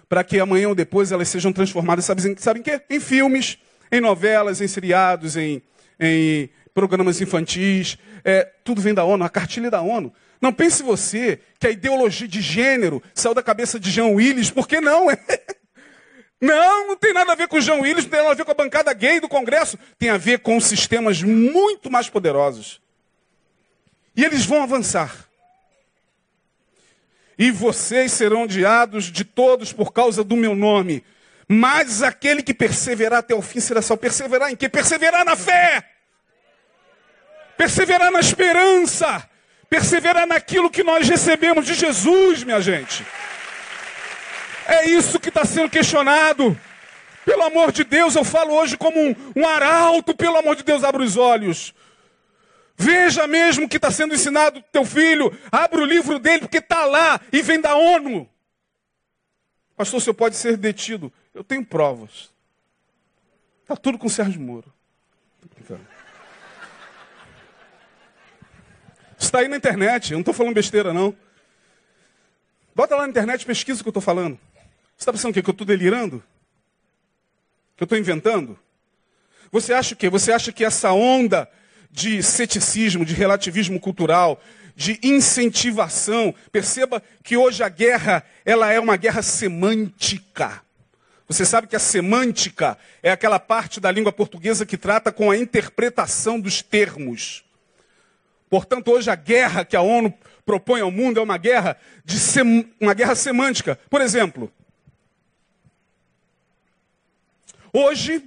para 0.07 0.23
que 0.23 0.39
amanhã 0.39 0.69
ou 0.69 0.75
depois 0.75 1.11
elas 1.11 1.27
sejam 1.27 1.51
transformadas, 1.51 2.05
sabe, 2.05 2.35
sabe 2.39 2.61
em 2.61 2.63
quê? 2.63 2.81
Em 2.89 2.99
filmes, 2.99 3.57
em 3.91 3.99
novelas, 3.99 4.61
em 4.61 4.67
seriados, 4.67 5.35
em, 5.35 5.61
em 5.99 6.49
programas 6.73 7.19
infantis. 7.19 7.97
É, 8.23 8.49
tudo 8.63 8.81
vem 8.81 8.93
da 8.93 9.03
ONU, 9.03 9.23
a 9.23 9.29
cartilha 9.29 9.69
da 9.69 9.81
ONU. 9.81 10.13
Não 10.41 10.53
pense 10.53 10.81
você 10.81 11.39
que 11.59 11.67
a 11.67 11.71
ideologia 11.71 12.27
de 12.27 12.41
gênero 12.41 13.03
saiu 13.13 13.33
da 13.33 13.43
cabeça 13.43 13.79
de 13.79 13.91
Jean 13.91 14.07
Willis, 14.07 14.49
porque 14.49 14.79
não. 14.79 15.07
É. 15.11 15.57
Não, 16.39 16.89
não 16.89 16.95
tem 16.95 17.13
nada 17.13 17.31
a 17.31 17.35
ver 17.35 17.47
com 17.47 17.59
Jean 17.59 17.81
Willis, 17.81 18.03
não 18.03 18.11
tem 18.11 18.19
nada 18.19 18.31
a 18.31 18.35
ver 18.35 18.45
com 18.45 18.51
a 18.51 18.53
bancada 18.53 18.93
gay 18.93 19.19
do 19.19 19.27
Congresso. 19.27 19.75
Tem 19.97 20.11
a 20.11 20.17
ver 20.17 20.37
com 20.39 20.59
sistemas 20.59 21.23
muito 21.23 21.89
mais 21.89 22.11
poderosos. 22.11 22.79
E 24.15 24.23
eles 24.23 24.45
vão 24.45 24.61
avançar. 24.61 25.26
E 27.37 27.51
vocês 27.51 28.11
serão 28.11 28.43
odiados 28.43 29.05
de 29.05 29.23
todos 29.23 29.71
por 29.71 29.93
causa 29.93 30.23
do 30.23 30.35
meu 30.35 30.55
nome. 30.55 31.03
Mas 31.47 32.01
aquele 32.01 32.41
que 32.41 32.53
perseverar 32.53 33.19
até 33.19 33.35
o 33.35 33.41
fim 33.41 33.59
será 33.59 33.81
salvo. 33.81 34.01
Perseverar 34.01 34.51
em 34.51 34.55
quê? 34.55 34.67
Perseverar 34.67 35.23
na 35.23 35.35
fé. 35.35 35.83
Perseverar 37.55 38.11
na 38.11 38.19
esperança. 38.19 39.29
Perseverar 39.69 40.25
naquilo 40.25 40.69
que 40.69 40.83
nós 40.83 41.07
recebemos 41.07 41.65
de 41.65 41.73
Jesus, 41.73 42.43
minha 42.43 42.59
gente. 42.59 43.05
É 44.65 44.89
isso 44.89 45.19
que 45.19 45.29
está 45.29 45.45
sendo 45.45 45.69
questionado. 45.69 46.59
Pelo 47.23 47.43
amor 47.43 47.71
de 47.71 47.83
Deus, 47.83 48.15
eu 48.15 48.23
falo 48.23 48.53
hoje 48.53 48.77
como 48.77 48.99
um, 48.99 49.15
um 49.35 49.47
arauto. 49.47 50.15
Pelo 50.15 50.37
amor 50.37 50.55
de 50.55 50.63
Deus, 50.63 50.83
abra 50.83 51.03
os 51.03 51.17
olhos. 51.17 51.73
Veja 52.77 53.25
mesmo 53.25 53.65
o 53.65 53.69
que 53.69 53.77
está 53.77 53.89
sendo 53.89 54.13
ensinado 54.13 54.63
teu 54.71 54.85
filho. 54.85 55.35
Abra 55.51 55.81
o 55.81 55.85
livro 55.85 56.19
dele, 56.19 56.41
porque 56.41 56.59
está 56.59 56.85
lá 56.85 57.19
e 57.33 57.41
vem 57.41 57.59
da 57.59 57.75
ONU. 57.75 58.29
Pastor, 59.75 59.97
o 59.97 60.01
senhor 60.01 60.13
pode 60.13 60.35
ser 60.35 60.55
detido. 60.57 61.11
Eu 61.33 61.43
tenho 61.43 61.65
provas. 61.65 62.31
Está 63.63 63.75
tudo 63.75 63.97
com 63.97 64.05
o 64.05 64.09
Sérgio 64.09 64.39
Moro. 64.39 64.71
Está 69.19 69.39
aí 69.39 69.47
na 69.47 69.57
internet, 69.57 70.11
eu 70.11 70.17
não 70.17 70.21
estou 70.21 70.33
falando 70.33 70.53
besteira, 70.53 70.93
não. 70.93 71.15
Bota 72.75 72.95
lá 72.95 73.01
na 73.01 73.09
internet, 73.09 73.43
pesquisa 73.43 73.81
o 73.81 73.83
que 73.83 73.87
eu 73.87 73.91
estou 73.91 74.01
falando. 74.01 74.39
Você 74.95 75.01
está 75.01 75.11
pensando 75.11 75.31
o 75.31 75.33
quê? 75.33 75.41
Que 75.41 75.49
eu 75.49 75.53
estou 75.53 75.65
delirando? 75.65 76.23
Que 77.75 77.83
eu 77.83 77.85
estou 77.85 77.97
inventando? 77.97 78.57
Você 79.51 79.73
acha 79.73 79.95
o 79.95 79.97
quê? 79.97 80.09
Você 80.09 80.31
acha 80.31 80.51
que 80.51 80.63
essa 80.63 80.91
onda 80.91 81.49
de 81.91 82.21
ceticismo, 82.21 83.05
de 83.05 83.13
relativismo 83.13 83.79
cultural, 83.79 84.41
de 84.75 84.99
incentivação. 85.01 86.33
Perceba 86.51 87.01
que 87.23 87.35
hoje 87.35 87.63
a 87.63 87.69
guerra, 87.69 88.23
ela 88.45 88.71
é 88.71 88.79
uma 88.79 88.95
guerra 88.95 89.21
semântica. 89.21 90.61
Você 91.27 91.45
sabe 91.45 91.67
que 91.67 91.75
a 91.75 91.79
semântica 91.79 92.77
é 93.03 93.11
aquela 93.11 93.39
parte 93.39 93.79
da 93.81 93.91
língua 93.91 94.13
portuguesa 94.13 94.65
que 94.65 94.77
trata 94.77 95.11
com 95.11 95.29
a 95.29 95.37
interpretação 95.37 96.39
dos 96.39 96.61
termos. 96.61 97.43
Portanto, 98.49 98.91
hoje 98.91 99.09
a 99.09 99.15
guerra 99.15 99.65
que 99.65 99.75
a 99.75 99.81
ONU 99.81 100.13
propõe 100.45 100.79
ao 100.79 100.89
mundo 100.89 101.19
é 101.19 101.23
uma 101.23 101.37
guerra 101.37 101.77
de 102.05 102.17
sem... 102.17 102.71
uma 102.79 102.93
guerra 102.93 103.15
semântica. 103.15 103.77
Por 103.89 103.99
exemplo, 103.99 104.49
hoje, 107.73 108.23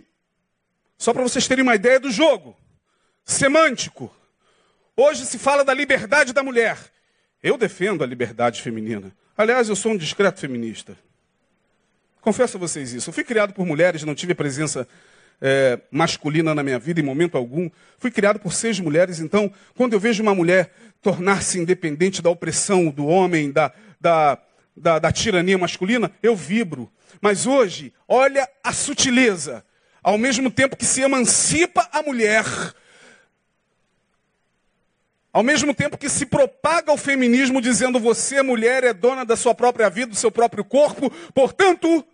só 0.99 1.15
para 1.15 1.23
vocês 1.23 1.49
terem 1.49 1.63
uma 1.63 1.75
ideia 1.75 1.99
do 1.99 2.11
jogo, 2.11 2.55
semântico. 3.31 4.13
Hoje 4.97 5.25
se 5.25 5.39
fala 5.39 5.65
da 5.65 5.73
liberdade 5.73 6.33
da 6.33 6.43
mulher. 6.43 6.79
Eu 7.43 7.57
defendo 7.57 8.03
a 8.05 8.07
liberdade 8.07 8.61
feminina. 8.61 9.13
Aliás, 9.37 9.69
eu 9.69 9.77
sou 9.77 9.93
um 9.93 9.97
discreto 9.97 10.41
feminista. 10.41 10.97
Confesso 12.21 12.57
a 12.57 12.61
vocês 12.61 12.93
isso. 12.93 13.09
Eu 13.09 13.15
fui 13.15 13.25
criado 13.25 13.55
por 13.55 13.65
mulheres, 13.65 14.03
não 14.03 14.15
tive 14.15 14.35
presença 14.35 14.87
é, 15.41 15.81
masculina 15.91 16.55
na 16.55 16.63
minha 16.63 16.79
vida 16.79 17.01
em 17.01 17.05
momento 17.05 17.39
algum. 17.39 17.71
Fui 17.99 18.11
criado 18.11 18.39
por 18.39 18.53
seis 18.53 18.79
mulheres, 18.79 19.21
então, 19.21 19.51
quando 19.75 19.95
eu 19.95 20.01
vejo 20.01 20.23
uma 20.23 20.35
mulher 20.35 20.71
tornar-se 21.01 21.59
independente 21.59 22.21
da 22.21 22.29
opressão 22.29 22.91
do 22.91 23.07
homem, 23.07 23.51
da, 23.51 23.73
da, 23.99 24.39
da, 24.77 24.99
da 24.99 25.13
tirania 25.13 25.57
masculina, 25.57 26.11
eu 26.23 26.37
vibro. 26.37 26.93
Mas 27.23 27.47
hoje, 27.47 27.93
olha 28.07 28.47
a 28.63 28.73
sutileza. 28.73 29.65
Ao 30.03 30.19
mesmo 30.19 30.51
tempo 30.51 30.77
que 30.77 30.85
se 30.85 31.01
emancipa 31.01 31.89
a 31.93 32.03
mulher, 32.03 32.45
ao 35.33 35.43
mesmo 35.43 35.73
tempo 35.75 35.97
que 35.97 36.09
se 36.09 36.27
propaga 36.27 36.93
o 36.93 36.97
feminismo 36.97 37.61
dizendo 37.61 38.01
você, 38.01 38.43
mulher, 38.43 38.83
é 38.85 38.93
dona 38.93 39.25
da 39.25 39.37
sua 39.37 39.55
própria 39.55 39.89
vida, 39.89 40.11
do 40.11 40.17
seu 40.17 40.31
próprio 40.31 40.65
corpo, 40.65 41.11
portanto, 41.33 42.05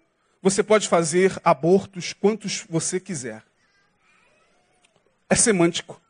você 0.43 0.63
pode 0.63 0.89
fazer 0.89 1.39
abortos 1.43 2.13
quantos 2.13 2.65
você 2.69 3.01
quiser. 3.01 3.43
É 5.29 5.35
semântico. 5.35 6.01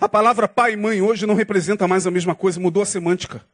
A 0.00 0.08
palavra 0.08 0.48
pai 0.48 0.72
e 0.72 0.76
mãe 0.76 1.00
hoje 1.00 1.26
não 1.26 1.34
representa 1.34 1.86
mais 1.86 2.06
a 2.06 2.10
mesma 2.10 2.34
coisa, 2.34 2.58
mudou 2.58 2.82
a 2.82 2.86
semântica. 2.86 3.44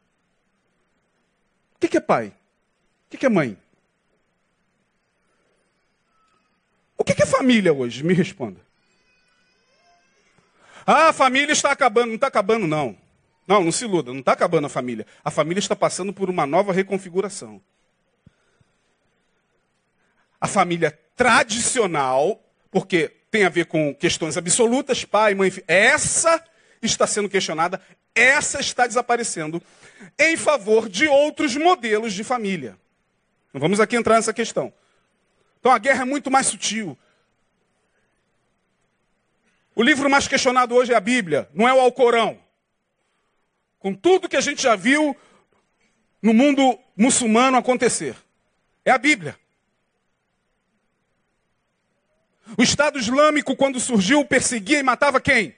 O 1.75 1.79
que 1.79 1.97
é 1.97 2.01
pai? 2.01 2.33
O 3.07 3.17
que 3.17 3.25
é 3.25 3.29
mãe? 3.29 3.57
O 6.97 7.03
que 7.03 7.21
é 7.21 7.25
família 7.25 7.71
hoje? 7.71 8.03
Me 8.03 8.13
responda. 8.13 8.66
Ah, 10.89 11.09
a 11.09 11.13
família 11.13 11.51
está 11.51 11.69
acabando. 11.69 12.07
Não 12.07 12.15
está 12.15 12.27
acabando, 12.27 12.65
não. 12.65 12.97
Não, 13.45 13.63
não 13.63 13.71
se 13.71 13.83
iluda, 13.83 14.11
não 14.11 14.21
está 14.21 14.31
acabando 14.31 14.67
a 14.67 14.69
família. 14.69 15.05
A 15.23 15.29
família 15.29 15.59
está 15.59 15.75
passando 15.75 16.13
por 16.13 16.29
uma 16.29 16.45
nova 16.45 16.71
reconfiguração. 16.71 17.61
A 20.39 20.47
família 20.47 20.97
tradicional, 21.15 22.41
porque 22.71 23.11
tem 23.29 23.43
a 23.43 23.49
ver 23.49 23.65
com 23.65 23.93
questões 23.93 24.37
absolutas, 24.37 25.03
pai, 25.03 25.35
mãe, 25.35 25.51
filho, 25.51 25.65
essa 25.67 26.41
está 26.81 27.07
sendo 27.07 27.27
questionada, 27.27 27.81
essa 28.13 28.59
está 28.59 28.85
desaparecendo, 28.87 29.61
em 30.17 30.37
favor 30.37 30.87
de 30.87 31.07
outros 31.07 31.55
modelos 31.55 32.13
de 32.13 32.23
família. 32.23 32.77
Não 33.53 33.59
vamos 33.59 33.79
aqui 33.79 33.95
entrar 33.95 34.15
nessa 34.15 34.33
questão. 34.33 34.71
Então 35.59 35.71
a 35.71 35.77
guerra 35.77 36.03
é 36.03 36.05
muito 36.05 36.29
mais 36.29 36.47
sutil. 36.47 36.97
O 39.77 39.83
livro 39.83 40.09
mais 40.09 40.27
questionado 40.27 40.73
hoje 40.73 40.91
é 40.91 40.95
a 40.95 40.99
Bíblia, 40.99 41.47
não 41.53 41.67
é 41.67 41.71
o 41.71 41.79
Alcorão. 41.79 42.39
Com 43.77 43.93
tudo 43.93 44.27
que 44.27 44.35
a 44.35 44.41
gente 44.41 44.59
já 44.59 44.75
viu 44.75 45.15
no 46.19 46.33
mundo 46.33 46.79
muçulmano 46.95 47.57
acontecer. 47.57 48.15
É 48.83 48.89
a 48.89 48.97
Bíblia. 48.97 49.37
O 52.57 52.63
Estado 52.63 52.97
Islâmico, 52.97 53.55
quando 53.55 53.79
surgiu, 53.79 54.25
perseguia 54.25 54.79
e 54.79 54.83
matava 54.83 55.21
quem? 55.21 55.55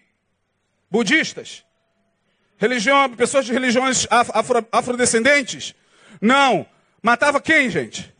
Budistas. 0.92 1.64
Religião, 2.58 3.16
pessoas 3.16 3.46
de 3.46 3.54
religiões 3.54 4.06
afro, 4.10 4.68
afrodescendentes? 4.70 5.74
Não. 6.20 6.68
Matava 7.02 7.40
quem, 7.40 7.70
gente? 7.70 8.14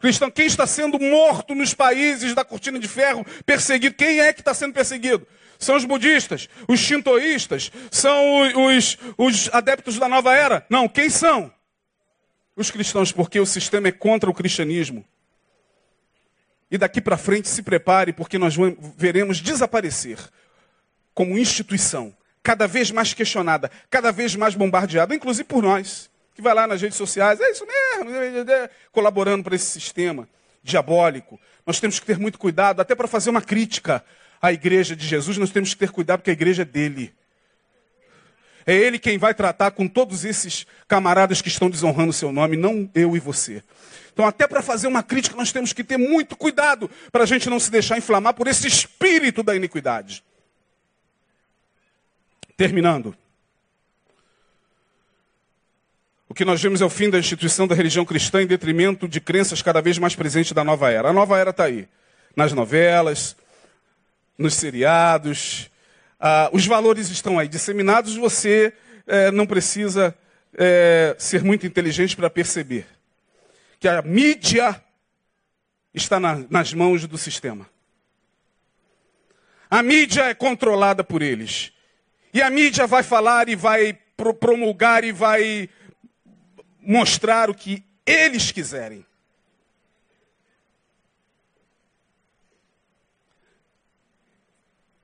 Cristão, 0.00 0.30
quem 0.30 0.46
está 0.46 0.66
sendo 0.66 0.98
morto 0.98 1.54
nos 1.54 1.74
países 1.74 2.34
da 2.34 2.44
cortina 2.44 2.78
de 2.78 2.88
ferro, 2.88 3.24
perseguido? 3.44 3.94
Quem 3.96 4.20
é 4.20 4.32
que 4.32 4.40
está 4.40 4.54
sendo 4.54 4.74
perseguido? 4.74 5.26
São 5.58 5.76
os 5.76 5.84
budistas, 5.84 6.48
os 6.68 6.78
shintoístas, 6.78 7.72
são 7.90 8.42
os, 8.66 8.98
os 9.16 9.48
adeptos 9.52 9.98
da 9.98 10.08
nova 10.08 10.34
era? 10.34 10.66
Não, 10.68 10.88
quem 10.88 11.08
são? 11.08 11.52
Os 12.54 12.70
cristãos, 12.70 13.12
porque 13.12 13.40
o 13.40 13.46
sistema 13.46 13.88
é 13.88 13.92
contra 13.92 14.28
o 14.28 14.34
cristianismo. 14.34 15.04
E 16.70 16.76
daqui 16.76 17.00
para 17.00 17.16
frente 17.16 17.48
se 17.48 17.62
prepare, 17.62 18.12
porque 18.12 18.38
nós 18.38 18.54
veremos 18.96 19.40
desaparecer 19.40 20.18
como 21.14 21.38
instituição, 21.38 22.14
cada 22.42 22.66
vez 22.66 22.90
mais 22.90 23.14
questionada, 23.14 23.70
cada 23.88 24.12
vez 24.12 24.36
mais 24.36 24.54
bombardeada, 24.54 25.14
inclusive 25.14 25.44
por 25.44 25.62
nós 25.62 26.10
que 26.36 26.42
vai 26.42 26.54
lá 26.54 26.66
nas 26.66 26.82
redes 26.82 26.98
sociais, 26.98 27.40
é 27.40 27.50
isso 27.50 27.66
mesmo, 27.66 28.10
colaborando 28.92 29.42
para 29.42 29.56
esse 29.56 29.66
sistema 29.66 30.28
diabólico. 30.62 31.40
Nós 31.66 31.80
temos 31.80 31.98
que 31.98 32.04
ter 32.04 32.18
muito 32.18 32.38
cuidado, 32.38 32.80
até 32.80 32.94
para 32.94 33.08
fazer 33.08 33.30
uma 33.30 33.40
crítica 33.40 34.04
à 34.40 34.52
igreja 34.52 34.94
de 34.94 35.06
Jesus, 35.06 35.38
nós 35.38 35.50
temos 35.50 35.72
que 35.72 35.80
ter 35.80 35.90
cuidado 35.90 36.18
porque 36.20 36.30
a 36.30 36.34
igreja 36.34 36.60
é 36.60 36.64
dele. 36.64 37.14
É 38.66 38.74
ele 38.74 38.98
quem 38.98 39.16
vai 39.16 39.32
tratar 39.32 39.70
com 39.70 39.88
todos 39.88 40.26
esses 40.26 40.66
camaradas 40.86 41.40
que 41.40 41.48
estão 41.48 41.70
desonrando 41.70 42.10
o 42.10 42.12
seu 42.12 42.30
nome, 42.30 42.56
não 42.56 42.90
eu 42.94 43.16
e 43.16 43.20
você. 43.20 43.62
Então, 44.12 44.26
até 44.26 44.46
para 44.46 44.60
fazer 44.60 44.88
uma 44.88 45.02
crítica, 45.02 45.36
nós 45.36 45.52
temos 45.52 45.72
que 45.72 45.82
ter 45.82 45.96
muito 45.96 46.36
cuidado 46.36 46.90
para 47.10 47.22
a 47.22 47.26
gente 47.26 47.48
não 47.48 47.58
se 47.58 47.70
deixar 47.70 47.96
inflamar 47.96 48.34
por 48.34 48.46
esse 48.46 48.66
espírito 48.66 49.42
da 49.42 49.56
iniquidade. 49.56 50.22
Terminando. 52.56 53.16
O 56.28 56.34
que 56.34 56.44
nós 56.44 56.60
vemos 56.60 56.80
é 56.80 56.84
o 56.84 56.90
fim 56.90 57.08
da 57.08 57.18
instituição 57.18 57.68
da 57.68 57.74
religião 57.74 58.04
cristã 58.04 58.42
em 58.42 58.46
detrimento 58.46 59.06
de 59.06 59.20
crenças 59.20 59.62
cada 59.62 59.80
vez 59.80 59.96
mais 59.96 60.16
presentes 60.16 60.52
da 60.52 60.64
nova 60.64 60.90
era. 60.90 61.10
A 61.10 61.12
nova 61.12 61.38
era 61.38 61.50
está 61.50 61.64
aí. 61.64 61.88
Nas 62.34 62.52
novelas, 62.52 63.36
nos 64.36 64.54
seriados. 64.54 65.70
Ah, 66.18 66.50
os 66.52 66.66
valores 66.66 67.10
estão 67.10 67.38
aí 67.38 67.46
disseminados, 67.46 68.16
você 68.16 68.72
é, 69.06 69.30
não 69.30 69.46
precisa 69.46 70.16
é, 70.56 71.14
ser 71.18 71.44
muito 71.44 71.66
inteligente 71.66 72.16
para 72.16 72.28
perceber 72.28 72.86
que 73.78 73.86
a 73.86 74.02
mídia 74.02 74.82
está 75.94 76.18
na, 76.18 76.44
nas 76.50 76.72
mãos 76.72 77.06
do 77.06 77.16
sistema. 77.16 77.68
A 79.70 79.82
mídia 79.82 80.22
é 80.24 80.34
controlada 80.34 81.04
por 81.04 81.22
eles. 81.22 81.72
E 82.32 82.42
a 82.42 82.50
mídia 82.50 82.86
vai 82.86 83.02
falar 83.02 83.48
e 83.48 83.56
vai 83.56 83.98
promulgar 84.40 85.04
e 85.04 85.12
vai 85.12 85.68
mostrar 86.86 87.50
o 87.50 87.54
que 87.54 87.84
eles 88.06 88.52
quiserem. 88.52 89.04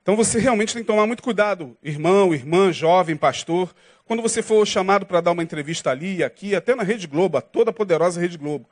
Então 0.01 0.15
você 0.15 0.39
realmente 0.39 0.73
tem 0.73 0.83
que 0.83 0.87
tomar 0.87 1.07
muito 1.07 1.23
cuidado, 1.23 1.77
irmão, 1.81 2.33
irmã, 2.33 2.73
jovem, 2.73 3.15
pastor, 3.15 3.73
quando 4.05 4.21
você 4.21 4.41
for 4.41 4.65
chamado 4.67 5.05
para 5.05 5.21
dar 5.21 5.31
uma 5.31 5.43
entrevista 5.43 5.91
ali 5.91 6.17
e 6.17 6.23
aqui, 6.23 6.55
até 6.55 6.75
na 6.75 6.83
Rede 6.83 7.07
Globo, 7.07 7.37
a 7.37 7.41
toda 7.41 7.71
poderosa 7.71 8.19
Rede 8.19 8.37
Globo. 8.37 8.69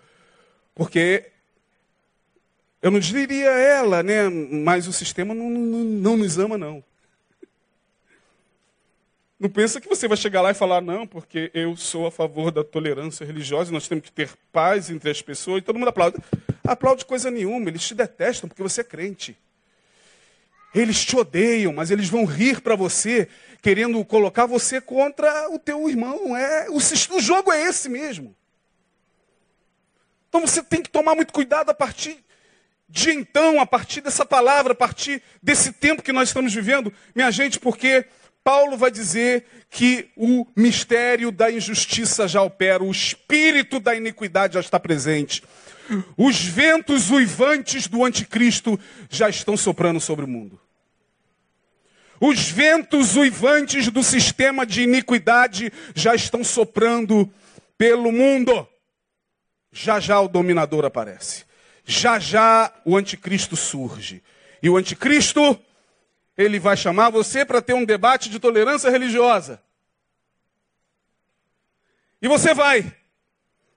Porque 0.76 1.32
eu 2.82 2.92
não 2.92 3.00
diria 3.00 3.50
ela, 3.50 4.04
né? 4.04 4.28
Mas 4.28 4.88
o 4.88 4.94
sistema 4.94 5.34
não, 5.34 5.50
não, 5.50 5.84
não 5.84 6.18
nos 6.18 6.38
ama, 6.38 6.58
não. 6.58 6.84
Não 9.42 9.50
pensa 9.50 9.82
que 9.82 9.90
você 9.90 10.08
vai 10.08 10.16
chegar 10.16 10.40
lá 10.44 10.52
e 10.52 10.54
falar, 10.54 10.82
não, 10.82 11.08
porque 11.08 11.50
eu 11.52 11.76
sou 11.76 12.06
a 12.06 12.12
favor 12.12 12.52
da 12.52 12.64
tolerância 12.64 13.26
religiosa, 13.26 13.72
nós 13.72 13.88
temos 13.88 14.06
que 14.06 14.12
ter 14.12 14.30
paz 14.52 14.92
entre 14.92 15.10
as 15.10 15.20
pessoas, 15.20 15.58
e 15.58 15.62
todo 15.64 15.80
mundo 15.80 15.88
aplaude. 15.88 16.16
Aplaude 16.64 17.04
coisa 17.04 17.32
nenhuma, 17.32 17.68
eles 17.68 17.82
te 17.82 17.96
detestam 17.96 18.48
porque 18.48 18.62
você 18.62 18.82
é 18.82 18.84
crente. 18.84 19.36
Eles 20.76 21.04
te 21.04 21.16
odeiam, 21.16 21.74
mas 21.74 21.90
eles 21.90 22.08
vão 22.08 22.24
rir 22.24 22.62
para 22.62 22.76
você, 22.76 23.28
querendo 23.64 24.06
colocar 24.06 24.46
você 24.46 24.80
contra 24.80 25.50
o 25.50 25.58
teu 25.58 25.90
irmão. 25.90 26.38
É, 26.38 26.70
o, 26.70 26.76
o 26.76 27.20
jogo 27.20 27.52
é 27.52 27.64
esse 27.64 27.90
mesmo. 27.90 28.36
Então 30.30 30.42
você 30.42 30.62
tem 30.62 30.84
que 30.84 30.90
tomar 30.92 31.16
muito 31.16 31.34
cuidado 31.34 31.72
a 31.72 31.74
partir 31.74 32.24
de 32.88 33.10
então, 33.10 33.60
a 33.60 33.66
partir 33.66 34.02
dessa 34.02 34.24
palavra, 34.24 34.74
a 34.74 34.76
partir 34.76 35.24
desse 35.42 35.72
tempo 35.72 36.04
que 36.04 36.12
nós 36.12 36.30
estamos 36.30 36.54
vivendo, 36.54 36.94
minha 37.16 37.32
gente, 37.32 37.60
porque 37.60 38.06
Paulo 38.44 38.76
vai 38.76 38.90
dizer 38.90 39.46
que 39.70 40.10
o 40.16 40.48
mistério 40.56 41.32
da 41.32 41.52
injustiça 41.52 42.28
já 42.28 42.42
opera, 42.42 42.84
o 42.84 42.92
espírito 42.92 43.80
da 43.80 43.96
iniquidade 43.96 44.56
já 44.56 44.60
está 44.60 44.80
presente. 44.80 45.44
Os 46.18 46.44
ventos 46.44 47.12
uivantes 47.12 47.88
do 47.88 48.04
anticristo 48.04 48.80
já 49.10 49.30
estão 49.30 49.56
soprando 49.56 50.00
sobre 50.00 50.26
o 50.26 50.28
mundo. 50.28 50.60
Os 52.20 52.50
ventos 52.50 53.16
uivantes 53.16 53.90
do 53.90 54.04
sistema 54.04 54.66
de 54.66 54.84
iniquidade 54.84 55.72
já 55.96 56.14
estão 56.14 56.44
soprando 56.44 57.32
pelo 57.78 58.12
mundo. 58.12 58.68
Já 59.72 60.00
já 60.00 60.20
o 60.20 60.28
dominador 60.28 60.86
aparece. 60.86 61.46
Já 61.84 62.20
já 62.20 62.72
o 62.86 62.96
anticristo 62.96 63.56
surge. 63.56 64.22
E 64.62 64.70
o 64.70 64.78
anticristo 64.78 65.60
ele 66.42 66.60
vai 66.60 66.76
chamar 66.76 67.10
você 67.10 67.46
para 67.46 67.62
ter 67.62 67.74
um 67.74 67.86
debate 67.86 68.30
de 68.30 68.40
tolerância 68.40 68.90
religiosa. 68.90 69.62
E 72.22 72.28
você 72.28 72.54
vai. 72.54 72.96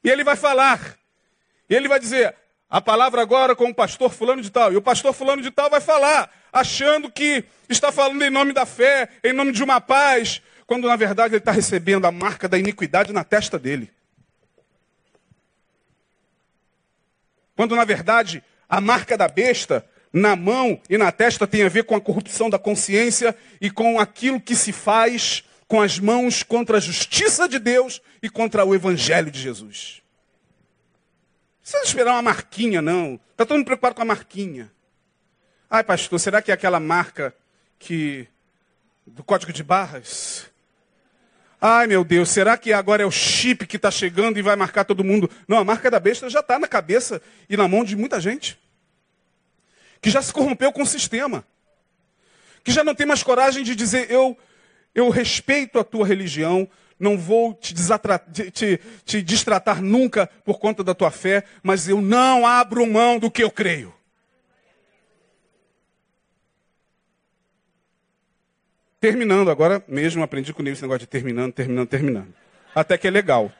E 0.02 0.10
ele 0.10 0.24
vai 0.24 0.36
falar. 0.36 0.96
E 1.68 1.74
ele 1.74 1.88
vai 1.88 1.98
dizer 1.98 2.34
a 2.68 2.80
palavra 2.80 3.22
agora 3.22 3.54
com 3.54 3.68
o 3.68 3.74
pastor 3.74 4.10
fulano 4.10 4.42
de 4.42 4.50
tal. 4.50 4.72
E 4.72 4.76
o 4.76 4.82
pastor 4.82 5.12
fulano 5.12 5.40
de 5.40 5.50
tal 5.50 5.70
vai 5.70 5.80
falar, 5.80 6.30
achando 6.52 7.10
que 7.10 7.44
está 7.68 7.92
falando 7.92 8.22
em 8.22 8.30
nome 8.30 8.52
da 8.52 8.66
fé, 8.66 9.08
em 9.22 9.32
nome 9.32 9.52
de 9.52 9.62
uma 9.62 9.80
paz, 9.80 10.42
quando 10.66 10.88
na 10.88 10.96
verdade 10.96 11.34
ele 11.34 11.38
está 11.38 11.52
recebendo 11.52 12.06
a 12.06 12.12
marca 12.12 12.48
da 12.48 12.58
iniquidade 12.58 13.12
na 13.12 13.24
testa 13.24 13.58
dele. 13.58 13.92
Quando 17.56 17.76
na 17.76 17.84
verdade 17.84 18.42
a 18.68 18.80
marca 18.80 19.16
da 19.16 19.28
besta 19.28 19.88
na 20.14 20.36
mão 20.36 20.80
e 20.88 20.96
na 20.96 21.10
testa 21.10 21.44
tem 21.44 21.64
a 21.64 21.68
ver 21.68 21.82
com 21.82 21.96
a 21.96 22.00
corrupção 22.00 22.48
da 22.48 22.56
consciência 22.56 23.36
e 23.60 23.68
com 23.68 23.98
aquilo 23.98 24.40
que 24.40 24.54
se 24.54 24.72
faz 24.72 25.42
com 25.66 25.82
as 25.82 25.98
mãos 25.98 26.44
contra 26.44 26.76
a 26.76 26.80
justiça 26.80 27.48
de 27.48 27.58
Deus 27.58 28.00
e 28.22 28.30
contra 28.30 28.64
o 28.64 28.72
evangelho 28.72 29.28
de 29.28 29.40
Jesus. 29.40 30.02
Não 31.56 31.62
precisa 31.62 31.82
esperar 31.82 32.12
uma 32.12 32.22
marquinha, 32.22 32.80
não. 32.80 33.18
Está 33.32 33.44
todo 33.44 33.56
mundo 33.56 33.66
preocupado 33.66 33.96
com 33.96 34.02
a 34.02 34.04
marquinha. 34.04 34.70
Ai, 35.68 35.82
pastor, 35.82 36.20
será 36.20 36.40
que 36.40 36.52
é 36.52 36.54
aquela 36.54 36.78
marca 36.78 37.34
que 37.76 38.28
do 39.04 39.24
código 39.24 39.52
de 39.52 39.64
barras? 39.64 40.48
Ai, 41.60 41.88
meu 41.88 42.04
Deus, 42.04 42.28
será 42.28 42.56
que 42.56 42.72
agora 42.72 43.02
é 43.02 43.06
o 43.06 43.10
chip 43.10 43.66
que 43.66 43.76
está 43.76 43.90
chegando 43.90 44.38
e 44.38 44.42
vai 44.42 44.54
marcar 44.54 44.84
todo 44.84 45.02
mundo? 45.02 45.28
Não, 45.48 45.58
a 45.58 45.64
marca 45.64 45.90
da 45.90 45.98
besta 45.98 46.30
já 46.30 46.38
está 46.38 46.56
na 46.56 46.68
cabeça 46.68 47.20
e 47.50 47.56
na 47.56 47.66
mão 47.66 47.82
de 47.82 47.96
muita 47.96 48.20
gente. 48.20 48.62
Que 50.04 50.10
já 50.10 50.20
se 50.20 50.34
corrompeu 50.34 50.70
com 50.70 50.82
o 50.82 50.86
sistema. 50.86 51.46
Que 52.62 52.70
já 52.70 52.84
não 52.84 52.94
tem 52.94 53.06
mais 53.06 53.22
coragem 53.22 53.64
de 53.64 53.74
dizer, 53.74 54.10
eu, 54.10 54.36
eu 54.94 55.08
respeito 55.08 55.78
a 55.78 55.82
tua 55.82 56.06
religião, 56.06 56.68
não 57.00 57.16
vou 57.16 57.54
te, 57.54 57.74
te, 58.52 58.80
te 59.02 59.22
distratar 59.22 59.80
nunca 59.80 60.26
por 60.44 60.58
conta 60.58 60.84
da 60.84 60.94
tua 60.94 61.10
fé, 61.10 61.44
mas 61.62 61.88
eu 61.88 62.02
não 62.02 62.46
abro 62.46 62.86
mão 62.86 63.18
do 63.18 63.30
que 63.30 63.42
eu 63.42 63.50
creio. 63.50 63.94
Terminando, 69.00 69.50
agora 69.50 69.82
mesmo 69.88 70.22
aprendi 70.22 70.52
com 70.52 70.62
o 70.62 70.68
esse 70.68 70.82
negócio 70.82 71.00
de 71.00 71.06
terminando, 71.06 71.54
terminando, 71.54 71.88
terminando. 71.88 72.34
Até 72.74 72.98
que 72.98 73.08
é 73.08 73.10
legal. 73.10 73.50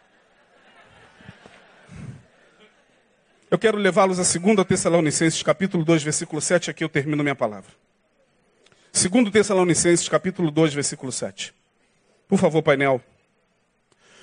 Eu 3.54 3.58
quero 3.58 3.78
levá-los 3.78 4.18
a 4.18 4.24
2 4.24 4.66
Tessalonicenses, 4.66 5.40
capítulo 5.40 5.84
2, 5.84 6.02
versículo 6.02 6.42
7, 6.42 6.72
aqui 6.72 6.82
eu 6.82 6.88
termino 6.88 7.22
minha 7.22 7.36
palavra. 7.36 7.70
2 8.92 9.30
Tessalonicenses, 9.30 10.08
capítulo 10.08 10.50
2, 10.50 10.74
versículo 10.74 11.12
7. 11.12 11.54
Por 12.26 12.36
favor, 12.36 12.64
painel. 12.64 13.00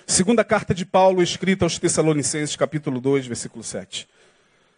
Segunda 0.05 0.43
carta 0.43 0.73
de 0.73 0.85
Paulo, 0.85 1.23
escrita 1.23 1.63
aos 1.63 1.79
Tessalonicenses, 1.79 2.57
capítulo 2.57 2.99
2, 2.99 3.25
versículo 3.27 3.63
7. 3.63 4.05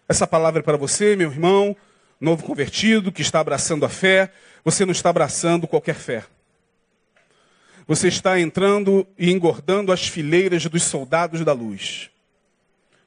Essa 0.07 0.27
palavra 0.27 0.59
é 0.59 0.63
para 0.63 0.77
você, 0.77 1.15
meu 1.15 1.31
irmão, 1.31 1.75
novo 2.21 2.43
convertido, 2.43 3.11
que 3.11 3.23
está 3.23 3.39
abraçando 3.39 3.87
a 3.87 3.89
fé. 3.89 4.31
Você 4.63 4.85
não 4.85 4.91
está 4.91 5.09
abraçando 5.09 5.67
qualquer 5.67 5.95
fé. 5.95 6.25
Você 7.87 8.07
está 8.07 8.39
entrando 8.39 9.07
e 9.17 9.31
engordando 9.31 9.91
as 9.91 10.07
fileiras 10.07 10.63
dos 10.67 10.83
soldados 10.83 11.43
da 11.43 11.53
luz. 11.53 12.12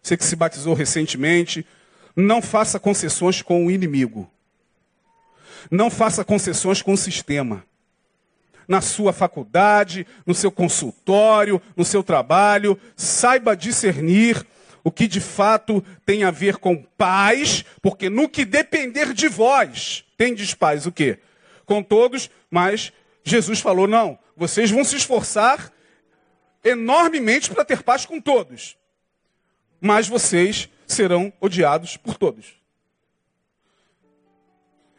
Você 0.07 0.17
que 0.17 0.25
se 0.25 0.37
batizou 0.37 0.73
recentemente, 0.73 1.67
não 2.15 2.41
faça 2.41 2.79
concessões 2.79 3.43
com 3.43 3.67
o 3.67 3.73
inimigo. 3.73 4.31
Não 5.69 5.91
faça 5.91 6.25
concessões 6.25 6.81
com 6.81 6.93
o 6.93 6.97
sistema. 6.97 7.65
Na 8.69 8.81
sua 8.81 9.13
faculdade, 9.13 10.07
no 10.25 10.33
seu 10.33 10.53
consultório, 10.53 11.61
no 11.77 11.85
seu 11.85 12.05
trabalho, 12.05 12.79
saiba 12.95 13.57
discernir 13.57 14.47
o 14.85 14.93
que 14.93 15.09
de 15.09 15.21
fato 15.21 15.85
tem 16.05 16.23
a 16.23 16.31
ver 16.31 16.59
com 16.59 16.77
paz, 16.97 17.65
porque 17.83 18.09
no 18.09 18.29
que 18.29 18.45
depender 18.45 19.13
de 19.13 19.27
vós, 19.27 20.05
tendes 20.17 20.55
paz 20.55 20.87
o 20.87 20.93
quê? 20.93 21.19
Com 21.65 21.83
todos, 21.83 22.31
mas 22.49 22.93
Jesus 23.25 23.59
falou: 23.59 23.89
não, 23.89 24.17
vocês 24.37 24.71
vão 24.71 24.85
se 24.85 24.95
esforçar 24.95 25.73
enormemente 26.63 27.51
para 27.51 27.65
ter 27.65 27.83
paz 27.83 28.07
com 28.07 28.21
todos, 28.21 28.77
mas 29.81 30.09
vocês 30.09 30.69
serão 30.87 31.33
odiados 31.41 31.97
por 31.97 32.17
todos. 32.17 32.57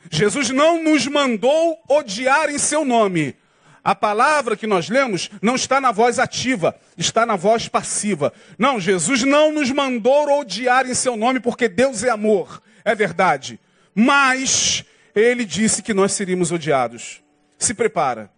Jesus 0.09 0.49
não 0.49 0.81
nos 0.81 1.05
mandou 1.07 1.77
odiar 1.89 2.49
em 2.49 2.57
seu 2.57 2.85
nome. 2.85 3.35
A 3.83 3.95
palavra 3.95 4.57
que 4.57 4.67
nós 4.67 4.89
lemos 4.89 5.29
não 5.41 5.55
está 5.55 5.79
na 5.79 5.91
voz 5.91 6.19
ativa, 6.19 6.77
está 6.97 7.25
na 7.25 7.35
voz 7.35 7.69
passiva. 7.69 8.33
Não, 8.57 8.79
Jesus 8.79 9.23
não 9.23 9.51
nos 9.51 9.71
mandou 9.71 10.39
odiar 10.39 10.85
em 10.85 10.93
seu 10.93 11.15
nome 11.15 11.39
porque 11.39 11.69
Deus 11.69 12.03
é 12.03 12.09
amor, 12.09 12.61
é 12.83 12.93
verdade. 12.93 13.59
Mas 13.95 14.83
ele 15.15 15.45
disse 15.45 15.81
que 15.81 15.93
nós 15.93 16.11
seríamos 16.11 16.51
odiados. 16.51 17.23
Se 17.57 17.73
prepara. 17.73 18.29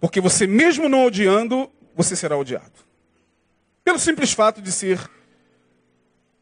Porque 0.00 0.20
você, 0.20 0.46
mesmo 0.46 0.88
não 0.88 1.06
odiando, 1.06 1.70
você 1.94 2.14
será 2.14 2.36
odiado. 2.36 2.83
Pelo 3.84 3.98
simples 3.98 4.32
fato 4.32 4.62
de 4.62 4.72
ser 4.72 4.98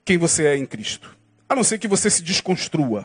quem 0.04 0.16
você 0.16 0.46
é 0.46 0.56
em 0.56 0.64
Cristo. 0.64 1.16
A 1.48 1.56
não 1.56 1.64
ser 1.64 1.78
que 1.78 1.88
você 1.88 2.08
se 2.08 2.22
desconstrua. 2.22 3.04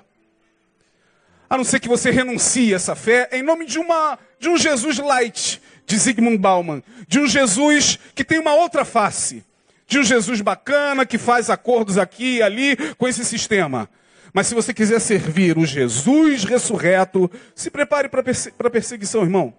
A 1.49 1.57
não 1.57 1.63
ser 1.63 1.79
que 1.79 1.87
você 1.87 2.11
renuncie 2.11 2.73
essa 2.73 2.95
fé 2.95 3.29
em 3.31 3.41
nome 3.41 3.65
de, 3.65 3.79
uma, 3.79 4.19
de 4.39 4.47
um 4.47 4.57
Jesus 4.57 4.99
light, 4.99 5.61
de 5.85 5.97
Zygmunt 5.97 6.37
Bauman. 6.37 6.83
De 7.07 7.19
um 7.19 7.27
Jesus 7.27 7.97
que 8.13 8.23
tem 8.23 8.37
uma 8.37 8.53
outra 8.53 8.85
face. 8.85 9.43
De 9.87 9.97
um 9.97 10.03
Jesus 10.03 10.41
bacana 10.41 11.05
que 11.05 11.17
faz 11.17 11.49
acordos 11.49 11.97
aqui 11.97 12.37
e 12.37 12.43
ali 12.43 12.77
com 12.95 13.07
esse 13.07 13.25
sistema. 13.25 13.89
Mas 14.33 14.47
se 14.47 14.53
você 14.53 14.73
quiser 14.73 14.99
servir 14.99 15.57
o 15.57 15.65
Jesus 15.65 16.43
ressurreto, 16.43 17.31
se 17.55 17.71
prepare 17.71 18.07
para 18.07 18.21
a 18.21 18.69
perseguição, 18.69 19.23
irmão. 19.23 19.53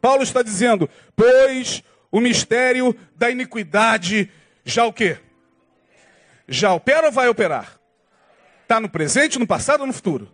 Paulo 0.00 0.22
está 0.22 0.42
dizendo, 0.42 0.88
pois 1.16 1.82
o 2.16 2.20
mistério 2.20 2.96
da 3.14 3.30
iniquidade 3.30 4.30
já 4.64 4.86
o 4.86 4.92
quê? 4.92 5.18
Já 6.48 6.72
opera 6.72 7.08
ou 7.08 7.12
vai 7.12 7.28
operar? 7.28 7.78
Está 8.62 8.80
no 8.80 8.88
presente, 8.88 9.38
no 9.38 9.46
passado 9.46 9.82
ou 9.82 9.86
no 9.86 9.92
futuro? 9.92 10.32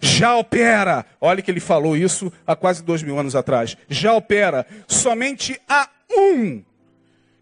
Já 0.00 0.36
opera. 0.36 1.04
Olha 1.20 1.42
que 1.42 1.50
ele 1.50 1.58
falou 1.58 1.96
isso 1.96 2.32
há 2.46 2.54
quase 2.54 2.84
dois 2.84 3.02
mil 3.02 3.18
anos 3.18 3.34
atrás. 3.34 3.76
Já 3.88 4.14
opera. 4.14 4.64
Somente 4.86 5.60
há 5.68 5.90
um 6.08 6.62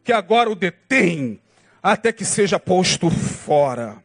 que 0.03 0.13
agora 0.13 0.49
o 0.49 0.55
detém 0.55 1.39
até 1.83 2.13
que 2.13 2.25
seja 2.25 2.59
posto 2.59 3.11
fora. 3.11 4.03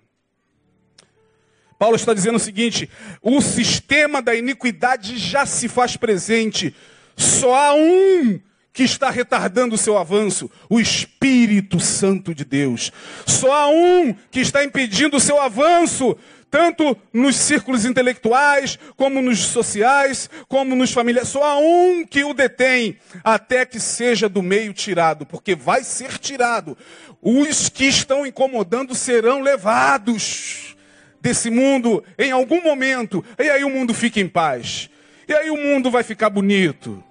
Paulo 1.79 1.95
está 1.95 2.13
dizendo 2.13 2.35
o 2.35 2.39
seguinte: 2.39 2.89
o 3.21 3.39
sistema 3.39 4.21
da 4.21 4.35
iniquidade 4.35 5.17
já 5.17 5.45
se 5.45 5.69
faz 5.69 5.95
presente 5.95 6.75
só 7.15 7.55
há 7.55 7.73
um 7.73 8.37
que 8.75 8.83
está 8.83 9.09
retardando 9.09 9.75
o 9.75 9.77
seu 9.77 9.97
avanço, 9.97 10.51
o 10.69 10.81
Espírito 10.81 11.79
Santo 11.79 12.35
de 12.35 12.43
Deus. 12.43 12.91
Só 13.25 13.53
há 13.53 13.69
um 13.69 14.13
que 14.29 14.41
está 14.41 14.65
impedindo 14.65 15.15
o 15.15 15.19
seu 15.19 15.39
avanço, 15.39 16.17
tanto 16.51 16.95
nos 17.13 17.37
círculos 17.37 17.85
intelectuais, 17.85 18.77
como 18.97 19.21
nos 19.21 19.39
sociais, 19.39 20.29
como 20.49 20.75
nos 20.75 20.91
familiares. 20.91 21.29
Só 21.29 21.41
há 21.41 21.57
um 21.57 22.05
que 22.05 22.25
o 22.25 22.33
detém, 22.33 22.97
até 23.23 23.65
que 23.65 23.79
seja 23.79 24.27
do 24.27 24.43
meio 24.43 24.73
tirado, 24.73 25.25
porque 25.25 25.55
vai 25.55 25.81
ser 25.81 26.17
tirado. 26.17 26.77
Os 27.21 27.69
que 27.69 27.85
estão 27.85 28.27
incomodando 28.27 28.93
serão 28.93 29.39
levados 29.39 30.75
desse 31.21 31.49
mundo 31.49 32.03
em 32.19 32.33
algum 32.33 32.61
momento, 32.61 33.23
e 33.39 33.49
aí 33.49 33.63
o 33.63 33.69
mundo 33.69 33.93
fica 33.93 34.19
em 34.19 34.27
paz. 34.27 34.89
E 35.29 35.33
aí 35.33 35.49
o 35.49 35.57
mundo 35.57 35.89
vai 35.89 36.03
ficar 36.03 36.29
bonito. 36.29 37.01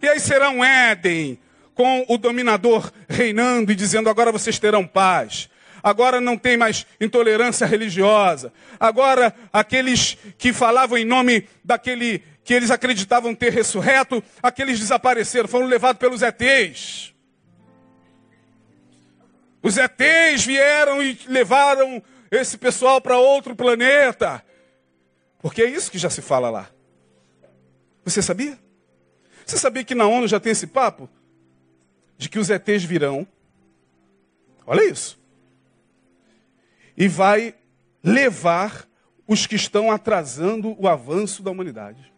E 0.00 0.08
aí 0.08 0.20
será 0.20 0.50
um 0.50 0.64
Éden, 0.64 1.38
com 1.74 2.04
o 2.08 2.18
dominador 2.18 2.92
reinando 3.08 3.70
e 3.70 3.74
dizendo: 3.74 4.08
agora 4.08 4.32
vocês 4.32 4.58
terão 4.58 4.86
paz. 4.86 5.48
Agora 5.82 6.20
não 6.20 6.36
tem 6.36 6.56
mais 6.56 6.84
intolerância 7.00 7.66
religiosa. 7.66 8.52
Agora 8.80 9.34
aqueles 9.52 10.18
que 10.36 10.52
falavam 10.52 10.98
em 10.98 11.04
nome 11.04 11.48
daquele 11.64 12.22
que 12.42 12.54
eles 12.54 12.70
acreditavam 12.70 13.34
ter 13.34 13.52
ressurreto, 13.52 14.24
aqueles 14.42 14.80
desapareceram, 14.80 15.46
foram 15.46 15.66
levados 15.66 16.00
pelos 16.00 16.22
ETs. 16.22 17.14
Os 19.62 19.76
ETs 19.76 20.44
vieram 20.46 21.02
e 21.02 21.18
levaram 21.26 22.02
esse 22.30 22.56
pessoal 22.56 23.00
para 23.00 23.18
outro 23.18 23.54
planeta. 23.54 24.42
Porque 25.40 25.62
é 25.62 25.70
isso 25.70 25.90
que 25.90 25.98
já 25.98 26.10
se 26.10 26.22
fala 26.22 26.50
lá. 26.50 26.68
Você 28.04 28.22
sabia? 28.22 28.58
Você 29.48 29.56
sabia 29.56 29.82
que 29.82 29.94
na 29.94 30.06
ONU 30.06 30.28
já 30.28 30.38
tem 30.38 30.52
esse 30.52 30.66
papo? 30.66 31.08
De 32.18 32.28
que 32.28 32.38
os 32.38 32.50
ETs 32.50 32.84
virão. 32.84 33.26
Olha 34.66 34.84
isso. 34.84 35.18
E 36.94 37.08
vai 37.08 37.54
levar 38.04 38.86
os 39.26 39.46
que 39.46 39.56
estão 39.56 39.90
atrasando 39.90 40.76
o 40.78 40.86
avanço 40.86 41.42
da 41.42 41.50
humanidade. 41.50 42.12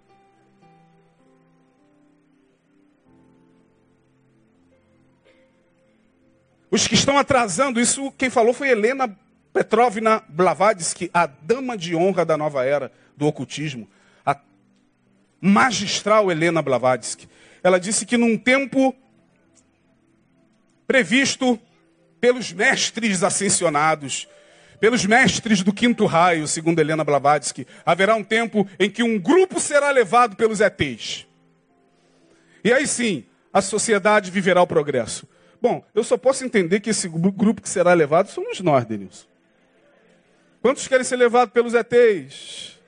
Os 6.68 6.88
que 6.88 6.94
estão 6.94 7.16
atrasando, 7.16 7.80
isso 7.80 8.10
quem 8.12 8.28
falou 8.28 8.52
foi 8.52 8.70
Helena 8.70 9.16
Petrovna 9.52 10.20
Blavatsky, 10.28 11.08
a 11.14 11.26
dama 11.26 11.78
de 11.78 11.94
honra 11.94 12.24
da 12.24 12.36
nova 12.36 12.64
era 12.64 12.90
do 13.16 13.26
ocultismo 13.28 13.88
magistral 15.41 16.30
Helena 16.30 16.61
Blavatsky. 16.62 17.28
Ela 17.62 17.78
disse 17.78 18.05
que 18.05 18.16
num 18.16 18.36
tempo 18.36 18.95
previsto 20.86 21.59
pelos 22.20 22.53
mestres 22.53 23.22
ascensionados, 23.22 24.28
pelos 24.78 25.05
mestres 25.07 25.62
do 25.62 25.72
quinto 25.72 26.05
raio, 26.07 26.49
segundo 26.49 26.80
Helena 26.80 27.05
Blavatsky, 27.05 27.66
haverá 27.84 28.14
um 28.14 28.24
tempo 28.24 28.66
em 28.78 28.91
que 28.91 29.03
um 29.03 29.18
grupo 29.18 29.61
será 29.61 29.91
levado 29.91 30.36
pelos 30.36 30.61
ETs. 30.61 31.26
E 32.64 32.72
aí 32.72 32.86
sim, 32.86 33.24
a 33.53 33.61
sociedade 33.61 34.30
viverá 34.30 34.61
o 34.62 34.66
progresso. 34.66 35.28
Bom, 35.61 35.84
eu 35.95 36.03
só 36.03 36.16
posso 36.16 36.45
entender 36.45 36.80
que 36.80 36.91
esse 36.91 37.09
grupo 37.09 37.61
que 37.61 37.68
será 37.68 37.93
levado 37.93 38.28
somos 38.28 38.61
nós, 38.61 38.84
Denilson. 38.84 39.26
Quantos 40.62 40.88
querem 40.88 41.05
ser 41.05 41.16
levados 41.16 41.53
pelos 41.53 41.74
ETs? 41.74 42.79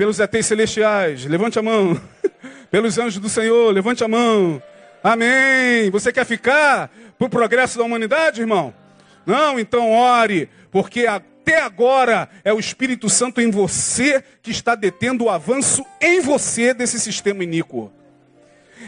Pelos 0.00 0.18
ETs 0.18 0.46
celestiais? 0.46 1.26
Levante 1.26 1.58
a 1.58 1.62
mão. 1.62 2.00
Pelos 2.72 2.96
anjos 2.96 3.20
do 3.20 3.28
Senhor, 3.28 3.70
levante 3.70 4.02
a 4.02 4.08
mão. 4.08 4.62
Amém. 5.04 5.90
Você 5.90 6.10
quer 6.10 6.24
ficar 6.24 6.90
para 7.18 7.26
o 7.26 7.28
progresso 7.28 7.76
da 7.76 7.84
humanidade, 7.84 8.40
irmão? 8.40 8.72
Não, 9.26 9.60
então 9.60 9.92
ore, 9.92 10.48
porque 10.70 11.06
até 11.06 11.60
agora 11.60 12.30
é 12.42 12.50
o 12.50 12.58
Espírito 12.58 13.10
Santo 13.10 13.42
em 13.42 13.50
você 13.50 14.24
que 14.40 14.50
está 14.50 14.74
detendo 14.74 15.24
o 15.24 15.28
avanço 15.28 15.84
em 16.00 16.18
você 16.20 16.72
desse 16.72 16.98
sistema 16.98 17.44
iníquo. 17.44 17.92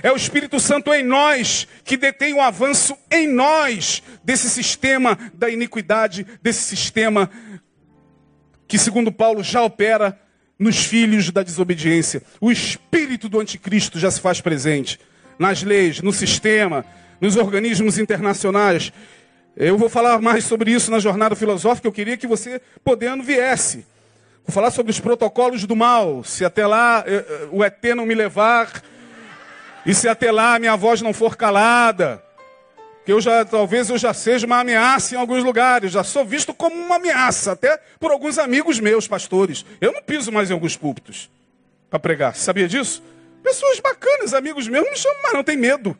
É 0.02 0.10
o 0.10 0.16
Espírito 0.16 0.58
Santo 0.58 0.94
em 0.94 1.04
nós 1.04 1.68
que 1.84 1.98
detém 1.98 2.32
o 2.32 2.40
avanço 2.40 2.96
em 3.10 3.28
nós 3.28 4.02
desse 4.24 4.48
sistema 4.48 5.18
da 5.34 5.50
iniquidade, 5.50 6.26
desse 6.42 6.62
sistema 6.62 7.28
que, 8.66 8.78
segundo 8.78 9.12
Paulo, 9.12 9.42
já 9.42 9.60
opera 9.62 10.18
nos 10.62 10.84
filhos 10.84 11.30
da 11.30 11.42
desobediência. 11.42 12.22
O 12.40 12.50
espírito 12.50 13.28
do 13.28 13.40
anticristo 13.40 13.98
já 13.98 14.10
se 14.10 14.20
faz 14.20 14.40
presente 14.40 14.98
nas 15.38 15.62
leis, 15.62 16.00
no 16.00 16.12
sistema, 16.12 16.84
nos 17.20 17.36
organismos 17.36 17.98
internacionais. 17.98 18.92
Eu 19.56 19.76
vou 19.76 19.88
falar 19.88 20.20
mais 20.20 20.44
sobre 20.44 20.70
isso 20.70 20.90
na 20.90 21.00
jornada 21.00 21.34
filosófica. 21.34 21.88
Eu 21.88 21.92
queria 21.92 22.16
que 22.16 22.28
você, 22.28 22.60
podendo, 22.84 23.24
viesse. 23.24 23.84
Vou 24.46 24.54
falar 24.54 24.70
sobre 24.70 24.92
os 24.92 25.00
protocolos 25.00 25.64
do 25.64 25.74
mal. 25.74 26.22
Se 26.22 26.44
até 26.44 26.64
lá 26.64 27.02
eh, 27.06 27.24
eh, 27.28 27.48
o 27.50 27.64
ET 27.64 27.82
não 27.96 28.06
me 28.06 28.14
levar, 28.14 28.82
e 29.84 29.92
se 29.92 30.08
até 30.08 30.30
lá 30.30 30.58
minha 30.60 30.76
voz 30.76 31.02
não 31.02 31.12
for 31.12 31.36
calada, 31.36 32.22
que 33.04 33.12
eu 33.12 33.20
já 33.20 33.44
talvez 33.44 33.90
eu 33.90 33.98
já 33.98 34.14
seja 34.14 34.46
uma 34.46 34.60
ameaça 34.60 35.14
em 35.14 35.18
alguns 35.18 35.42
lugares, 35.42 35.92
já 35.92 36.04
sou 36.04 36.24
visto 36.24 36.54
como 36.54 36.76
uma 36.76 36.96
ameaça, 36.96 37.52
até 37.52 37.76
por 37.98 38.10
alguns 38.10 38.38
amigos 38.38 38.78
meus, 38.78 39.08
pastores. 39.08 39.64
Eu 39.80 39.92
não 39.92 40.02
piso 40.02 40.30
mais 40.30 40.50
em 40.50 40.52
alguns 40.52 40.76
púlpitos 40.76 41.30
para 41.90 41.98
pregar. 41.98 42.36
Sabia 42.36 42.68
disso? 42.68 43.02
Pessoas 43.42 43.80
bacanas, 43.80 44.32
amigos 44.34 44.68
meus, 44.68 44.88
me 44.88 44.96
chamam, 44.96 45.18
mas 45.22 45.32
não 45.32 45.44
tem 45.44 45.56
medo. 45.56 45.98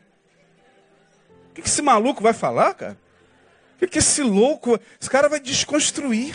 O 1.49 1.53
que 1.53 1.61
esse 1.61 1.81
maluco 1.81 2.23
vai 2.23 2.33
falar, 2.33 2.73
cara? 2.73 2.97
O 3.81 3.87
que 3.87 3.99
esse 3.99 4.23
louco, 4.23 4.79
esse 4.99 5.09
cara 5.09 5.27
vai 5.27 5.39
desconstruir? 5.39 6.33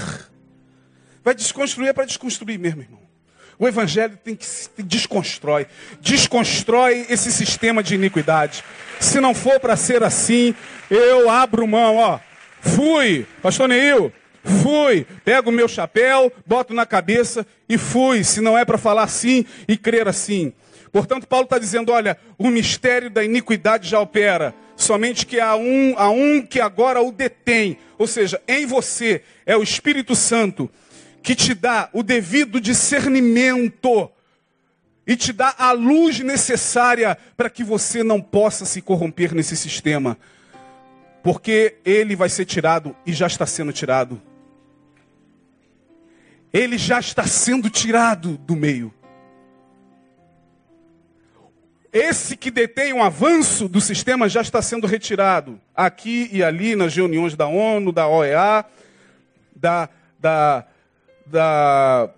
Vai 1.25 1.35
desconstruir 1.35 1.89
é 1.89 1.93
para 1.93 2.05
desconstruir 2.05 2.59
mesmo, 2.59 2.83
irmão. 2.83 2.98
O 3.59 3.67
evangelho 3.67 4.17
tem 4.23 4.37
que 4.37 4.47
se 4.47 4.71
desconstrói, 4.79 5.67
desconstrói 6.01 7.07
esse 7.11 7.33
sistema 7.33 7.83
de 7.83 7.97
iniquidade. 7.97 8.63
Se 9.01 9.21
não 9.21 9.35
for 9.35 9.59
para 9.59 9.77
ser 9.77 10.05
assim, 10.05 10.55
eu 10.89 11.29
abro 11.29 11.67
mão, 11.67 11.97
ó. 11.97 12.21
Fui, 12.61 13.27
pastor 13.43 13.69
Neil, 13.69 14.13
fui, 14.63 15.05
pego 15.25 15.51
o 15.51 15.53
meu 15.53 15.67
chapéu, 15.67 16.33
boto 16.47 16.73
na 16.73 16.87
cabeça 16.87 17.45
e 17.69 17.77
fui. 17.77 18.23
Se 18.23 18.41
não 18.41 18.57
é 18.57 18.65
para 18.65 18.79
falar 18.79 19.03
assim 19.03 19.45
e 19.67 19.77
crer 19.77 20.07
assim. 20.07 20.53
Portanto, 20.93 21.27
Paulo 21.27 21.45
está 21.45 21.59
dizendo: 21.59 21.91
olha, 21.91 22.17
o 22.39 22.51
mistério 22.51 23.11
da 23.11 23.25
iniquidade 23.25 23.89
já 23.89 24.01
opera, 24.01 24.55
somente 24.77 25.27
que 25.27 25.41
há 25.41 25.57
um, 25.57 25.95
há 25.97 26.11
um 26.11 26.43
que 26.43 26.61
agora 26.61 27.03
o 27.03 27.11
detém, 27.11 27.77
ou 27.99 28.07
seja, 28.07 28.41
em 28.47 28.67
você 28.67 29.23
é 29.45 29.57
o 29.57 29.63
Espírito 29.63 30.15
Santo 30.15 30.71
que 31.23 31.35
te 31.35 31.55
dá 31.55 31.89
o 31.93 32.03
devido 32.03 32.61
discernimento 32.61 34.11
e 35.07 35.17
te 35.17 35.33
dá 35.33 35.55
a 35.57 35.73
luz 35.73 36.21
necessária 36.21 37.17
para 37.37 37.49
que 37.49 37.65
você 37.65 38.03
não 38.03 38.21
possa 38.21 38.65
se 38.65 38.83
corromper 38.83 39.35
nesse 39.35 39.57
sistema. 39.57 40.19
Porque 41.23 41.77
ele 41.85 42.15
vai 42.15 42.29
ser 42.29 42.45
tirado 42.45 42.95
e 43.07 43.13
já 43.13 43.27
está 43.27 43.47
sendo 43.47 43.73
tirado. 43.73 44.21
Ele 46.53 46.79
já 46.79 47.01
está 47.01 47.27
sendo 47.27 47.69
tirado 47.71 48.37
do 48.39 48.55
meio. 48.55 48.93
Esse 51.93 52.37
que 52.37 52.51
detém 52.51 52.93
um 52.93 53.03
avanço 53.03 53.67
do 53.67 53.81
sistema 53.81 54.29
já 54.29 54.43
está 54.43 54.61
sendo 54.61 54.87
retirado. 54.87 55.59
Aqui 55.75 56.29
e 56.31 56.43
ali, 56.43 56.77
nas 56.77 56.95
reuniões 56.95 57.35
da 57.35 57.47
ONU, 57.47 57.93
da 57.93 58.07
OEA, 58.07 58.65
da, 59.57 59.89
da, 60.19 60.67
da, 61.31 62.11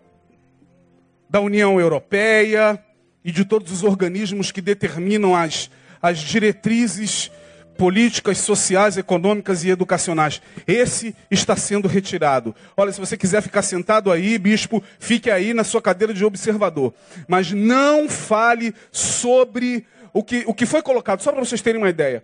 da 1.29 1.41
União 1.41 1.81
Europeia 1.81 2.83
e 3.25 3.31
de 3.31 3.45
todos 3.45 3.71
os 3.73 3.83
organismos 3.83 4.51
que 4.51 4.61
determinam 4.61 5.35
as, 5.35 5.71
as 6.01 6.19
diretrizes 6.19 7.31
políticas, 7.77 8.37
sociais, 8.39 8.99
econômicas 8.99 9.65
e 9.65 9.71
educacionais. 9.71 10.43
Esse 10.67 11.17
está 11.31 11.57
sendo 11.57 11.89
retirado. 11.89 12.55
Olha, 12.77 12.93
se 12.93 13.01
você 13.01 13.17
quiser 13.17 13.41
ficar 13.41 13.63
sentado 13.63 14.13
aí, 14.13 14.37
bispo, 14.39 14.83
fique 14.99 15.31
aí 15.31 15.55
na 15.55 15.65
sua 15.65 15.81
cadeira 15.81 16.13
de 16.13 16.23
observador. 16.23 16.93
Mas 17.27 17.53
não 17.53 18.07
fale 18.07 18.75
sobre 18.93 19.87
o 20.13 20.23
que, 20.23 20.45
o 20.47 20.53
que 20.53 20.67
foi 20.67 20.83
colocado, 20.83 21.23
só 21.23 21.33
para 21.33 21.43
vocês 21.43 21.63
terem 21.63 21.81
uma 21.81 21.89
ideia. 21.89 22.23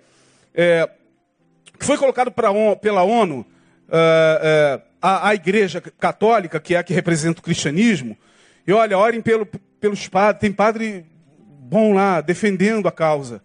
É, 0.55 0.91
foi 1.81 1.97
colocado 1.97 2.31
pra, 2.31 2.51
pela 2.77 3.03
ONU. 3.03 3.47
Uh, 3.89 4.79
uh, 4.79 4.83
a, 5.01 5.29
a 5.29 5.35
igreja 5.35 5.81
católica, 5.81 6.61
que 6.61 6.75
é 6.75 6.79
a 6.79 6.83
que 6.83 6.95
representa 6.95 7.41
o 7.41 7.43
cristianismo, 7.43 8.17
e 8.67 8.73
olha, 8.73 8.99
orem 8.99 9.21
pelo, 9.21 9.47
pelos 9.81 10.09
padres, 10.09 10.41
tem 10.41 10.53
padre 10.53 11.07
bom 11.39 11.93
lá, 11.93 12.21
defendendo 12.21 12.89
a 12.89 12.93
causa, 12.93 13.43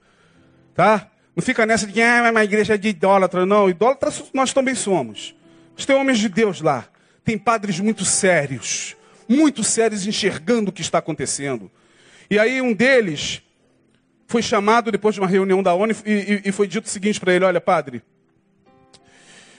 tá? 0.73 1.09
Não 1.35 1.43
fica 1.43 1.65
nessa 1.65 1.87
de 1.87 2.01
ah, 2.01 2.27
é 2.27 2.31
uma 2.31 2.43
igreja 2.43 2.77
de 2.77 2.89
idólatra, 2.89 3.45
não, 3.45 3.69
idólatra 3.69 4.09
nós 4.33 4.53
também 4.53 4.75
somos. 4.75 5.35
Mas 5.75 5.85
tem 5.85 5.95
homens 5.95 6.19
de 6.19 6.27
Deus 6.27 6.61
lá, 6.61 6.85
tem 7.23 7.37
padres 7.37 7.79
muito 7.79 8.03
sérios, 8.03 8.95
muito 9.27 9.63
sérios 9.63 10.05
enxergando 10.05 10.69
o 10.69 10.73
que 10.73 10.81
está 10.81 10.97
acontecendo. 10.97 11.71
E 12.29 12.37
aí 12.37 12.61
um 12.61 12.73
deles 12.73 13.41
foi 14.27 14.41
chamado 14.41 14.91
depois 14.91 15.15
de 15.15 15.21
uma 15.21 15.27
reunião 15.27 15.61
da 15.61 15.73
ONU 15.73 15.93
e, 16.05 16.11
e, 16.11 16.41
e 16.45 16.51
foi 16.51 16.67
dito 16.67 16.85
o 16.85 16.89
seguinte 16.89 17.19
para 17.19 17.33
ele, 17.33 17.45
olha 17.45 17.59
padre, 17.59 18.01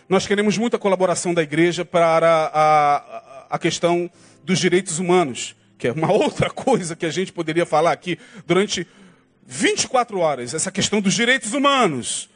nós 0.08 0.26
queremos 0.26 0.58
muita 0.58 0.78
colaboração 0.78 1.32
da 1.32 1.42
igreja 1.42 1.84
para 1.84 2.50
a, 2.52 3.46
a 3.50 3.58
questão 3.58 4.10
dos 4.44 4.58
direitos 4.58 4.98
humanos, 4.98 5.54
que 5.78 5.88
é 5.88 5.92
uma 5.92 6.10
outra 6.12 6.50
coisa 6.50 6.96
que 6.96 7.06
a 7.06 7.10
gente 7.10 7.32
poderia 7.32 7.66
falar 7.66 7.92
aqui 7.92 8.18
durante 8.46 8.86
24 9.46 10.18
horas, 10.18 10.54
essa 10.54 10.70
questão 10.70 11.00
dos 11.00 11.14
direitos 11.14 11.52
humanos 11.52 12.28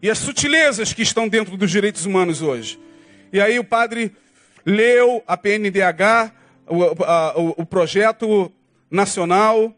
e 0.00 0.10
as 0.10 0.18
sutilezas 0.18 0.92
que 0.92 1.02
estão 1.02 1.28
dentro 1.28 1.56
dos 1.56 1.70
direitos 1.70 2.06
humanos 2.06 2.40
hoje. 2.40 2.78
E 3.32 3.40
aí 3.40 3.58
o 3.58 3.64
padre 3.64 4.12
leu 4.64 5.22
a 5.26 5.36
PNDH, 5.36 6.32
o, 6.66 7.04
a, 7.04 7.38
o, 7.38 7.54
o 7.62 7.66
projeto 7.66 8.52
nacional 8.90 9.74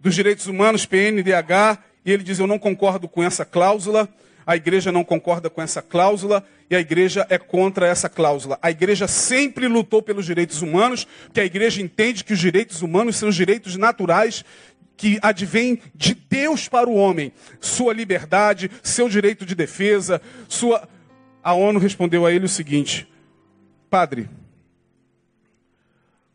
dos 0.00 0.14
direitos 0.14 0.46
humanos, 0.46 0.86
PNDH, 0.86 1.78
e 2.04 2.12
ele 2.12 2.22
diz: 2.22 2.38
Eu 2.38 2.46
não 2.46 2.58
concordo 2.58 3.08
com 3.08 3.22
essa 3.22 3.44
cláusula, 3.44 4.08
a 4.46 4.56
igreja 4.56 4.90
não 4.90 5.04
concorda 5.04 5.48
com 5.48 5.62
essa 5.62 5.80
cláusula 5.80 6.44
e 6.68 6.76
a 6.76 6.80
igreja 6.80 7.26
é 7.28 7.38
contra 7.38 7.86
essa 7.86 8.08
cláusula. 8.08 8.58
A 8.62 8.70
igreja 8.70 9.06
sempre 9.06 9.68
lutou 9.68 10.02
pelos 10.02 10.26
direitos 10.26 10.62
humanos, 10.62 11.06
porque 11.24 11.40
a 11.40 11.44
igreja 11.44 11.80
entende 11.80 12.24
que 12.24 12.32
os 12.32 12.38
direitos 12.38 12.82
humanos 12.82 13.16
são 13.16 13.28
os 13.28 13.36
direitos 13.36 13.76
naturais 13.76 14.44
que 14.96 15.18
advêm 15.20 15.80
de 15.94 16.14
Deus 16.14 16.68
para 16.68 16.88
o 16.88 16.94
homem. 16.94 17.32
Sua 17.60 17.92
liberdade, 17.92 18.70
seu 18.82 19.08
direito 19.08 19.44
de 19.44 19.54
defesa, 19.54 20.20
sua. 20.48 20.88
A 21.42 21.54
ONU 21.54 21.80
respondeu 21.80 22.24
a 22.24 22.32
ele 22.32 22.44
o 22.46 22.48
seguinte: 22.48 23.08
Padre, 23.90 24.28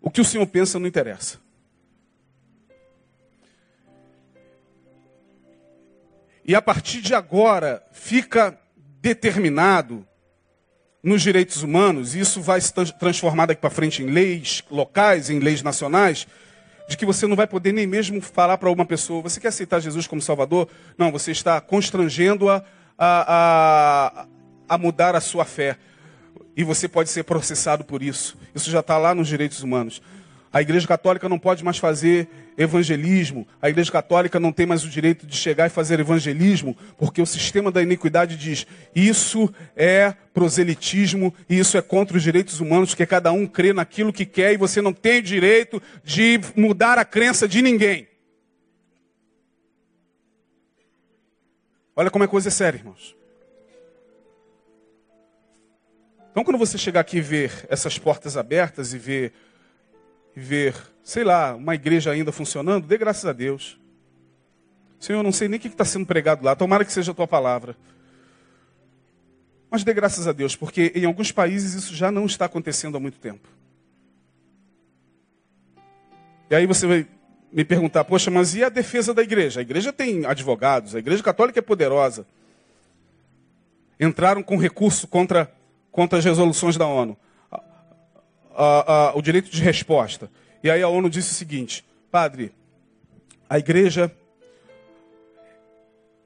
o 0.02 0.10
que 0.10 0.22
o 0.22 0.26
senhor 0.26 0.46
pensa 0.48 0.80
não 0.80 0.88
interessa. 0.88 1.47
E 6.48 6.56
a 6.56 6.62
partir 6.62 7.02
de 7.02 7.14
agora 7.14 7.84
fica 7.92 8.58
determinado 9.02 10.08
nos 11.04 11.22
direitos 11.22 11.62
humanos, 11.62 12.16
e 12.16 12.22
isso 12.22 12.42
vai 12.42 12.60
se 12.62 12.74
transformar 12.98 13.48
daqui 13.48 13.62
para 13.62 13.70
frente 13.70 14.02
em 14.02 14.08
leis 14.08 14.64
locais, 14.72 15.30
em 15.30 15.40
leis 15.40 15.62
nacionais, 15.62 16.26
de 16.88 16.96
que 16.96 17.06
você 17.06 17.28
não 17.28 17.36
vai 17.36 17.48
poder 17.48 17.74
nem 17.74 17.86
mesmo 17.86 18.22
falar 18.22 18.58
para 18.58 18.72
uma 18.72 18.86
pessoa, 18.86 19.22
você 19.22 19.40
quer 19.40 19.50
aceitar 19.50 19.82
Jesus 19.82 20.08
como 20.08 20.22
Salvador? 20.22 20.70
Não, 20.98 21.12
você 21.12 21.32
está 21.32 21.60
constrangendo-a 21.60 22.64
a, 22.98 24.26
a, 24.28 24.28
a 24.70 24.78
mudar 24.78 25.16
a 25.16 25.22
sua 25.22 25.44
fé. 25.44 25.78
E 26.56 26.64
você 26.64 26.88
pode 26.88 27.10
ser 27.10 27.24
processado 27.24 27.84
por 27.84 28.02
isso. 28.02 28.38
Isso 28.56 28.72
já 28.72 28.80
está 28.80 28.98
lá 28.98 29.14
nos 29.14 29.28
direitos 29.28 29.62
humanos. 29.62 30.02
A 30.58 30.62
Igreja 30.64 30.88
Católica 30.88 31.30
não 31.30 31.38
pode 31.38 31.64
mais 31.64 31.78
fazer 31.78 32.28
evangelismo. 32.58 33.48
A 33.62 33.70
Igreja 33.70 33.92
Católica 33.92 34.40
não 34.40 34.52
tem 34.52 34.66
mais 34.66 34.84
o 34.84 34.90
direito 34.90 35.28
de 35.28 35.38
chegar 35.38 35.68
e 35.68 35.70
fazer 35.70 36.00
evangelismo, 36.00 36.76
porque 36.98 37.22
o 37.22 37.28
sistema 37.28 37.72
da 37.72 37.80
iniquidade 37.80 38.36
diz: 38.36 38.66
isso 38.96 39.54
é 39.76 40.16
proselitismo 40.34 41.32
e 41.48 41.60
isso 41.60 41.78
é 41.78 41.82
contra 41.84 42.18
os 42.18 42.24
direitos 42.24 42.60
humanos, 42.60 42.96
que 42.96 43.06
cada 43.06 43.32
um 43.32 43.46
crê 43.46 43.72
naquilo 43.72 44.12
que 44.12 44.26
quer 44.26 44.52
e 44.52 44.58
você 44.58 44.82
não 44.82 44.92
tem 44.92 45.20
o 45.20 45.22
direito 45.22 45.80
de 46.04 46.40
mudar 46.56 46.98
a 46.98 47.06
crença 47.06 47.48
de 47.48 47.62
ninguém. 47.62 48.08
Olha 51.96 52.10
como 52.10 52.24
é 52.24 52.28
coisa 52.28 52.50
séria, 52.50 52.80
irmãos. 52.80 53.16
Então, 56.32 56.44
quando 56.44 56.58
você 56.58 56.80
chegar 56.80 57.02
aqui 57.02 57.18
e 57.18 57.22
ver 57.22 57.52
essas 57.70 57.98
portas 58.00 58.38
abertas 58.38 58.94
e 58.94 58.98
ver, 58.98 59.34
ver, 60.40 60.76
sei 61.04 61.24
lá, 61.24 61.56
uma 61.56 61.74
igreja 61.74 62.12
ainda 62.12 62.32
funcionando, 62.32 62.86
dê 62.86 62.96
graças 62.96 63.26
a 63.26 63.34
Deus. 63.34 63.80
Senhor, 65.00 65.20
eu 65.20 65.24
não 65.24 65.32
sei 65.32 65.48
nem 65.48 65.58
o 65.58 65.60
que 65.60 65.68
está 65.68 65.84
sendo 65.84 66.06
pregado 66.06 66.46
lá, 66.46 66.56
tomara 66.56 66.86
que 66.86 66.92
seja 66.92 67.12
a 67.12 67.16
tua 67.16 67.28
palavra. 67.28 67.76
Mas 69.70 69.84
dê 69.84 69.94
graças 69.94 70.28
a 70.28 70.32
Deus, 70.32 70.56
porque 70.56 70.92
em 70.94 71.06
alguns 71.06 71.32
países 71.32 71.74
isso 71.74 71.96
já 71.96 72.12
não 72.12 72.28
está 72.28 72.46
acontecendo 72.46 72.96
há 72.96 73.00
muito 73.00 73.18
tempo. 73.18 73.48
E 76.52 76.56
aí 76.56 76.68
você 76.68 76.86
vai 76.86 77.08
me 77.52 77.66
perguntar, 77.66 78.04
poxa, 78.04 78.30
mas 78.30 78.54
e 78.54 78.64
a 78.64 78.70
defesa 78.70 79.16
da 79.16 79.24
igreja? 79.24 79.60
A 79.60 79.64
igreja 79.64 79.92
tem 79.92 80.24
advogados, 80.24 80.94
a 80.96 81.00
igreja 81.00 81.24
católica 81.24 81.58
é 81.58 81.64
poderosa. 81.64 82.28
Entraram 84.00 84.44
com 84.44 84.56
recurso 84.56 85.08
contra, 85.08 85.52
contra 85.92 86.20
as 86.20 86.26
resoluções 86.26 86.78
da 86.78 86.86
ONU. 86.86 87.18
A, 88.60 89.10
a, 89.12 89.16
o 89.16 89.22
direito 89.22 89.52
de 89.52 89.62
resposta. 89.62 90.32
E 90.64 90.72
aí 90.72 90.82
a 90.82 90.88
ONU 90.88 91.10
disse 91.10 91.32
o 91.32 91.36
seguinte, 91.36 91.86
padre, 92.10 92.52
a 93.48 93.60
igreja. 93.60 94.12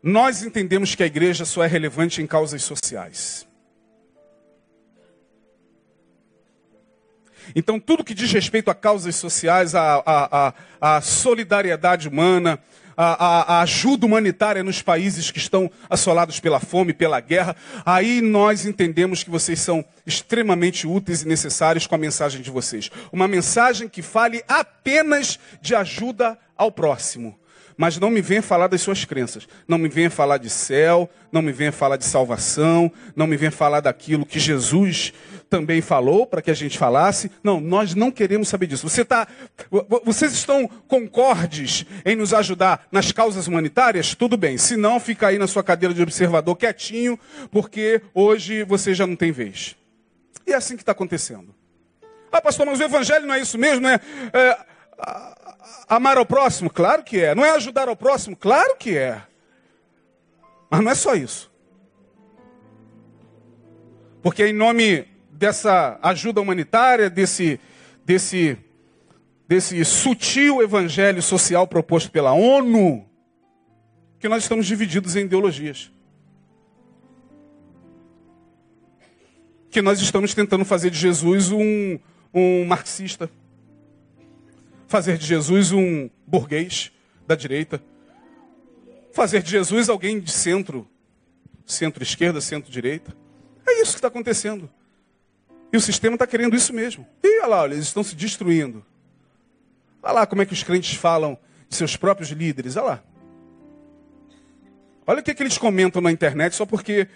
Nós 0.02 0.42
entendemos 0.42 0.96
que 0.96 1.04
a 1.04 1.06
igreja 1.06 1.44
só 1.44 1.64
é 1.64 1.68
relevante 1.68 2.22
em 2.22 2.26
causas 2.26 2.64
sociais. 2.64 3.46
Então, 7.56 7.80
tudo 7.80 8.04
que 8.04 8.14
diz 8.14 8.32
respeito 8.32 8.72
a 8.72 8.76
causas 8.76 9.16
sociais, 9.16 9.76
a, 9.76 10.02
a, 10.06 10.48
a, 10.48 10.98
a 10.98 11.02
solidariedade 11.02 12.08
humana, 12.08 12.60
a, 12.96 13.56
a, 13.58 13.62
ajuda 13.62 14.06
humanitária 14.06 14.64
nos 14.64 14.82
países 14.82 15.32
que 15.32 15.40
estão 15.40 15.70
assolados 15.90 16.40
pela 16.40 16.60
fome, 16.60 16.94
pela 16.94 17.20
guerra, 17.20 17.56
aí 17.86 18.22
nós 18.22 18.66
entendemos 18.66 19.24
que 19.24 19.30
vocês 19.30 19.60
são 19.60 19.84
extremamente 20.06 20.88
úteis 20.88 21.22
e 21.22 21.28
necessários 21.28 21.88
com 21.88 21.96
a 21.96 21.98
mensagem 21.98 22.42
de 22.42 22.50
vocês. 22.50 22.90
Uma 23.12 23.28
mensagem 23.28 23.88
que 23.88 24.02
fale 24.02 24.44
apenas 24.48 25.40
de 25.62 25.76
ajuda 25.76 26.38
ao 26.58 26.72
próximo. 26.72 27.41
Mas 27.82 27.98
não 27.98 28.12
me 28.12 28.22
venha 28.22 28.44
falar 28.44 28.68
das 28.68 28.80
suas 28.80 29.06
crenças. 29.06 29.48
Não 29.68 29.80
me 29.80 29.90
venha 29.90 30.12
falar 30.12 30.38
de 30.38 30.52
céu, 30.52 31.10
não 31.32 31.42
me 31.42 31.52
venha 31.52 31.72
falar 31.72 31.98
de 31.98 32.06
salvação, 32.06 32.92
não 33.16 33.26
me 33.26 33.36
venha 33.36 33.50
falar 33.50 33.80
daquilo 33.80 34.24
que 34.24 34.40
Jesus 34.40 35.12
também 35.50 35.82
falou 35.82 36.28
para 36.28 36.44
que 36.44 36.52
a 36.52 36.54
gente 36.54 36.78
falasse. 36.78 37.32
Não, 37.44 37.60
nós 37.60 37.96
não 37.96 38.12
queremos 38.12 38.50
saber 38.50 38.68
disso. 38.68 38.88
Você 38.88 39.04
tá, 39.04 39.28
vocês 40.06 40.32
estão 40.32 40.70
concordes 40.88 41.84
em 42.06 42.16
nos 42.16 42.36
ajudar 42.36 42.86
nas 42.92 43.12
causas 43.12 43.48
humanitárias? 43.48 44.14
Tudo 44.14 44.38
bem. 44.38 44.60
Se 44.60 44.78
não, 44.78 45.00
fica 45.00 45.30
aí 45.30 45.40
na 45.40 45.48
sua 45.48 45.64
cadeira 45.64 45.92
de 45.92 46.04
observador 46.04 46.56
quietinho, 46.56 47.18
porque 47.50 48.00
hoje 48.14 48.64
você 48.64 48.94
já 48.94 49.08
não 49.08 49.16
tem 49.16 49.32
vez. 49.32 49.76
E 50.46 50.54
é 50.54 50.56
assim 50.56 50.76
que 50.76 50.84
está 50.84 50.92
acontecendo. 50.92 51.56
Ah, 52.32 52.42
pastor, 52.42 52.64
mas 52.64 52.80
o 52.80 52.84
evangelho 52.84 53.26
não 53.26 53.34
é 53.34 53.40
isso 53.40 53.58
mesmo, 53.58 53.82
não 53.82 53.90
é, 53.90 54.00
é 54.34 54.58
amar 55.88 56.18
ao 56.18 56.26
próximo? 56.26 56.70
Claro 56.70 57.04
que 57.04 57.20
é. 57.20 57.36
Não 57.36 57.46
é 57.46 57.52
ajudar 57.52 57.88
ao 57.88 57.96
próximo? 57.96 58.36
Claro 58.36 58.76
que 58.78 58.98
é. 58.98 59.22
Mas 60.70 60.82
não 60.82 60.92
é 60.92 60.96
só 60.96 61.16
isso. 61.16 61.52
Porque 64.22 64.46
em 64.46 64.54
nome 64.54 65.06
dessa 65.32 66.00
ajuda 66.02 66.40
humanitária, 66.40 67.10
desse, 67.10 67.60
desse, 68.06 68.58
desse 69.48 69.84
sutil 69.84 70.62
evangelho 70.62 71.22
social 71.22 71.68
proposto 71.68 72.12
pela 72.12 72.32
ONU, 72.32 73.06
que 74.20 74.30
nós 74.30 74.44
estamos 74.44 74.68
divididos 74.68 75.16
em 75.16 75.26
ideologias. 75.26 75.92
Que 79.72 79.82
nós 79.82 80.00
estamos 80.00 80.34
tentando 80.36 80.64
fazer 80.64 80.92
de 80.92 81.00
Jesus 81.00 81.52
um, 81.52 81.98
um 82.32 82.66
marxista. 82.66 83.30
Fazer 84.92 85.18
de 85.18 85.26
Jesus 85.26 85.72
um 85.72 86.10
burguês 86.28 86.92
da 87.26 87.34
direita. 87.34 87.82
Fazer 89.14 89.42
de 89.42 89.50
Jesus 89.50 89.88
alguém 89.88 90.20
de 90.20 90.30
centro, 90.30 90.86
centro-esquerda, 91.66 92.42
centro-direita. 92.42 93.16
É 93.66 93.82
isso 93.82 93.94
que 93.94 94.00
está 94.00 94.10
acontecendo. 94.10 94.70
E 95.72 95.78
o 95.78 95.80
sistema 95.80 96.16
está 96.16 96.28
querendo 96.28 96.58
isso 96.58 96.74
mesmo. 96.74 97.08
E 97.24 97.40
olha 97.40 97.48
lá, 97.48 97.66
eles 97.68 97.86
estão 97.86 98.04
se 98.04 98.18
destruindo. 98.18 98.86
Olha 100.04 100.12
lá 100.12 100.28
como 100.28 100.42
é 100.42 100.46
que 100.46 100.52
os 100.52 100.62
crentes 100.62 100.94
falam 100.98 101.40
de 101.70 101.76
seus 101.78 101.96
próprios 101.96 102.30
líderes. 102.32 102.76
Olha 102.76 102.86
lá. 102.86 103.04
Olha 105.08 105.22
o 105.22 105.24
que, 105.24 105.32
é 105.32 105.34
que 105.34 105.42
eles 105.42 105.58
comentam 105.58 106.02
na 106.02 106.12
internet 106.12 106.54
só 106.54 106.66
porque 106.66 107.08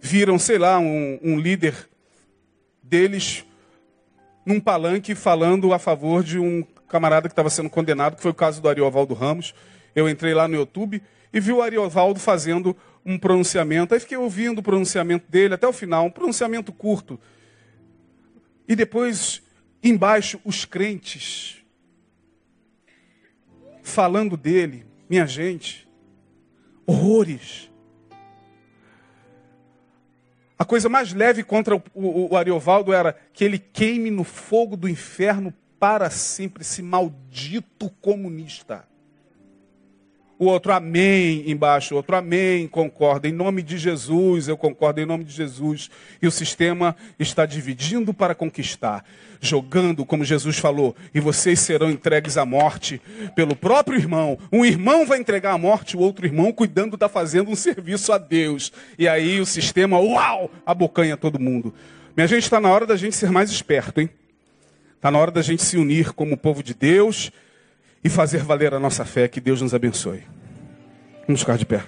viram, 0.00 0.36
sei 0.36 0.58
lá, 0.58 0.80
um, 0.80 1.16
um 1.22 1.38
líder 1.38 1.88
deles 2.82 3.44
num 4.44 4.60
palanque 4.60 5.14
falando 5.14 5.72
a 5.72 5.78
favor 5.78 6.22
de 6.22 6.38
um 6.38 6.64
camarada 6.88 7.28
que 7.28 7.32
estava 7.32 7.48
sendo 7.48 7.70
condenado, 7.70 8.16
que 8.16 8.22
foi 8.22 8.30
o 8.30 8.34
caso 8.34 8.60
do 8.60 8.68
Ariovaldo 8.68 9.14
Ramos. 9.14 9.54
Eu 9.94 10.08
entrei 10.08 10.34
lá 10.34 10.46
no 10.46 10.56
YouTube 10.56 11.02
e 11.32 11.40
vi 11.40 11.52
o 11.52 11.62
Ariovaldo 11.62 12.20
fazendo 12.20 12.76
um 13.04 13.18
pronunciamento. 13.18 13.94
Aí 13.94 14.00
fiquei 14.00 14.18
ouvindo 14.18 14.58
o 14.58 14.62
pronunciamento 14.62 15.30
dele 15.30 15.54
até 15.54 15.66
o 15.66 15.72
final, 15.72 16.06
um 16.06 16.10
pronunciamento 16.10 16.72
curto. 16.72 17.18
E 18.68 18.76
depois, 18.76 19.42
embaixo, 19.82 20.38
os 20.44 20.64
crentes 20.64 21.62
falando 23.82 24.36
dele, 24.36 24.86
minha 25.08 25.26
gente, 25.26 25.88
horrores. 26.86 27.71
A 30.62 30.64
coisa 30.64 30.88
mais 30.88 31.12
leve 31.12 31.42
contra 31.42 31.74
o, 31.74 31.82
o, 31.92 32.30
o, 32.30 32.36
Ariovaldo 32.36 32.92
era 32.92 33.18
que 33.32 33.42
ele 33.42 33.58
queime 33.58 34.12
no 34.12 34.22
fogo 34.22 34.76
do 34.76 34.88
inferno 34.88 35.52
para 35.76 36.08
sempre, 36.08 36.62
esse 36.62 36.80
maldito 36.80 37.90
comunista. 38.00 38.84
O 40.42 40.46
outro 40.46 40.72
amém 40.72 41.48
embaixo, 41.48 41.94
o 41.94 41.96
outro 41.96 42.16
amém, 42.16 42.66
concorda. 42.66 43.28
Em 43.28 43.32
nome 43.32 43.62
de 43.62 43.78
Jesus, 43.78 44.48
eu 44.48 44.56
concordo 44.56 45.00
em 45.00 45.06
nome 45.06 45.22
de 45.22 45.32
Jesus. 45.32 45.88
E 46.20 46.26
o 46.26 46.32
sistema 46.32 46.96
está 47.16 47.46
dividindo 47.46 48.12
para 48.12 48.34
conquistar, 48.34 49.04
jogando, 49.40 50.04
como 50.04 50.24
Jesus 50.24 50.58
falou, 50.58 50.96
e 51.14 51.20
vocês 51.20 51.60
serão 51.60 51.92
entregues 51.92 52.36
à 52.36 52.44
morte 52.44 53.00
pelo 53.36 53.54
próprio 53.54 53.96
irmão. 53.96 54.36
Um 54.50 54.64
irmão 54.64 55.06
vai 55.06 55.20
entregar 55.20 55.52
à 55.52 55.58
morte, 55.58 55.96
o 55.96 56.00
outro 56.00 56.26
irmão 56.26 56.50
cuidando 56.50 56.94
está 56.94 57.08
fazendo 57.08 57.48
um 57.48 57.54
serviço 57.54 58.12
a 58.12 58.18
Deus. 58.18 58.72
E 58.98 59.06
aí 59.06 59.40
o 59.40 59.46
sistema, 59.46 60.00
uau, 60.00 60.50
abocanha 60.66 61.16
todo 61.16 61.38
mundo. 61.38 61.72
Minha 62.16 62.26
gente, 62.26 62.42
está 62.42 62.58
na 62.58 62.68
hora 62.68 62.84
da 62.84 62.96
gente 62.96 63.14
ser 63.14 63.30
mais 63.30 63.48
esperto, 63.48 64.00
hein? 64.00 64.10
Está 64.96 65.08
na 65.08 65.20
hora 65.20 65.30
da 65.30 65.40
gente 65.40 65.62
se 65.62 65.76
unir 65.76 66.12
como 66.12 66.36
povo 66.36 66.64
de 66.64 66.74
Deus 66.74 67.30
e 68.02 68.08
fazer 68.08 68.42
valer 68.42 68.74
a 68.74 68.80
nossa 68.80 69.04
fé. 69.04 69.28
Que 69.28 69.40
Deus 69.40 69.60
nos 69.60 69.74
abençoe. 69.74 70.22
Vamos 71.26 71.40
ficar 71.40 71.56
de 71.56 71.66
pé. 71.66 71.82